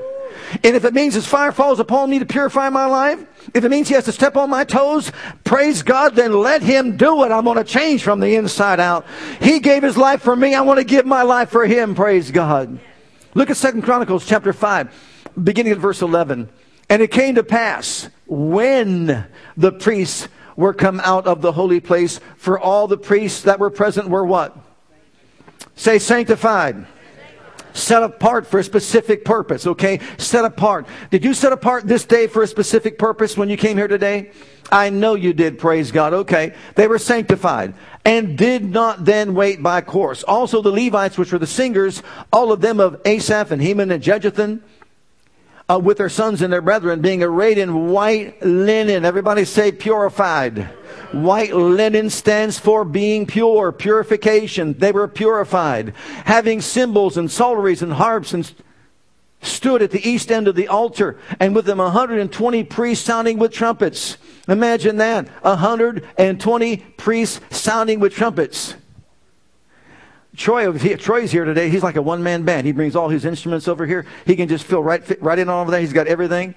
And 0.63 0.75
if 0.75 0.85
it 0.85 0.93
means 0.93 1.15
His 1.15 1.25
fire 1.25 1.51
falls 1.51 1.79
upon 1.79 2.11
me 2.11 2.19
to 2.19 2.25
purify 2.27 2.69
my 2.69 2.85
life, 2.85 3.25
if 3.55 3.63
it 3.63 3.69
means 3.69 3.87
He 3.87 3.95
has 3.95 4.05
to 4.05 4.11
step 4.11 4.37
on 4.37 4.51
my 4.51 4.63
toes, 4.63 5.11
praise 5.43 5.81
God, 5.81 6.13
then 6.13 6.33
let 6.33 6.61
Him 6.61 6.97
do 6.97 7.23
it. 7.23 7.31
I'm 7.31 7.45
going 7.45 7.57
to 7.57 7.63
change 7.63 8.03
from 8.03 8.19
the 8.19 8.35
inside 8.35 8.79
out. 8.79 9.07
He 9.41 9.59
gave 9.59 9.81
His 9.81 9.97
life 9.97 10.21
for 10.21 10.35
me. 10.35 10.53
I 10.53 10.61
want 10.61 10.77
to 10.77 10.85
give 10.85 11.07
my 11.07 11.23
life 11.23 11.49
for 11.49 11.65
Him. 11.65 11.95
Praise 11.95 12.29
God. 12.29 12.79
Look 13.35 13.49
at 13.49 13.57
Second 13.57 13.81
Chronicles 13.81 14.25
chapter 14.25 14.53
5, 14.53 15.29
beginning 15.43 15.73
at 15.73 15.77
verse 15.77 16.01
11. 16.01 16.49
And 16.89 17.01
it 17.01 17.11
came 17.11 17.35
to 17.35 17.43
pass 17.43 18.09
when 18.27 19.27
the 19.57 19.73
priests 19.73 20.29
were 20.55 20.73
come 20.73 21.01
out 21.01 21.27
of 21.27 21.41
the 21.41 21.51
holy 21.51 21.81
place, 21.81 22.21
for 22.37 22.57
all 22.57 22.87
the 22.87 22.97
priests 22.97 23.41
that 23.41 23.59
were 23.59 23.69
present 23.69 24.07
were 24.07 24.25
what? 24.25 24.57
Say 25.75 25.99
sanctified. 25.99 26.87
Set 27.75 28.03
apart 28.03 28.47
for 28.47 28.59
a 28.59 28.63
specific 28.63 29.25
purpose, 29.25 29.67
okay? 29.67 29.99
Set 30.17 30.45
apart. 30.45 30.87
Did 31.11 31.25
you 31.25 31.33
set 31.33 31.51
apart 31.51 31.85
this 31.85 32.05
day 32.05 32.25
for 32.25 32.41
a 32.41 32.47
specific 32.47 32.97
purpose 32.97 33.37
when 33.37 33.49
you 33.49 33.57
came 33.57 33.75
here 33.75 33.89
today? 33.89 34.31
I 34.71 34.89
know 34.89 35.15
you 35.15 35.33
did, 35.33 35.59
praise 35.59 35.91
God. 35.91 36.13
Okay. 36.13 36.53
They 36.75 36.87
were 36.87 36.97
sanctified 36.97 37.73
and 38.05 38.37
did 38.37 38.63
not 38.63 39.03
then 39.03 39.35
wait 39.35 39.61
by 39.61 39.81
course. 39.81 40.23
Also 40.23 40.61
the 40.61 40.71
Levites, 40.71 41.17
which 41.17 41.31
were 41.31 41.37
the 41.37 41.45
singers, 41.45 42.01
all 42.31 42.51
of 42.51 42.61
them 42.61 42.79
of 42.79 43.01
Asaph 43.05 43.51
and 43.51 43.61
Heman 43.61 43.91
and 43.91 44.01
Jeduthun, 44.01 44.61
uh, 45.67 45.79
with 45.79 45.97
their 45.97 46.09
sons 46.09 46.41
and 46.41 46.53
their 46.53 46.61
brethren, 46.61 47.01
being 47.01 47.23
arrayed 47.23 47.57
in 47.57 47.89
white 47.89 48.41
linen. 48.43 49.05
Everybody 49.05 49.45
say 49.45 49.71
purified. 49.71 50.69
White 51.11 51.55
linen 51.55 52.09
stands 52.09 52.59
for 52.59 52.85
being 52.85 53.25
pure, 53.25 53.71
purification. 53.71 54.73
They 54.73 54.91
were 54.91 55.07
purified. 55.07 55.93
Having 56.25 56.61
cymbals 56.61 57.17
and 57.17 57.31
psalteries 57.31 57.81
and 57.81 57.93
harps 57.93 58.33
and 58.33 58.51
stood 59.41 59.81
at 59.81 59.91
the 59.91 60.07
east 60.07 60.31
end 60.31 60.47
of 60.47 60.55
the 60.55 60.67
altar, 60.67 61.19
and 61.39 61.55
with 61.55 61.65
them 61.65 61.77
120 61.77 62.63
priests 62.63 63.05
sounding 63.05 63.37
with 63.37 63.51
trumpets. 63.51 64.17
Imagine 64.47 64.97
that 64.97 65.27
120 65.43 66.77
priests 66.97 67.39
sounding 67.51 67.99
with 67.99 68.13
trumpets. 68.13 68.75
Troy, 70.35 70.71
Troy's 70.97 71.31
here 71.31 71.45
today. 71.45 71.69
He's 71.69 71.83
like 71.83 71.95
a 71.95 72.01
one 72.01 72.23
man 72.23 72.43
band. 72.43 72.65
He 72.65 72.73
brings 72.73 72.95
all 72.95 73.09
his 73.09 73.25
instruments 73.25 73.67
over 73.67 73.85
here. 73.85 74.05
He 74.25 74.35
can 74.35 74.47
just 74.47 74.65
fill 74.65 74.83
right, 74.83 75.21
right 75.21 75.39
in 75.39 75.49
on 75.49 75.69
there. 75.69 75.79
He's 75.79 75.93
got 75.93 76.07
everything. 76.07 76.55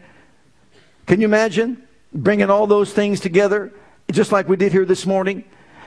Can 1.06 1.20
you 1.20 1.26
imagine 1.26 1.86
bringing 2.12 2.50
all 2.50 2.66
those 2.66 2.92
things 2.92 3.20
together, 3.20 3.72
just 4.10 4.32
like 4.32 4.48
we 4.48 4.56
did 4.56 4.72
here 4.72 4.84
this 4.84 5.06
morning? 5.06 5.44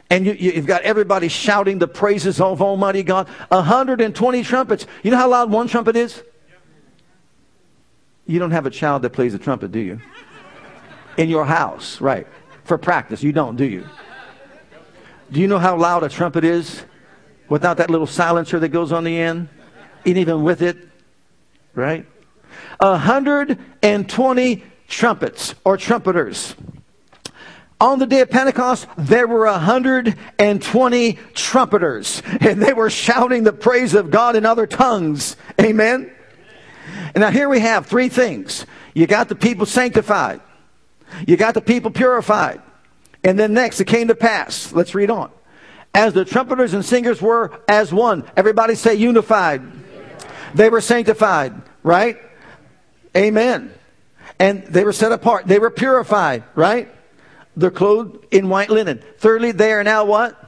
And 0.09 0.25
you, 0.25 0.33
you've 0.33 0.65
got 0.65 0.81
everybody 0.81 1.27
shouting 1.27 1.79
the 1.79 1.87
praises 1.87 2.41
of 2.41 2.61
Almighty 2.61 3.03
God. 3.03 3.27
120 3.49 4.43
trumpets. 4.43 4.85
You 5.03 5.11
know 5.11 5.17
how 5.17 5.29
loud 5.29 5.51
one 5.51 5.67
trumpet 5.67 5.95
is? 5.95 6.21
You 8.27 8.39
don't 8.39 8.51
have 8.51 8.65
a 8.65 8.69
child 8.69 9.01
that 9.01 9.11
plays 9.11 9.33
the 9.33 9.39
trumpet, 9.39 9.71
do 9.71 9.79
you? 9.79 9.99
In 11.17 11.29
your 11.29 11.45
house, 11.45 11.99
right. 11.99 12.27
For 12.63 12.77
practice. 12.77 13.23
You 13.23 13.31
don't, 13.31 13.55
do 13.55 13.65
you? 13.65 13.87
Do 15.31 15.39
you 15.39 15.47
know 15.47 15.59
how 15.59 15.77
loud 15.77 16.03
a 16.03 16.09
trumpet 16.09 16.43
is 16.43 16.83
without 17.51 17.77
that 17.77 17.89
little 17.89 18.07
silencer 18.07 18.57
that 18.59 18.69
goes 18.69 18.93
on 18.93 19.03
the 19.03 19.17
end? 19.19 19.49
And 20.05 20.17
even 20.17 20.41
with 20.41 20.61
it, 20.61 20.77
right? 21.75 22.05
120 22.79 24.63
trumpets 24.87 25.55
or 25.65 25.77
trumpeters. 25.77 26.55
On 27.81 27.99
the 27.99 28.07
day 28.07 28.21
of 28.21 28.29
Pentecost, 28.29 28.87
there 28.97 29.27
were 29.27 29.45
120 29.45 31.13
trumpeters, 31.33 32.23
and 32.39 32.61
they 32.61 32.73
were 32.73 32.89
shouting 32.89 33.43
the 33.43 33.53
praise 33.53 33.95
of 33.95 34.11
God 34.11 34.35
in 34.35 34.45
other 34.45 34.65
tongues. 34.65 35.35
Amen? 35.59 36.09
And 37.13 37.21
now 37.21 37.31
here 37.31 37.49
we 37.49 37.59
have 37.59 37.85
three 37.85 38.07
things. 38.07 38.65
You 38.93 39.07
got 39.07 39.27
the 39.29 39.35
people 39.35 39.65
sanctified. 39.65 40.39
You 41.27 41.35
got 41.35 41.53
the 41.53 41.61
people 41.61 41.91
purified. 41.91 42.61
And 43.23 43.37
then 43.37 43.53
next, 43.53 43.81
it 43.81 43.85
came 43.85 44.07
to 44.07 44.15
pass. 44.15 44.71
Let's 44.71 44.95
read 44.95 45.09
on. 45.09 45.31
As 45.93 46.13
the 46.13 46.23
trumpeters 46.25 46.73
and 46.73 46.85
singers 46.85 47.21
were 47.21 47.61
as 47.67 47.93
one. 47.93 48.23
Everybody 48.37 48.75
say 48.75 48.95
unified. 48.95 49.61
They 50.53 50.69
were 50.69 50.81
sanctified, 50.81 51.53
right? 51.83 52.17
Amen. 53.15 53.73
And 54.39 54.63
they 54.63 54.83
were 54.83 54.93
set 54.93 55.11
apart. 55.11 55.47
They 55.47 55.59
were 55.59 55.69
purified, 55.69 56.43
right? 56.55 56.89
They're 57.55 57.71
clothed 57.71 58.25
in 58.31 58.49
white 58.49 58.69
linen. 58.69 59.03
Thirdly, 59.17 59.51
they 59.51 59.73
are 59.73 59.83
now 59.83 60.05
what? 60.05 60.40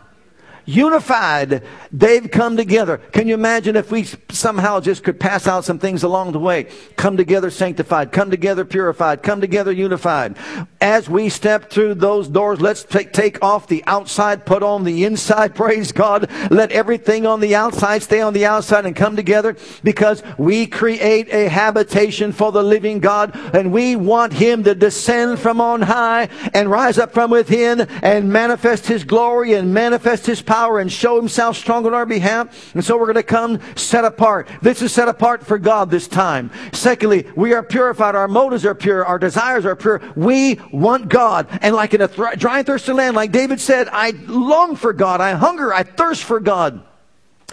Unified. 0.66 1.62
They've 1.92 2.30
come 2.30 2.56
together. 2.56 2.98
Can 2.98 3.28
you 3.28 3.34
imagine 3.34 3.76
if 3.76 3.92
we 3.92 4.06
somehow 4.30 4.80
just 4.80 5.04
could 5.04 5.20
pass 5.20 5.46
out 5.46 5.66
some 5.66 5.78
things 5.78 6.04
along 6.04 6.32
the 6.32 6.40
way? 6.40 6.68
Come 6.96 7.18
together 7.18 7.50
sanctified, 7.50 8.14
come 8.14 8.32
together 8.32 8.64
purified, 8.64 9.24
come 9.24 9.42
together 9.42 9.72
unified. 9.72 10.38
As 10.80 11.10
we 11.10 11.28
step 11.28 11.70
through 11.70 11.96
those 11.96 12.30
doors, 12.30 12.62
let's 12.62 12.84
take, 12.84 13.12
take 13.12 13.44
off 13.44 13.68
the 13.68 13.84
outside, 13.88 14.46
put 14.46 14.64
on 14.64 14.86
the 14.86 15.04
inside. 15.04 15.54
Praise 15.64 15.92
God. 15.92 16.30
Let 16.50 16.72
everything 16.72 17.26
on 17.26 17.42
the 17.42 17.56
outside 17.56 18.02
stay 18.04 18.22
on 18.22 18.34
the 18.34 18.46
outside 18.46 18.86
and 18.86 18.96
come 18.96 19.18
together 19.18 19.58
because 19.84 20.24
we 20.38 20.66
create 20.66 21.28
a 21.34 21.50
habitation 21.50 22.32
for 22.32 22.54
the 22.54 22.64
living 22.64 23.00
God 23.00 23.36
and 23.54 23.74
we 23.74 23.98
want 23.98 24.32
Him 24.32 24.64
to 24.64 24.76
descend 24.76 25.40
from 25.40 25.60
on 25.60 25.82
high 25.82 26.30
and 26.54 26.72
rise 26.72 26.98
up 26.98 27.14
from 27.14 27.32
within 27.32 27.82
and 27.82 28.32
manifest 28.32 28.88
His 28.88 29.04
glory 29.04 29.54
and 29.54 29.74
manifest 29.74 30.26
His 30.26 30.42
power 30.42 30.53
and 30.54 30.92
show 30.92 31.16
Himself 31.18 31.58
strong 31.58 31.86
on 31.86 31.94
our 31.94 32.06
behalf. 32.06 32.74
And 32.74 32.86
so 32.86 32.98
we're 32.98 33.06
going 33.06 33.16
to 33.16 33.24
come 33.24 33.60
set 33.76 34.06
apart. 34.06 34.48
This 34.62 34.82
is 34.82 34.92
set 34.92 35.08
apart 35.08 35.46
for 35.46 35.58
God 35.58 35.90
this 35.90 36.08
time. 36.08 36.52
Secondly, 36.72 37.26
we 37.36 37.54
are 37.54 37.64
purified. 37.64 38.16
Our 38.16 38.28
motives 38.28 38.66
are 38.66 38.76
pure. 38.76 39.04
Our 39.06 39.18
desires 39.18 39.66
are 39.66 39.76
pure. 39.76 40.02
We 40.16 40.60
want 40.72 41.10
God. 41.10 41.48
And 41.62 41.76
like 41.76 41.94
in 41.94 42.02
a 42.02 42.08
dry 42.08 42.60
and 42.60 42.68
thirsty 42.68 42.94
land, 42.94 43.16
like 43.16 43.32
David 43.32 43.60
said, 43.60 43.88
I 43.92 44.12
long 44.12 44.76
for 44.76 44.94
God. 44.94 45.22
I 45.22 45.32
hunger. 45.34 45.74
I 45.74 45.84
thirst 45.84 46.24
for 46.24 46.40
God. 46.40 46.84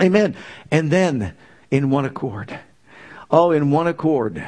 Amen. 0.01 0.37
And 0.71 0.91
then 0.91 1.35
in 1.71 1.91
one 1.91 2.05
accord. 2.05 2.59
Oh, 3.31 3.51
in 3.53 3.71
one 3.71 3.87
accord. 3.87 4.45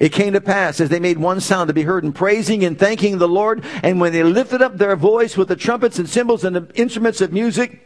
It 0.00 0.10
came 0.10 0.32
to 0.32 0.40
pass 0.40 0.80
as 0.80 0.88
they 0.88 1.00
made 1.00 1.18
one 1.18 1.40
sound 1.40 1.68
to 1.68 1.74
be 1.74 1.82
heard 1.82 2.04
in 2.04 2.12
praising 2.12 2.64
and 2.64 2.78
thanking 2.78 3.18
the 3.18 3.28
Lord. 3.28 3.64
And 3.82 4.00
when 4.00 4.12
they 4.12 4.22
lifted 4.22 4.62
up 4.62 4.76
their 4.76 4.96
voice 4.96 5.36
with 5.36 5.48
the 5.48 5.56
trumpets 5.56 5.98
and 5.98 6.08
cymbals 6.08 6.44
and 6.44 6.56
the 6.56 6.70
instruments 6.74 7.20
of 7.20 7.32
music, 7.32 7.85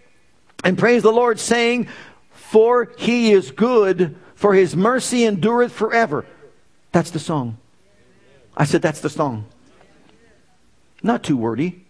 and 0.65 0.79
praise 0.79 1.03
the 1.03 1.13
Lord, 1.13 1.39
saying, 1.39 1.89
For 2.33 2.93
he 2.99 3.33
is 3.33 3.51
good, 3.51 4.17
for 4.35 4.55
his 4.55 4.77
mercy 4.77 5.25
endureth 5.25 5.73
forever. 5.73 6.27
That's 6.93 7.11
the 7.11 7.19
song. 7.19 7.59
I 8.57 8.65
said, 8.65 8.83
That's 8.83 9.01
the 9.01 9.11
song. 9.11 9.47
Not 11.03 11.23
too 11.23 11.37
wordy, 11.37 11.85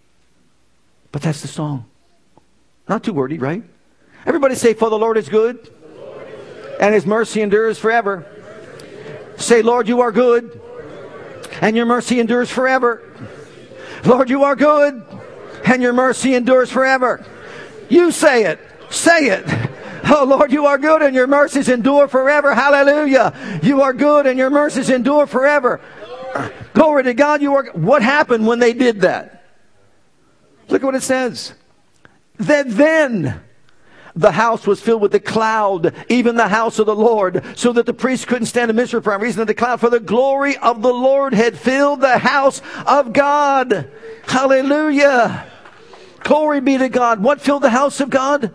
but 1.10 1.22
that's 1.22 1.42
the 1.42 1.48
song. 1.48 1.86
Not 2.88 3.02
too 3.02 3.12
wordy, 3.12 3.38
right? 3.38 3.64
Everybody 4.26 4.54
say, 4.54 4.74
For 4.74 4.90
the 4.90 4.98
Lord 4.98 5.16
is 5.16 5.28
good, 5.28 5.56
Lord 5.96 6.28
is 6.28 6.64
good. 6.64 6.80
and 6.80 6.94
his 6.94 7.06
mercy 7.06 7.40
endures 7.42 7.78
forever. 7.78 8.26
Say, 9.36 9.62
Lord, 9.62 9.88
you 9.88 10.02
are 10.02 10.12
good, 10.12 10.60
and 11.60 11.74
your 11.74 11.86
mercy 11.86 12.20
endures 12.20 12.50
forever. 12.50 13.02
Lord, 14.04 14.30
you 14.30 14.44
are 14.44 14.54
good, 14.54 15.02
and 15.64 15.82
your 15.82 15.92
mercy 15.92 16.34
endures 16.34 16.70
forever. 16.70 17.24
You 17.90 18.10
say 18.10 18.44
it. 18.44 18.58
Say 18.88 19.26
it. 19.26 19.44
Oh 20.04 20.24
Lord, 20.24 20.50
you 20.50 20.66
are 20.66 20.78
good 20.78 21.02
and 21.02 21.14
your 21.14 21.26
mercies 21.26 21.68
endure 21.68 22.08
forever. 22.08 22.54
Hallelujah. 22.54 23.60
You 23.62 23.82
are 23.82 23.92
good 23.92 24.26
and 24.26 24.38
your 24.38 24.50
mercies 24.50 24.88
endure 24.88 25.26
forever. 25.26 25.80
Glory 26.72 27.02
to 27.04 27.14
God. 27.14 27.42
You 27.42 27.54
are. 27.56 27.64
What 27.74 28.02
happened 28.02 28.46
when 28.46 28.58
they 28.58 28.72
did 28.72 29.02
that? 29.02 29.44
Look 30.68 30.82
at 30.82 30.86
what 30.86 30.94
it 30.94 31.02
says. 31.02 31.52
That 32.38 32.70
then 32.70 33.42
the 34.16 34.32
house 34.32 34.66
was 34.66 34.80
filled 34.80 35.02
with 35.02 35.12
the 35.12 35.20
cloud, 35.20 35.94
even 36.08 36.36
the 36.36 36.48
house 36.48 36.78
of 36.78 36.86
the 36.86 36.94
Lord, 36.94 37.44
so 37.56 37.72
that 37.72 37.86
the 37.86 37.94
priests 37.94 38.24
couldn't 38.24 38.46
stand 38.46 38.70
amidst 38.70 38.92
her 38.92 39.00
for 39.00 39.12
a 39.12 39.18
reason 39.18 39.40
of 39.40 39.46
the 39.46 39.54
cloud, 39.54 39.80
for 39.80 39.90
the 39.90 40.00
glory 40.00 40.56
of 40.56 40.82
the 40.82 40.92
Lord 40.92 41.34
had 41.34 41.58
filled 41.58 42.00
the 42.00 42.18
house 42.18 42.62
of 42.86 43.12
God. 43.12 43.90
Hallelujah. 44.26 45.46
Glory 46.20 46.60
be 46.60 46.78
to 46.78 46.88
God. 46.88 47.22
What 47.22 47.40
filled 47.40 47.62
the 47.62 47.70
house 47.70 48.00
of 48.00 48.10
God? 48.10 48.52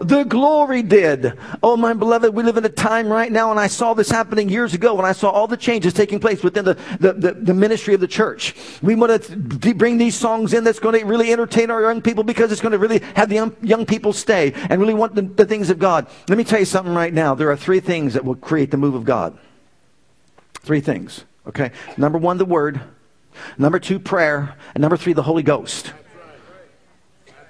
The 0.00 0.24
glory 0.24 0.82
did. 0.82 1.38
Oh, 1.62 1.76
my 1.76 1.92
beloved, 1.92 2.34
we 2.34 2.42
live 2.42 2.56
in 2.56 2.64
a 2.64 2.68
time 2.68 3.08
right 3.08 3.30
now, 3.30 3.52
and 3.52 3.60
I 3.60 3.68
saw 3.68 3.94
this 3.94 4.10
happening 4.10 4.48
years 4.48 4.74
ago 4.74 4.94
when 4.94 5.04
I 5.04 5.12
saw 5.12 5.30
all 5.30 5.46
the 5.46 5.56
changes 5.56 5.92
taking 5.92 6.18
place 6.18 6.42
within 6.42 6.64
the, 6.64 6.74
the, 6.98 7.12
the, 7.12 7.32
the 7.34 7.54
ministry 7.54 7.94
of 7.94 8.00
the 8.00 8.08
church. 8.08 8.54
We 8.82 8.96
want 8.96 9.22
to 9.22 9.74
bring 9.74 9.98
these 9.98 10.16
songs 10.16 10.54
in 10.54 10.64
that's 10.64 10.80
going 10.80 10.98
to 10.98 11.06
really 11.06 11.32
entertain 11.32 11.70
our 11.70 11.82
young 11.82 12.02
people 12.02 12.24
because 12.24 12.50
it's 12.50 12.60
going 12.60 12.72
to 12.72 12.78
really 12.78 12.98
have 13.14 13.28
the 13.28 13.36
young, 13.36 13.56
young 13.62 13.86
people 13.86 14.12
stay 14.12 14.52
and 14.54 14.80
really 14.80 14.94
want 14.94 15.14
the, 15.14 15.22
the 15.22 15.46
things 15.46 15.70
of 15.70 15.78
God. 15.78 16.08
Let 16.28 16.36
me 16.36 16.44
tell 16.44 16.58
you 16.58 16.64
something 16.64 16.94
right 16.94 17.12
now. 17.14 17.36
There 17.36 17.50
are 17.50 17.56
three 17.56 17.80
things 17.80 18.14
that 18.14 18.24
will 18.24 18.34
create 18.34 18.72
the 18.72 18.78
move 18.78 18.94
of 18.94 19.04
God. 19.04 19.38
Three 20.54 20.80
things. 20.80 21.24
Okay. 21.46 21.70
Number 21.96 22.18
one, 22.18 22.38
the 22.38 22.44
Word. 22.44 22.80
Number 23.56 23.78
two, 23.78 24.00
prayer. 24.00 24.56
And 24.74 24.82
number 24.82 24.96
three, 24.96 25.12
the 25.12 25.22
Holy 25.22 25.42
Ghost. 25.42 25.92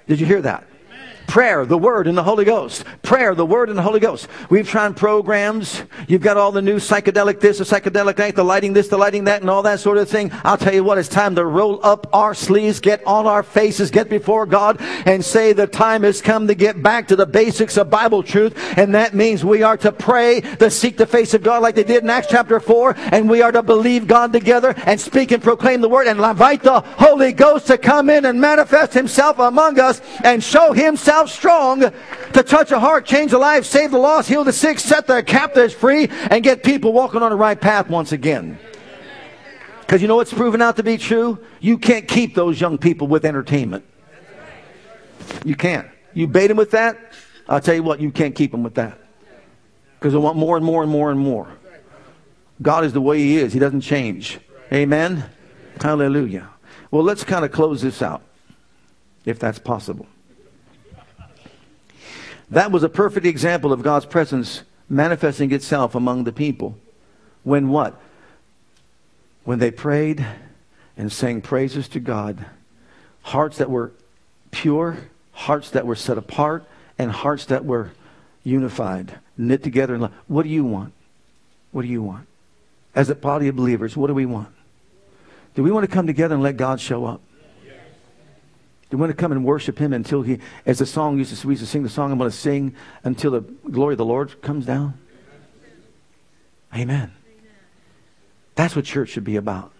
Did 0.07 0.19
you 0.19 0.25
hear 0.25 0.41
that? 0.41 0.63
Prayer, 1.27 1.65
the 1.65 1.77
Word, 1.77 2.07
and 2.07 2.17
the 2.17 2.23
Holy 2.23 2.45
Ghost. 2.45 2.83
Prayer, 3.01 3.33
the 3.33 3.45
Word, 3.45 3.69
and 3.69 3.77
the 3.77 3.81
Holy 3.81 3.99
Ghost. 3.99 4.27
We've 4.49 4.67
tried 4.67 4.95
programs. 4.97 5.83
You've 6.07 6.21
got 6.21 6.37
all 6.37 6.51
the 6.51 6.61
new 6.61 6.77
psychedelic 6.77 7.39
this, 7.39 7.57
the 7.57 7.63
psychedelic 7.63 8.17
that, 8.17 8.35
the 8.35 8.43
lighting 8.43 8.73
this, 8.73 8.87
the 8.87 8.97
lighting 8.97 9.23
that, 9.25 9.41
and 9.41 9.49
all 9.49 9.63
that 9.63 9.79
sort 9.79 9.97
of 9.97 10.09
thing. 10.09 10.31
I'll 10.43 10.57
tell 10.57 10.73
you 10.73 10.83
what, 10.83 10.97
it's 10.97 11.09
time 11.09 11.35
to 11.35 11.45
roll 11.45 11.79
up 11.83 12.07
our 12.13 12.33
sleeves, 12.33 12.79
get 12.79 13.05
on 13.07 13.25
our 13.25 13.43
faces, 13.43 13.89
get 13.89 14.09
before 14.09 14.45
God, 14.45 14.77
and 15.05 15.23
say 15.23 15.53
the 15.53 15.67
time 15.67 16.03
has 16.03 16.21
come 16.21 16.47
to 16.47 16.55
get 16.55 16.83
back 16.83 17.07
to 17.07 17.15
the 17.15 17.25
basics 17.25 17.77
of 17.77 17.89
Bible 17.89 18.23
truth. 18.23 18.53
And 18.77 18.93
that 18.95 19.13
means 19.13 19.45
we 19.45 19.63
are 19.63 19.77
to 19.77 19.91
pray, 19.91 20.41
to 20.41 20.69
seek 20.69 20.97
the 20.97 21.07
face 21.07 21.33
of 21.33 21.43
God 21.43 21.61
like 21.61 21.75
they 21.75 21.83
did 21.83 22.03
in 22.03 22.09
Acts 22.09 22.27
chapter 22.29 22.59
4, 22.59 22.95
and 22.97 23.29
we 23.29 23.41
are 23.41 23.51
to 23.51 23.63
believe 23.63 24.07
God 24.07 24.33
together 24.33 24.73
and 24.85 24.99
speak 24.99 25.31
and 25.31 25.41
proclaim 25.41 25.81
the 25.81 25.89
Word 25.89 26.07
and 26.07 26.19
invite 26.19 26.63
the 26.63 26.81
Holy 26.81 27.31
Ghost 27.31 27.67
to 27.67 27.77
come 27.77 28.09
in 28.09 28.25
and 28.25 28.39
manifest 28.39 28.93
Himself 28.93 29.39
among 29.39 29.79
us 29.79 30.01
and 30.23 30.43
show 30.43 30.73
Himself 30.73 31.12
strong 31.25 31.81
to 31.81 32.43
touch 32.43 32.71
a 32.71 32.79
heart, 32.79 33.05
change 33.05 33.33
a 33.33 33.37
life, 33.37 33.65
save 33.65 33.91
the 33.91 33.97
lost, 33.97 34.29
heal 34.29 34.43
the 34.43 34.53
sick, 34.53 34.79
set 34.79 35.07
the 35.07 35.23
captives 35.23 35.73
free, 35.73 36.09
and 36.29 36.43
get 36.43 36.63
people 36.63 36.93
walking 36.93 37.21
on 37.21 37.29
the 37.29 37.35
right 37.35 37.59
path 37.59 37.89
once 37.89 38.11
again. 38.11 38.57
Because 39.81 40.01
you 40.01 40.07
know 40.07 40.15
what's 40.15 40.33
proven 40.33 40.61
out 40.61 40.77
to 40.77 40.83
be 40.83 40.97
true? 40.97 41.39
You 41.59 41.77
can't 41.77 42.07
keep 42.07 42.35
those 42.35 42.59
young 42.59 42.77
people 42.77 43.07
with 43.07 43.25
entertainment. 43.25 43.85
You 45.45 45.55
can't. 45.55 45.87
You 46.13 46.27
bait 46.27 46.47
them 46.47 46.57
with 46.57 46.71
that, 46.71 46.97
I'll 47.47 47.61
tell 47.61 47.75
you 47.75 47.83
what, 47.83 47.99
you 47.99 48.11
can't 48.11 48.35
keep 48.35 48.51
them 48.51 48.63
with 48.63 48.75
that. 48.75 48.99
Because 49.99 50.13
they 50.13 50.19
want 50.19 50.37
more 50.37 50.57
and 50.57 50.65
more 50.65 50.83
and 50.83 50.91
more 50.91 51.11
and 51.11 51.19
more. 51.19 51.47
God 52.61 52.85
is 52.85 52.93
the 52.93 53.01
way 53.01 53.19
He 53.19 53.37
is, 53.37 53.53
He 53.53 53.59
doesn't 53.59 53.81
change. 53.81 54.39
Amen? 54.71 55.25
Hallelujah. 55.81 56.49
Well, 56.91 57.03
let's 57.03 57.23
kind 57.23 57.43
of 57.43 57.51
close 57.51 57.81
this 57.81 58.01
out, 58.01 58.21
if 59.25 59.39
that's 59.39 59.59
possible. 59.59 60.07
That 62.49 62.71
was 62.71 62.83
a 62.83 62.89
perfect 62.89 63.25
example 63.25 63.73
of 63.73 63.83
God's 63.83 64.05
presence 64.05 64.63
manifesting 64.89 65.51
itself 65.51 65.95
among 65.95 66.23
the 66.23 66.31
people. 66.31 66.77
When 67.43 67.69
what? 67.69 67.99
When 69.43 69.59
they 69.59 69.71
prayed 69.71 70.25
and 70.95 71.11
sang 71.11 71.41
praises 71.41 71.87
to 71.89 71.99
God, 71.99 72.45
hearts 73.23 73.57
that 73.57 73.69
were 73.69 73.91
pure, 74.51 74.97
hearts 75.31 75.71
that 75.71 75.85
were 75.85 75.95
set 75.95 76.17
apart, 76.17 76.65
and 76.97 77.11
hearts 77.11 77.45
that 77.45 77.65
were 77.65 77.91
unified, 78.43 79.19
knit 79.37 79.63
together 79.63 79.95
in 79.95 80.01
love. 80.01 80.13
What 80.27 80.43
do 80.43 80.49
you 80.49 80.63
want? 80.63 80.93
What 81.71 81.81
do 81.81 81.87
you 81.87 82.03
want? 82.03 82.27
As 82.95 83.09
a 83.09 83.15
body 83.15 83.47
of 83.47 83.55
believers, 83.55 83.97
what 83.97 84.07
do 84.07 84.13
we 84.13 84.25
want? 84.25 84.49
Do 85.55 85.63
we 85.63 85.71
want 85.71 85.83
to 85.83 85.91
come 85.91 86.07
together 86.07 86.35
and 86.35 86.43
let 86.43 86.57
God 86.57 86.79
show 86.79 87.05
up? 87.05 87.21
We 88.93 88.99
want 88.99 89.09
to 89.09 89.15
come 89.15 89.31
and 89.31 89.43
worship 89.43 89.79
Him 89.79 89.91
until 89.91 90.21
He, 90.21 90.37
as 90.67 90.77
the 90.77 90.85
song 90.85 91.17
used 91.17 91.35
to, 91.35 91.47
we 91.47 91.53
used 91.53 91.63
to 91.63 91.67
sing 91.67 91.81
the 91.81 91.89
song, 91.89 92.11
I'm 92.11 92.19
going 92.19 92.29
to 92.29 92.35
sing 92.35 92.75
until 93.03 93.31
the 93.31 93.41
glory 93.41 93.95
of 93.95 93.97
the 93.97 94.05
Lord 94.05 94.39
comes 94.43 94.67
down? 94.67 94.99
Amen. 96.75 97.11
That's 98.53 98.75
what 98.75 98.85
church 98.85 99.09
should 99.09 99.23
be 99.23 99.35
about. 99.35 99.71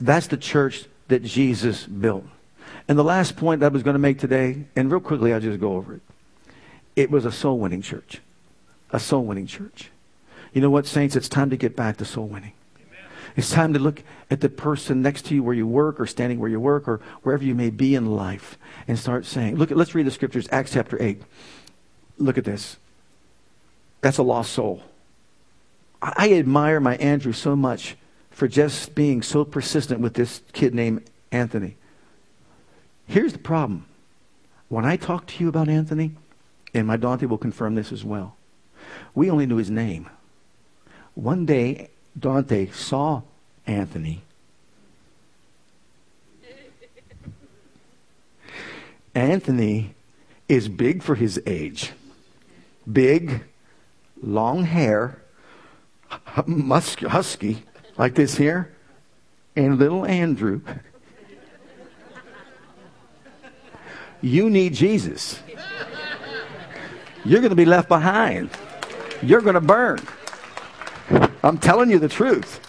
That's 0.00 0.28
the 0.28 0.36
church 0.36 0.84
that 1.08 1.24
Jesus 1.24 1.84
built. 1.86 2.24
And 2.86 2.96
the 2.96 3.04
last 3.04 3.36
point 3.36 3.60
that 3.60 3.66
I 3.66 3.68
was 3.70 3.82
going 3.82 3.94
to 3.94 3.98
make 3.98 4.20
today, 4.20 4.64
and 4.76 4.90
real 4.92 5.00
quickly 5.00 5.32
I'll 5.32 5.40
just 5.40 5.58
go 5.58 5.74
over 5.74 5.94
it. 5.94 6.02
It 6.94 7.10
was 7.10 7.24
a 7.24 7.32
soul 7.32 7.58
winning 7.58 7.82
church. 7.82 8.20
A 8.92 9.00
soul 9.00 9.24
winning 9.24 9.46
church. 9.46 9.90
You 10.52 10.60
know 10.60 10.70
what, 10.70 10.86
saints? 10.86 11.16
It's 11.16 11.28
time 11.28 11.50
to 11.50 11.56
get 11.56 11.74
back 11.74 11.96
to 11.96 12.04
soul 12.04 12.28
winning. 12.28 12.52
It's 13.36 13.50
time 13.50 13.72
to 13.72 13.78
look 13.78 14.02
at 14.30 14.40
the 14.40 14.48
person 14.48 15.02
next 15.02 15.26
to 15.26 15.34
you 15.34 15.42
where 15.42 15.54
you 15.54 15.66
work 15.66 16.00
or 16.00 16.06
standing 16.06 16.38
where 16.38 16.50
you 16.50 16.60
work 16.60 16.86
or 16.86 17.00
wherever 17.22 17.44
you 17.44 17.54
may 17.54 17.70
be 17.70 17.94
in 17.94 18.14
life 18.14 18.58
and 18.86 18.98
start 18.98 19.24
saying, 19.24 19.56
look, 19.56 19.70
let's 19.70 19.94
read 19.94 20.06
the 20.06 20.10
scriptures, 20.10 20.48
Acts 20.52 20.72
chapter 20.72 21.00
8. 21.02 21.22
Look 22.18 22.38
at 22.38 22.44
this. 22.44 22.76
That's 24.02 24.18
a 24.18 24.22
lost 24.22 24.52
soul. 24.52 24.82
I, 26.02 26.12
I 26.16 26.32
admire 26.34 26.80
my 26.80 26.96
Andrew 26.96 27.32
so 27.32 27.56
much 27.56 27.96
for 28.30 28.48
just 28.48 28.94
being 28.94 29.22
so 29.22 29.44
persistent 29.44 30.00
with 30.00 30.14
this 30.14 30.42
kid 30.52 30.74
named 30.74 31.04
Anthony. 31.30 31.76
Here's 33.06 33.32
the 33.32 33.38
problem. 33.38 33.86
When 34.68 34.84
I 34.84 34.96
talk 34.96 35.26
to 35.26 35.42
you 35.42 35.48
about 35.48 35.68
Anthony, 35.68 36.12
and 36.74 36.86
my 36.86 36.96
Dante 36.96 37.26
will 37.26 37.38
confirm 37.38 37.74
this 37.74 37.92
as 37.92 38.04
well, 38.04 38.36
we 39.14 39.30
only 39.30 39.46
knew 39.46 39.56
his 39.56 39.70
name. 39.70 40.08
One 41.14 41.44
day, 41.44 41.90
Dante 42.18 42.70
saw 42.70 43.22
Anthony. 43.66 44.22
Anthony 49.14 49.94
is 50.48 50.68
big 50.68 51.02
for 51.02 51.14
his 51.14 51.40
age. 51.46 51.92
Big, 52.90 53.44
long 54.22 54.64
hair, 54.64 55.22
musk, 56.46 57.00
husky, 57.00 57.64
like 57.96 58.14
this 58.14 58.36
here, 58.36 58.74
and 59.54 59.78
little 59.78 60.06
Andrew. 60.06 60.62
You 64.20 64.48
need 64.48 64.74
Jesus. 64.74 65.40
You're 67.24 67.40
going 67.40 67.50
to 67.50 67.56
be 67.56 67.64
left 67.64 67.88
behind. 67.88 68.50
You're 69.22 69.40
going 69.40 69.54
to 69.54 69.60
burn. 69.60 70.00
I'm 71.42 71.58
telling 71.58 71.90
you 71.90 71.98
the 71.98 72.08
truth. 72.08 72.60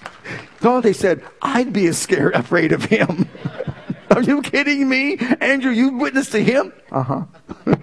They 0.62 0.94
said, 0.94 1.24
I'd 1.42 1.74
be 1.74 1.88
as 1.88 1.98
scared, 1.98 2.34
afraid 2.36 2.72
of 2.72 2.86
him. 2.86 3.28
Are 4.12 4.22
you 4.22 4.42
kidding 4.42 4.88
me? 4.88 5.18
Andrew, 5.42 5.72
you 5.72 5.98
witnessed 5.98 6.32
to 6.32 6.44
him? 6.44 6.72
Uh 6.92 7.04
huh. 7.04 7.26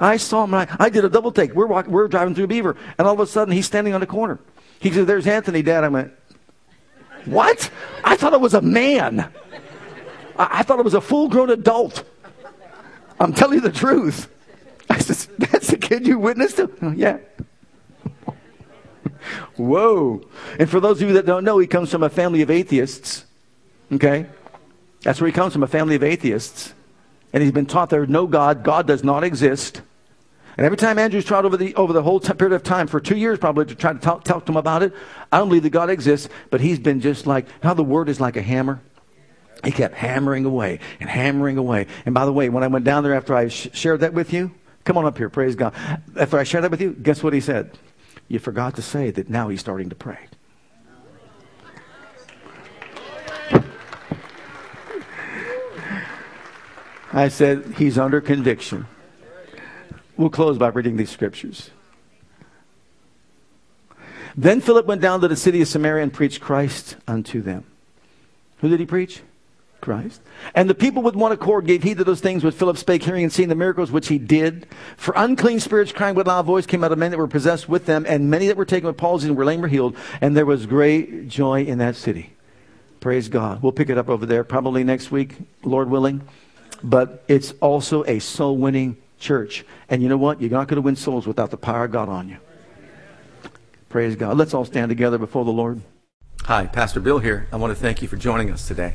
I 0.00 0.16
saw 0.16 0.44
him. 0.44 0.54
I, 0.54 0.66
I, 0.80 0.88
did 0.88 1.04
a 1.04 1.08
double 1.08 1.30
take. 1.30 1.54
We're, 1.54 1.66
walking, 1.66 1.92
we're 1.92 2.08
driving 2.08 2.34
through 2.34 2.48
Beaver, 2.48 2.76
and 2.98 3.06
all 3.06 3.14
of 3.14 3.20
a 3.20 3.26
sudden 3.26 3.52
he's 3.52 3.66
standing 3.66 3.94
on 3.94 4.00
the 4.00 4.06
corner. 4.06 4.40
He 4.80 4.90
said, 4.90 5.06
There's 5.06 5.26
Anthony, 5.26 5.62
Dad. 5.62 5.84
I 5.84 5.88
went, 5.88 6.12
What? 7.26 7.70
I 8.02 8.16
thought 8.16 8.32
it 8.32 8.40
was 8.40 8.54
a 8.54 8.62
man. 8.62 9.20
I, 10.38 10.48
I 10.60 10.62
thought 10.62 10.78
it 10.78 10.84
was 10.84 10.94
a 10.94 11.00
full 11.00 11.28
grown 11.28 11.50
adult. 11.50 12.04
I'm 13.20 13.32
telling 13.32 13.54
you 13.54 13.60
the 13.60 13.70
truth. 13.70 14.28
I 14.90 14.98
said, 14.98 15.36
That's 15.38 15.68
the 15.68 15.76
kid 15.78 16.06
you 16.06 16.18
witnessed 16.18 16.56
to? 16.56 16.94
Yeah. 16.96 17.18
Whoa. 19.56 20.22
And 20.58 20.68
for 20.68 20.80
those 20.80 21.00
of 21.00 21.08
you 21.08 21.14
that 21.14 21.26
don't 21.26 21.44
know, 21.44 21.58
he 21.58 21.66
comes 21.66 21.90
from 21.90 22.02
a 22.02 22.10
family 22.10 22.42
of 22.42 22.50
atheists. 22.50 23.24
Okay? 23.92 24.26
That's 25.02 25.20
where 25.20 25.28
he 25.28 25.32
comes 25.32 25.52
from, 25.52 25.62
a 25.62 25.68
family 25.68 25.96
of 25.96 26.02
atheists. 26.02 26.74
And 27.32 27.42
he's 27.42 27.52
been 27.52 27.66
taught 27.66 27.90
there's 27.90 28.08
no 28.08 28.26
God, 28.26 28.62
God 28.62 28.86
does 28.86 29.02
not 29.02 29.24
exist. 29.24 29.82
And 30.56 30.66
every 30.66 30.76
time 30.76 30.98
Andrew's 30.98 31.24
tried 31.24 31.44
over 31.44 31.56
the, 31.56 31.74
over 31.76 31.92
the 31.92 32.02
whole 32.02 32.20
t- 32.20 32.32
period 32.34 32.54
of 32.54 32.62
time, 32.62 32.86
for 32.86 33.00
two 33.00 33.16
years 33.16 33.38
probably, 33.38 33.64
to 33.66 33.74
try 33.74 33.92
to 33.92 33.98
talk, 33.98 34.22
talk 34.22 34.44
to 34.44 34.52
him 34.52 34.58
about 34.58 34.82
it, 34.82 34.92
I 35.30 35.38
don't 35.38 35.48
believe 35.48 35.62
that 35.62 35.70
God 35.70 35.88
exists, 35.88 36.28
but 36.50 36.60
he's 36.60 36.78
been 36.78 37.00
just 37.00 37.26
like, 37.26 37.46
how 37.62 37.72
the 37.72 37.82
word 37.82 38.08
is 38.08 38.20
like 38.20 38.36
a 38.36 38.42
hammer. 38.42 38.80
He 39.64 39.70
kept 39.70 39.94
hammering 39.94 40.44
away 40.44 40.80
and 41.00 41.08
hammering 41.08 41.56
away. 41.56 41.86
And 42.04 42.14
by 42.14 42.26
the 42.26 42.32
way, 42.32 42.48
when 42.48 42.64
I 42.64 42.66
went 42.66 42.84
down 42.84 43.02
there 43.02 43.14
after 43.14 43.34
I 43.34 43.48
sh- 43.48 43.68
shared 43.72 44.00
that 44.00 44.12
with 44.12 44.32
you, 44.32 44.50
come 44.84 44.98
on 44.98 45.06
up 45.06 45.16
here, 45.16 45.30
praise 45.30 45.54
God. 45.54 45.74
After 46.18 46.38
I 46.38 46.44
shared 46.44 46.64
that 46.64 46.70
with 46.70 46.80
you, 46.80 46.92
guess 46.92 47.22
what 47.22 47.32
he 47.32 47.40
said? 47.40 47.78
You 48.32 48.38
forgot 48.38 48.76
to 48.76 48.82
say 48.82 49.10
that 49.10 49.28
now 49.28 49.50
he's 49.50 49.60
starting 49.60 49.90
to 49.90 49.94
pray. 49.94 50.16
I 57.12 57.28
said, 57.28 57.74
He's 57.76 57.98
under 57.98 58.22
conviction. 58.22 58.86
We'll 60.16 60.30
close 60.30 60.56
by 60.56 60.68
reading 60.68 60.96
these 60.96 61.10
scriptures. 61.10 61.72
Then 64.34 64.62
Philip 64.62 64.86
went 64.86 65.02
down 65.02 65.20
to 65.20 65.28
the 65.28 65.36
city 65.36 65.60
of 65.60 65.68
Samaria 65.68 66.02
and 66.02 66.10
preached 66.10 66.40
Christ 66.40 66.96
unto 67.06 67.42
them. 67.42 67.64
Who 68.60 68.70
did 68.70 68.80
he 68.80 68.86
preach? 68.86 69.20
Christ. 69.82 70.22
And 70.54 70.70
the 70.70 70.74
people 70.74 71.02
with 71.02 71.14
one 71.14 71.32
accord 71.32 71.66
gave 71.66 71.82
heed 71.82 71.98
to 71.98 72.04
those 72.04 72.20
things 72.20 72.42
which 72.42 72.54
Philip 72.54 72.78
spake, 72.78 73.02
hearing 73.02 73.24
and 73.24 73.32
seeing 73.32 73.50
the 73.50 73.54
miracles 73.54 73.92
which 73.92 74.08
he 74.08 74.16
did. 74.16 74.66
For 74.96 75.12
unclean 75.14 75.60
spirits 75.60 75.92
crying 75.92 76.14
with 76.14 76.26
loud 76.26 76.46
voice 76.46 76.64
came 76.64 76.82
out 76.82 76.92
of 76.92 76.98
men 76.98 77.10
that 77.10 77.18
were 77.18 77.28
possessed 77.28 77.68
with 77.68 77.84
them, 77.84 78.06
and 78.08 78.30
many 78.30 78.46
that 78.46 78.56
were 78.56 78.64
taken 78.64 78.86
with 78.86 78.96
palsy 78.96 79.28
and 79.28 79.36
were 79.36 79.44
lame 79.44 79.60
were 79.60 79.68
healed. 79.68 79.94
And 80.22 80.34
there 80.34 80.46
was 80.46 80.64
great 80.64 81.28
joy 81.28 81.64
in 81.64 81.76
that 81.78 81.96
city. 81.96 82.32
Praise 83.00 83.28
God. 83.28 83.62
We'll 83.62 83.72
pick 83.72 83.90
it 83.90 83.98
up 83.98 84.08
over 84.08 84.24
there 84.24 84.44
probably 84.44 84.84
next 84.84 85.10
week, 85.10 85.34
Lord 85.64 85.90
willing. 85.90 86.26
But 86.82 87.24
it's 87.28 87.52
also 87.60 88.04
a 88.04 88.20
soul 88.20 88.56
winning 88.56 88.96
church. 89.18 89.64
And 89.88 90.02
you 90.02 90.08
know 90.08 90.16
what? 90.16 90.40
You're 90.40 90.50
not 90.50 90.68
going 90.68 90.76
to 90.76 90.82
win 90.82 90.96
souls 90.96 91.26
without 91.26 91.50
the 91.50 91.56
power 91.56 91.84
of 91.84 91.90
God 91.90 92.08
on 92.08 92.28
you. 92.28 92.38
Praise 93.88 94.16
God. 94.16 94.38
Let's 94.38 94.54
all 94.54 94.64
stand 94.64 94.88
together 94.88 95.18
before 95.18 95.44
the 95.44 95.50
Lord. 95.50 95.82
Hi, 96.44 96.66
Pastor 96.66 97.00
Bill 97.00 97.18
here. 97.18 97.46
I 97.52 97.56
want 97.56 97.72
to 97.72 97.78
thank 97.78 98.00
you 98.00 98.08
for 98.08 98.16
joining 98.16 98.50
us 98.50 98.66
today. 98.66 98.94